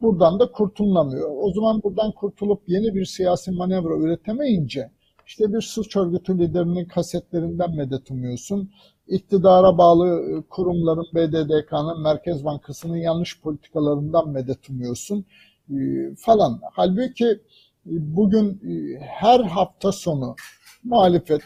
buradan 0.00 0.40
da 0.40 0.52
kurtulamıyor. 0.52 1.30
O 1.40 1.52
zaman 1.52 1.82
buradan 1.82 2.12
kurtulup 2.12 2.62
yeni 2.66 2.94
bir 2.94 3.04
siyasi 3.04 3.50
manevra 3.50 3.96
üretemeyince 3.96 4.90
işte 5.26 5.52
bir 5.52 5.60
suç 5.60 5.96
örgütü 5.96 6.38
liderinin 6.38 6.84
kasetlerinden 6.84 7.76
medet 7.76 8.10
umuyorsun. 8.10 8.70
İktidara 9.08 9.78
bağlı 9.78 10.08
e, 10.08 10.42
kurumların 10.50 11.06
BDDK'nın 11.14 12.02
Merkez 12.02 12.44
Bankası'nın 12.44 12.96
yanlış 12.96 13.40
politikalarından 13.40 14.28
medet 14.28 14.70
umuyorsun 14.70 15.24
e, 15.70 15.74
falan. 16.18 16.60
Halbuki 16.72 17.26
e, 17.26 17.38
bugün 17.86 18.60
her 19.00 19.40
hafta 19.40 19.92
sonu 19.92 20.36
muhalefet 20.84 21.42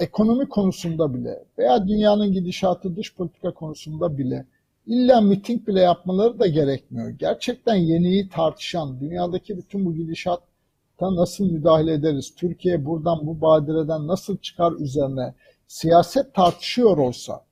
ekonomi 0.00 0.48
konusunda 0.48 1.14
bile 1.14 1.44
veya 1.58 1.88
dünyanın 1.88 2.32
gidişatı 2.32 2.96
dış 2.96 3.14
politika 3.14 3.54
konusunda 3.54 4.18
bile 4.18 4.46
illa 4.86 5.20
miting 5.20 5.66
bile 5.66 5.80
yapmaları 5.80 6.38
da 6.38 6.46
gerekmiyor. 6.46 7.10
Gerçekten 7.10 7.74
yeniyi 7.74 8.28
tartışan, 8.28 9.00
dünyadaki 9.00 9.58
bütün 9.58 9.86
bu 9.86 9.94
gidişatta 10.94 11.16
nasıl 11.16 11.50
müdahale 11.50 11.92
ederiz, 11.92 12.34
Türkiye 12.34 12.84
buradan 12.84 13.26
bu 13.26 13.40
badireden 13.40 14.06
nasıl 14.06 14.36
çıkar 14.36 14.72
üzerine? 14.72 15.34
Siyaset 15.66 16.34
tartışıyor 16.34 16.98
olsa, 16.98 17.44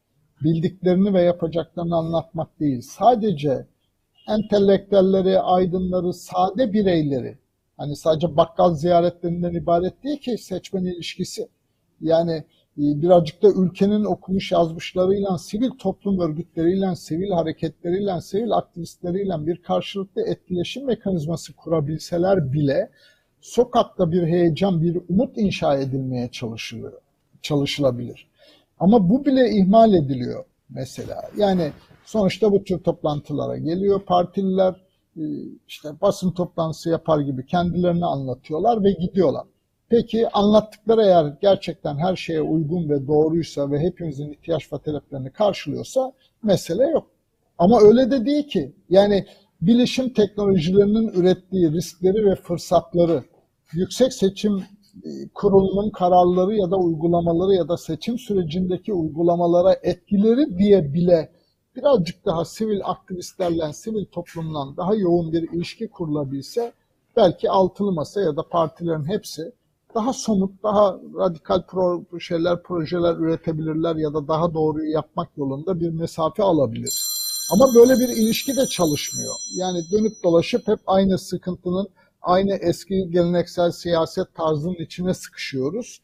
bildiklerini 0.42 1.14
ve 1.14 1.22
yapacaklarını 1.22 1.96
anlatmak 1.96 2.60
değil, 2.60 2.80
sadece 2.80 3.66
entelektüelleri, 4.28 5.40
aydınları, 5.40 6.12
sade 6.12 6.72
bireyleri, 6.72 7.38
hani 7.76 7.96
sadece 7.96 8.36
bakkal 8.36 8.74
ziyaretlerinden 8.74 9.54
ibaret 9.54 10.04
değil 10.04 10.18
ki 10.18 10.38
seçmen 10.38 10.84
ilişkisi, 10.84 11.48
yani 12.00 12.44
e, 12.78 12.82
birazcık 13.02 13.42
da 13.42 13.48
ülkenin 13.48 14.04
okumuş 14.04 14.52
yazmışlarıyla, 14.52 15.38
sivil 15.38 15.70
toplum 15.70 16.20
örgütleriyle, 16.20 16.96
sivil 16.96 17.30
hareketleriyle, 17.30 18.20
sivil 18.20 18.52
aktivistleriyle 18.52 19.46
bir 19.46 19.62
karşılıklı 19.62 20.22
etkileşim 20.22 20.86
mekanizması 20.86 21.52
kurabilseler 21.56 22.52
bile 22.52 22.90
sokakta 23.42 24.12
bir 24.12 24.22
heyecan, 24.22 24.82
bir 24.82 24.98
umut 25.08 25.38
inşa 25.38 25.76
edilmeye 25.76 26.28
çalışılıyor, 26.28 26.92
çalışılabilir. 27.42 28.26
Ama 28.78 29.08
bu 29.08 29.24
bile 29.24 29.50
ihmal 29.50 29.94
ediliyor 29.94 30.44
mesela. 30.70 31.22
Yani 31.36 31.72
sonuçta 32.04 32.52
bu 32.52 32.64
tür 32.64 32.78
toplantılara 32.78 33.58
geliyor 33.58 34.00
partililer, 34.00 34.74
e, 35.16 35.22
işte 35.68 35.88
basın 36.00 36.30
toplantısı 36.30 36.90
yapar 36.90 37.20
gibi 37.20 37.46
kendilerini 37.46 38.06
anlatıyorlar 38.06 38.84
ve 38.84 38.92
gidiyorlar. 38.92 39.46
Peki 39.88 40.28
anlattıkları 40.28 41.02
eğer 41.02 41.36
gerçekten 41.42 41.96
her 41.96 42.16
şeye 42.16 42.42
uygun 42.42 42.88
ve 42.88 43.06
doğruysa 43.06 43.70
ve 43.70 43.80
hepimizin 43.80 44.30
ihtiyaç 44.30 44.72
ve 44.72 44.78
taleplerini 44.78 45.30
karşılıyorsa 45.30 46.12
mesele 46.42 46.84
yok. 46.84 47.06
Ama 47.58 47.80
öyle 47.80 48.10
de 48.10 48.26
değil 48.26 48.48
ki. 48.48 48.72
Yani 48.90 49.26
bilişim 49.60 50.12
teknolojilerinin 50.12 51.08
ürettiği 51.08 51.72
riskleri 51.72 52.26
ve 52.30 52.34
fırsatları 52.34 53.22
yüksek 53.72 54.12
seçim 54.12 54.56
e, 55.04 55.28
kurulunun 55.34 55.90
kararları 55.90 56.54
ya 56.54 56.70
da 56.70 56.76
uygulamaları 56.76 57.54
ya 57.54 57.68
da 57.68 57.76
seçim 57.76 58.18
sürecindeki 58.18 58.92
uygulamalara 58.92 59.76
etkileri 59.82 60.58
diye 60.58 60.94
bile 60.94 61.32
birazcık 61.76 62.26
daha 62.26 62.44
sivil 62.44 62.80
aktivistlerle, 62.84 63.72
sivil 63.72 64.04
toplumla 64.04 64.76
daha 64.76 64.94
yoğun 64.94 65.32
bir 65.32 65.52
ilişki 65.52 65.88
kurulabilse 65.88 66.72
belki 67.16 67.50
altılı 67.50 67.92
masa 67.92 68.20
ya 68.20 68.36
da 68.36 68.42
partilerin 68.48 69.04
hepsi 69.04 69.52
daha 69.94 70.12
somut, 70.12 70.62
daha 70.62 70.98
radikal 71.18 71.62
pro 71.62 72.04
şeyler, 72.20 72.62
projeler 72.62 73.16
üretebilirler 73.16 73.96
ya 73.96 74.14
da 74.14 74.28
daha 74.28 74.54
doğruyu 74.54 74.90
yapmak 74.90 75.28
yolunda 75.36 75.80
bir 75.80 75.90
mesafe 75.90 76.42
alabilir. 76.42 76.94
Ama 77.52 77.74
böyle 77.74 77.98
bir 77.98 78.08
ilişki 78.08 78.56
de 78.56 78.66
çalışmıyor. 78.66 79.34
Yani 79.56 79.78
dönüp 79.92 80.12
dolaşıp 80.24 80.68
hep 80.68 80.78
aynı 80.86 81.18
sıkıntının, 81.18 81.88
aynı 82.22 82.54
eski 82.54 83.10
geleneksel 83.10 83.70
siyaset 83.70 84.34
tarzının 84.34 84.74
içine 84.74 85.14
sıkışıyoruz. 85.14 86.02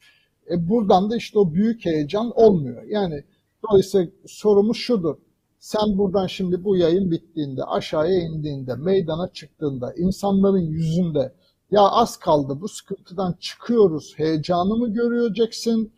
E 0.51 0.69
buradan 0.69 1.11
da 1.11 1.17
işte 1.17 1.39
o 1.39 1.55
büyük 1.55 1.85
heyecan 1.85 2.33
olmuyor. 2.35 2.83
Yani 2.83 3.25
dolayısıyla 3.69 4.07
sorumuz 4.27 4.77
şudur. 4.77 5.17
Sen 5.59 5.99
buradan 5.99 6.27
şimdi 6.27 6.65
bu 6.65 6.77
yayın 6.77 7.11
bittiğinde, 7.11 7.65
aşağıya 7.65 8.21
indiğinde, 8.21 8.75
meydana 8.75 9.33
çıktığında, 9.33 9.95
insanların 9.97 10.59
yüzünde 10.59 11.33
ya 11.71 11.83
az 11.83 12.17
kaldı 12.17 12.61
bu 12.61 12.69
sıkıntıdan 12.69 13.35
çıkıyoruz 13.41 14.15
heyecanı 14.17 14.77
mı 14.77 14.93
göreceksin 14.93 15.93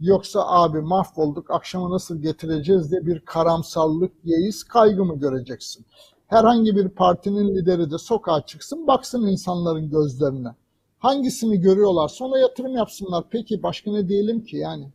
yoksa 0.00 0.40
abi 0.46 0.80
mahvolduk 0.80 1.50
akşama 1.50 1.90
nasıl 1.90 2.22
getireceğiz 2.22 2.90
diye 2.90 3.06
bir 3.06 3.20
karamsarlık, 3.20 4.12
yeis, 4.24 4.64
kaygı 4.64 5.04
mı 5.04 5.18
göreceksin? 5.18 5.86
Herhangi 6.28 6.76
bir 6.76 6.88
partinin 6.88 7.56
lideri 7.56 7.90
de 7.90 7.98
sokağa 7.98 8.46
çıksın 8.46 8.86
baksın 8.86 9.26
insanların 9.26 9.90
gözlerine. 9.90 10.48
Hangisini 10.98 11.60
görüyorlar 11.60 12.08
sonra 12.08 12.38
yatırım 12.38 12.76
yapsınlar. 12.76 13.24
Peki 13.30 13.62
başka 13.62 13.92
ne 13.92 14.08
diyelim 14.08 14.40
ki 14.40 14.56
yani? 14.56 14.88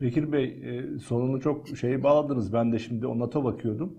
Bekir 0.00 0.32
Bey 0.32 0.44
e, 0.44 0.98
sonunu 0.98 1.40
çok 1.40 1.68
şeyi 1.68 2.02
bağladınız. 2.02 2.52
Ben 2.52 2.72
de 2.72 2.78
şimdi 2.78 3.06
o 3.06 3.18
nota 3.18 3.44
bakıyordum. 3.44 3.92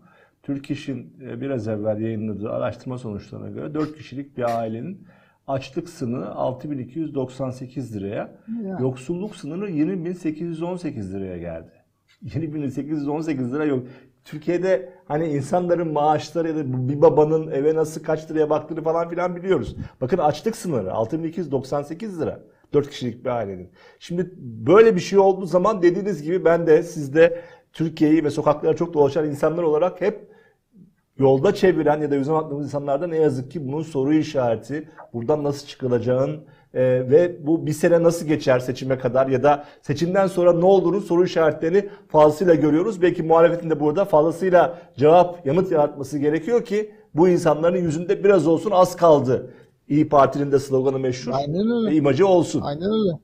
Türk 0.43 0.71
İş'in 0.71 1.13
e, 1.21 1.41
biraz 1.41 1.67
evvel 1.67 2.01
yayınladığı 2.01 2.49
araştırma 2.49 2.97
sonuçlarına 2.97 3.49
göre 3.49 3.73
4 3.73 3.97
kişilik 3.97 4.37
bir 4.37 4.59
ailenin 4.59 5.07
açlık 5.47 5.89
sınırı 5.89 6.29
6298 6.29 7.95
liraya, 7.95 8.35
ya. 8.63 8.77
yoksulluk 8.81 9.35
sınırı 9.35 9.71
20818 9.71 11.13
liraya 11.13 11.37
geldi. 11.37 11.71
20818 12.21 13.53
lira 13.53 13.65
yok. 13.65 13.87
Türkiye'de 14.25 14.96
hani 15.07 15.27
insanların 15.27 15.93
maaşları 15.93 16.47
ya 16.47 16.55
da 16.55 16.89
bir 16.89 17.01
babanın 17.01 17.51
eve 17.51 17.75
nasıl 17.75 18.03
kaç 18.03 18.31
liraya 18.31 18.49
baktığını 18.49 18.83
falan 18.83 19.09
filan 19.09 19.35
biliyoruz. 19.35 19.75
Bakın 20.01 20.17
açlık 20.17 20.55
sınırı 20.55 20.93
6298 20.93 22.21
lira. 22.21 22.39
4 22.73 22.89
kişilik 22.89 23.25
bir 23.25 23.29
ailenin. 23.29 23.69
Şimdi 23.99 24.31
böyle 24.37 24.95
bir 24.95 24.99
şey 24.99 25.19
olduğu 25.19 25.45
zaman 25.45 25.81
dediğiniz 25.81 26.23
gibi 26.23 26.45
ben 26.45 26.67
de 26.67 26.83
sizde 26.83 27.41
Türkiye'yi 27.73 28.23
ve 28.23 28.29
sokaklara 28.29 28.75
çok 28.75 28.93
dolaşan 28.93 29.25
insanlar 29.27 29.63
olarak 29.63 30.01
hep 30.01 30.31
yolda 31.19 31.53
çeviren 31.53 32.01
ya 32.01 32.11
da 32.11 32.15
yüzüne 32.15 32.35
baktığımız 32.35 32.65
insanlarda 32.65 33.07
ne 33.07 33.17
yazık 33.17 33.51
ki 33.51 33.67
bunun 33.67 33.81
soru 33.81 34.13
işareti, 34.13 34.89
buradan 35.13 35.43
nasıl 35.43 35.67
çıkılacağın 35.67 36.43
e, 36.73 36.81
ve 36.83 37.47
bu 37.47 37.65
bir 37.65 37.73
sene 37.73 38.03
nasıl 38.03 38.25
geçer 38.25 38.59
seçime 38.59 38.97
kadar 38.97 39.27
ya 39.27 39.43
da 39.43 39.65
seçimden 39.81 40.27
sonra 40.27 40.53
ne 40.53 40.65
olurun 40.65 40.99
soru 40.99 41.25
işaretlerini 41.25 41.89
fazlasıyla 42.07 42.55
görüyoruz. 42.55 43.01
Belki 43.01 43.23
muhalefetin 43.23 43.69
de 43.69 43.79
burada 43.79 44.05
fazlasıyla 44.05 44.77
cevap, 44.97 45.45
yanıt 45.45 45.71
yaratması 45.71 46.17
gerekiyor 46.17 46.65
ki 46.65 46.91
bu 47.15 47.29
insanların 47.29 47.83
yüzünde 47.83 48.23
biraz 48.23 48.47
olsun 48.47 48.71
az 48.71 48.95
kaldı. 48.95 49.53
İyi 49.87 50.09
Parti'nin 50.09 50.51
de 50.51 50.59
sloganı 50.59 50.99
meşhur. 50.99 51.31
Aynen 51.35 51.69
öyle. 51.71 51.91
Ve 51.91 51.95
imajı 51.95 52.27
olsun. 52.27 52.61
Aynen 52.61 52.91
öyle. 52.91 53.19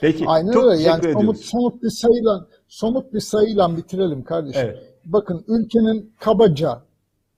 Peki. 0.00 0.24
Aynen 0.26 0.52
çok 0.52 0.64
öyle. 0.64 0.82
Yani 0.82 1.12
somut, 1.12 1.38
somut 1.38 1.82
bir 1.82 1.90
sayıyla 1.90 2.46
somut 2.68 3.12
bir 3.12 3.20
sayıyla 3.20 3.76
bitirelim 3.76 4.24
kardeşim. 4.24 4.62
Evet. 4.64 4.78
Bakın 5.04 5.44
ülkenin 5.48 6.14
kabaca 6.20 6.82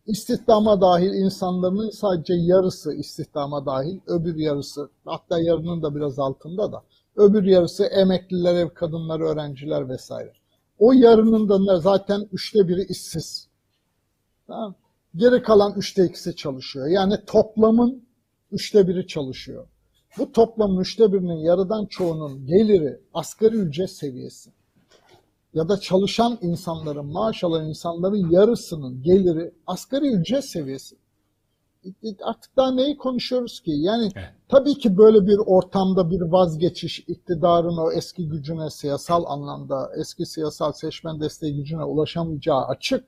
İstihdama 0.06 0.80
dahil 0.80 1.12
insanların 1.12 1.90
sadece 1.90 2.34
yarısı 2.34 2.94
istihdama 2.94 3.66
dahil, 3.66 3.98
öbür 4.06 4.36
yarısı 4.36 4.90
hatta 5.04 5.40
yarının 5.40 5.82
da 5.82 5.94
biraz 5.94 6.18
altında 6.18 6.72
da 6.72 6.82
öbür 7.16 7.44
yarısı 7.44 7.84
emekliler, 7.84 8.54
ev 8.54 8.68
kadınları, 8.68 9.24
öğrenciler 9.24 9.88
vesaire. 9.88 10.32
O 10.78 10.92
yarının 10.92 11.66
da 11.66 11.80
zaten 11.80 12.28
üçte 12.32 12.68
biri 12.68 12.84
işsiz. 12.84 13.48
Tamam. 14.46 14.74
Geri 15.16 15.42
kalan 15.42 15.74
üçte 15.76 16.04
ikisi 16.04 16.36
çalışıyor. 16.36 16.86
Yani 16.86 17.14
toplamın 17.26 18.04
üçte 18.52 18.88
biri 18.88 19.06
çalışıyor. 19.06 19.66
Bu 20.18 20.32
toplamın 20.32 20.80
üçte 20.80 21.12
birinin 21.12 21.38
yarıdan 21.38 21.86
çoğunun 21.86 22.46
geliri 22.46 23.00
asgari 23.14 23.56
ücret 23.56 23.90
seviyesi 23.90 24.50
ya 25.54 25.68
da 25.68 25.80
çalışan 25.80 26.38
insanların, 26.42 27.06
maaş 27.06 27.44
alan 27.44 27.68
insanların 27.68 28.30
yarısının 28.30 29.02
geliri 29.02 29.54
asgari 29.66 30.12
ücret 30.12 30.44
seviyesi. 30.44 30.96
Artık 32.22 32.56
daha 32.56 32.70
neyi 32.70 32.96
konuşuyoruz 32.96 33.60
ki? 33.60 33.70
Yani 33.70 34.10
evet. 34.16 34.28
tabii 34.48 34.74
ki 34.74 34.96
böyle 34.96 35.26
bir 35.26 35.38
ortamda 35.46 36.10
bir 36.10 36.20
vazgeçiş, 36.20 36.98
iktidarın 36.98 37.76
o 37.76 37.92
eski 37.92 38.28
gücüne, 38.28 38.70
siyasal 38.70 39.24
anlamda 39.26 39.90
eski 40.00 40.26
siyasal 40.26 40.72
seçmen 40.72 41.20
desteği 41.20 41.56
gücüne 41.56 41.84
ulaşamayacağı 41.84 42.64
açık. 42.64 43.04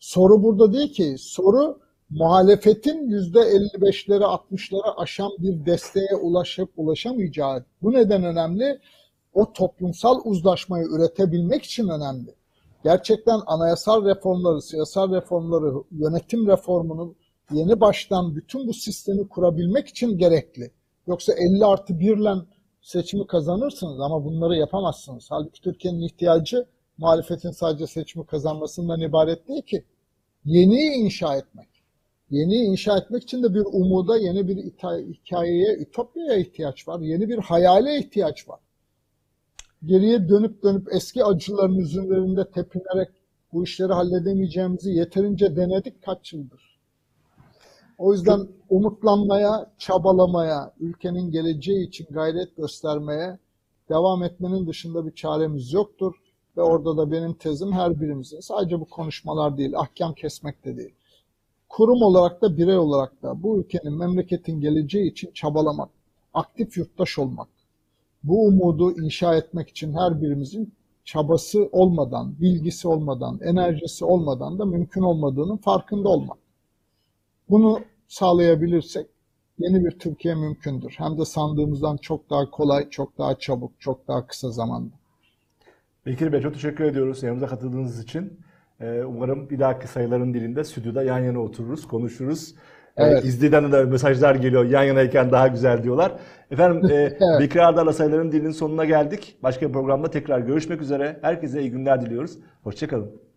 Soru 0.00 0.42
burada 0.42 0.72
değil 0.72 0.92
ki. 0.92 1.16
Soru 1.18 1.80
muhalefetin 2.10 3.10
%55'leri 3.10 4.24
60'ları 4.24 4.94
aşan 4.96 5.30
bir 5.38 5.66
desteğe 5.66 6.16
ulaşıp 6.22 6.70
ulaşamayacağı. 6.76 7.64
Bu 7.82 7.92
neden 7.92 8.24
önemli? 8.24 8.80
O 9.34 9.52
toplumsal 9.52 10.20
uzlaşmayı 10.24 10.84
üretebilmek 10.84 11.62
için 11.62 11.88
önemli. 11.88 12.34
Gerçekten 12.84 13.40
anayasal 13.46 14.04
reformları, 14.04 14.62
siyasal 14.62 15.12
reformları, 15.12 15.74
yönetim 15.90 16.46
reformunun 16.48 17.16
yeni 17.52 17.80
baştan 17.80 18.36
bütün 18.36 18.66
bu 18.66 18.74
sistemi 18.74 19.28
kurabilmek 19.28 19.88
için 19.88 20.18
gerekli. 20.18 20.70
Yoksa 21.06 21.32
50 21.32 21.64
artı 21.64 22.00
1 22.00 22.16
ile 22.16 22.34
seçimi 22.80 23.26
kazanırsınız 23.26 24.00
ama 24.00 24.24
bunları 24.24 24.56
yapamazsınız. 24.56 25.26
Halbuki 25.28 25.60
Türkiye'nin 25.60 26.02
ihtiyacı 26.02 26.66
muhalefetin 26.98 27.50
sadece 27.50 27.86
seçimi 27.86 28.26
kazanmasından 28.26 29.00
ibaret 29.00 29.48
değil 29.48 29.62
ki. 29.62 29.84
Yeniyi 30.44 30.90
inşa 30.90 31.36
etmek. 31.36 31.68
Yeni 32.30 32.54
inşa 32.54 32.98
etmek 32.98 33.22
için 33.22 33.42
de 33.42 33.54
bir 33.54 33.64
umuda, 33.72 34.18
yeni 34.18 34.48
bir 34.48 34.56
hikayeye, 34.56 35.76
ütopyaya 35.76 36.38
ihtiyaç 36.38 36.88
var. 36.88 37.00
Yeni 37.00 37.28
bir 37.28 37.38
hayale 37.38 37.98
ihtiyaç 37.98 38.48
var. 38.48 38.60
Geriye 39.84 40.28
dönüp 40.28 40.62
dönüp 40.62 40.88
eski 40.94 41.24
acıların 41.24 41.78
üzerinde 41.78 42.50
tepinerek 42.50 43.08
bu 43.52 43.64
işleri 43.64 43.92
halledemeyeceğimizi 43.92 44.90
yeterince 44.90 45.56
denedik 45.56 46.02
kaç 46.02 46.32
yıldır. 46.32 46.80
O 47.98 48.12
yüzden 48.12 48.48
umutlanmaya, 48.70 49.70
çabalamaya, 49.78 50.72
ülkenin 50.80 51.30
geleceği 51.30 51.88
için 51.88 52.06
gayret 52.10 52.56
göstermeye 52.56 53.38
devam 53.88 54.22
etmenin 54.22 54.66
dışında 54.66 55.06
bir 55.06 55.14
çaremiz 55.14 55.72
yoktur. 55.72 56.14
Ve 56.56 56.62
orada 56.62 56.96
da 56.96 57.10
benim 57.10 57.34
tezim 57.34 57.72
her 57.72 58.00
birimizin 58.00 58.40
sadece 58.40 58.80
bu 58.80 58.84
konuşmalar 58.84 59.58
değil, 59.58 59.72
ahkam 59.76 60.14
kesmek 60.14 60.64
de 60.64 60.76
değil. 60.76 60.94
Kurum 61.68 62.02
olarak 62.02 62.42
da 62.42 62.56
birey 62.56 62.78
olarak 62.78 63.22
da 63.22 63.42
bu 63.42 63.58
ülkenin, 63.60 63.98
memleketin 63.98 64.60
geleceği 64.60 65.10
için 65.10 65.30
çabalamak, 65.32 65.90
aktif 66.34 66.76
yurttaş 66.76 67.18
olmak, 67.18 67.48
bu 68.22 68.46
umudu 68.46 69.02
inşa 69.02 69.36
etmek 69.36 69.68
için 69.68 69.92
her 69.92 70.22
birimizin 70.22 70.74
çabası 71.04 71.68
olmadan, 71.72 72.34
bilgisi 72.40 72.88
olmadan, 72.88 73.40
enerjisi 73.42 74.04
olmadan 74.04 74.58
da 74.58 74.64
mümkün 74.64 75.02
olmadığının 75.02 75.56
farkında 75.56 76.08
olmak. 76.08 76.38
Bunu 77.50 77.80
sağlayabilirsek 78.08 79.06
yeni 79.58 79.84
bir 79.84 79.90
Türkiye 79.90 80.34
mümkündür. 80.34 80.94
Hem 80.96 81.18
de 81.18 81.24
sandığımızdan 81.24 81.96
çok 81.96 82.30
daha 82.30 82.50
kolay, 82.50 82.90
çok 82.90 83.18
daha 83.18 83.38
çabuk, 83.38 83.72
çok 83.78 84.08
daha 84.08 84.26
kısa 84.26 84.50
zamanda. 84.50 84.94
Bekir 86.06 86.32
Bey 86.32 86.40
çok 86.40 86.54
teşekkür 86.54 86.84
ediyoruz 86.84 87.22
yanımıza 87.22 87.46
katıldığınız 87.46 88.02
için. 88.02 88.40
Ee, 88.80 89.02
Umarım 89.06 89.50
bir 89.50 89.58
dahaki 89.58 89.88
sayıların 89.88 90.34
dilinde 90.34 90.64
stüdyoda 90.64 91.02
yan 91.02 91.18
yana 91.18 91.38
otururuz, 91.38 91.88
konuşuruz. 91.88 92.54
Evet. 93.00 93.24
İzleyenden 93.24 93.72
de 93.72 93.84
mesajlar 93.84 94.34
geliyor. 94.34 94.64
Yan 94.64 94.82
yanayken 94.82 95.30
daha 95.32 95.48
güzel 95.48 95.82
diyorlar. 95.82 96.12
Efendim 96.50 96.90
e, 96.90 96.94
Evet. 96.94 97.40
Bekir 97.40 97.58
Ardar'la 97.60 97.92
sayıların 97.92 98.32
dilinin 98.32 98.50
sonuna 98.50 98.84
geldik. 98.84 99.36
Başka 99.42 99.68
bir 99.68 99.72
programda 99.72 100.10
tekrar 100.10 100.38
görüşmek 100.38 100.82
üzere. 100.82 101.16
Herkese 101.22 101.60
iyi 101.60 101.70
günler 101.70 102.00
diliyoruz. 102.00 102.38
Hoşçakalın. 102.62 103.29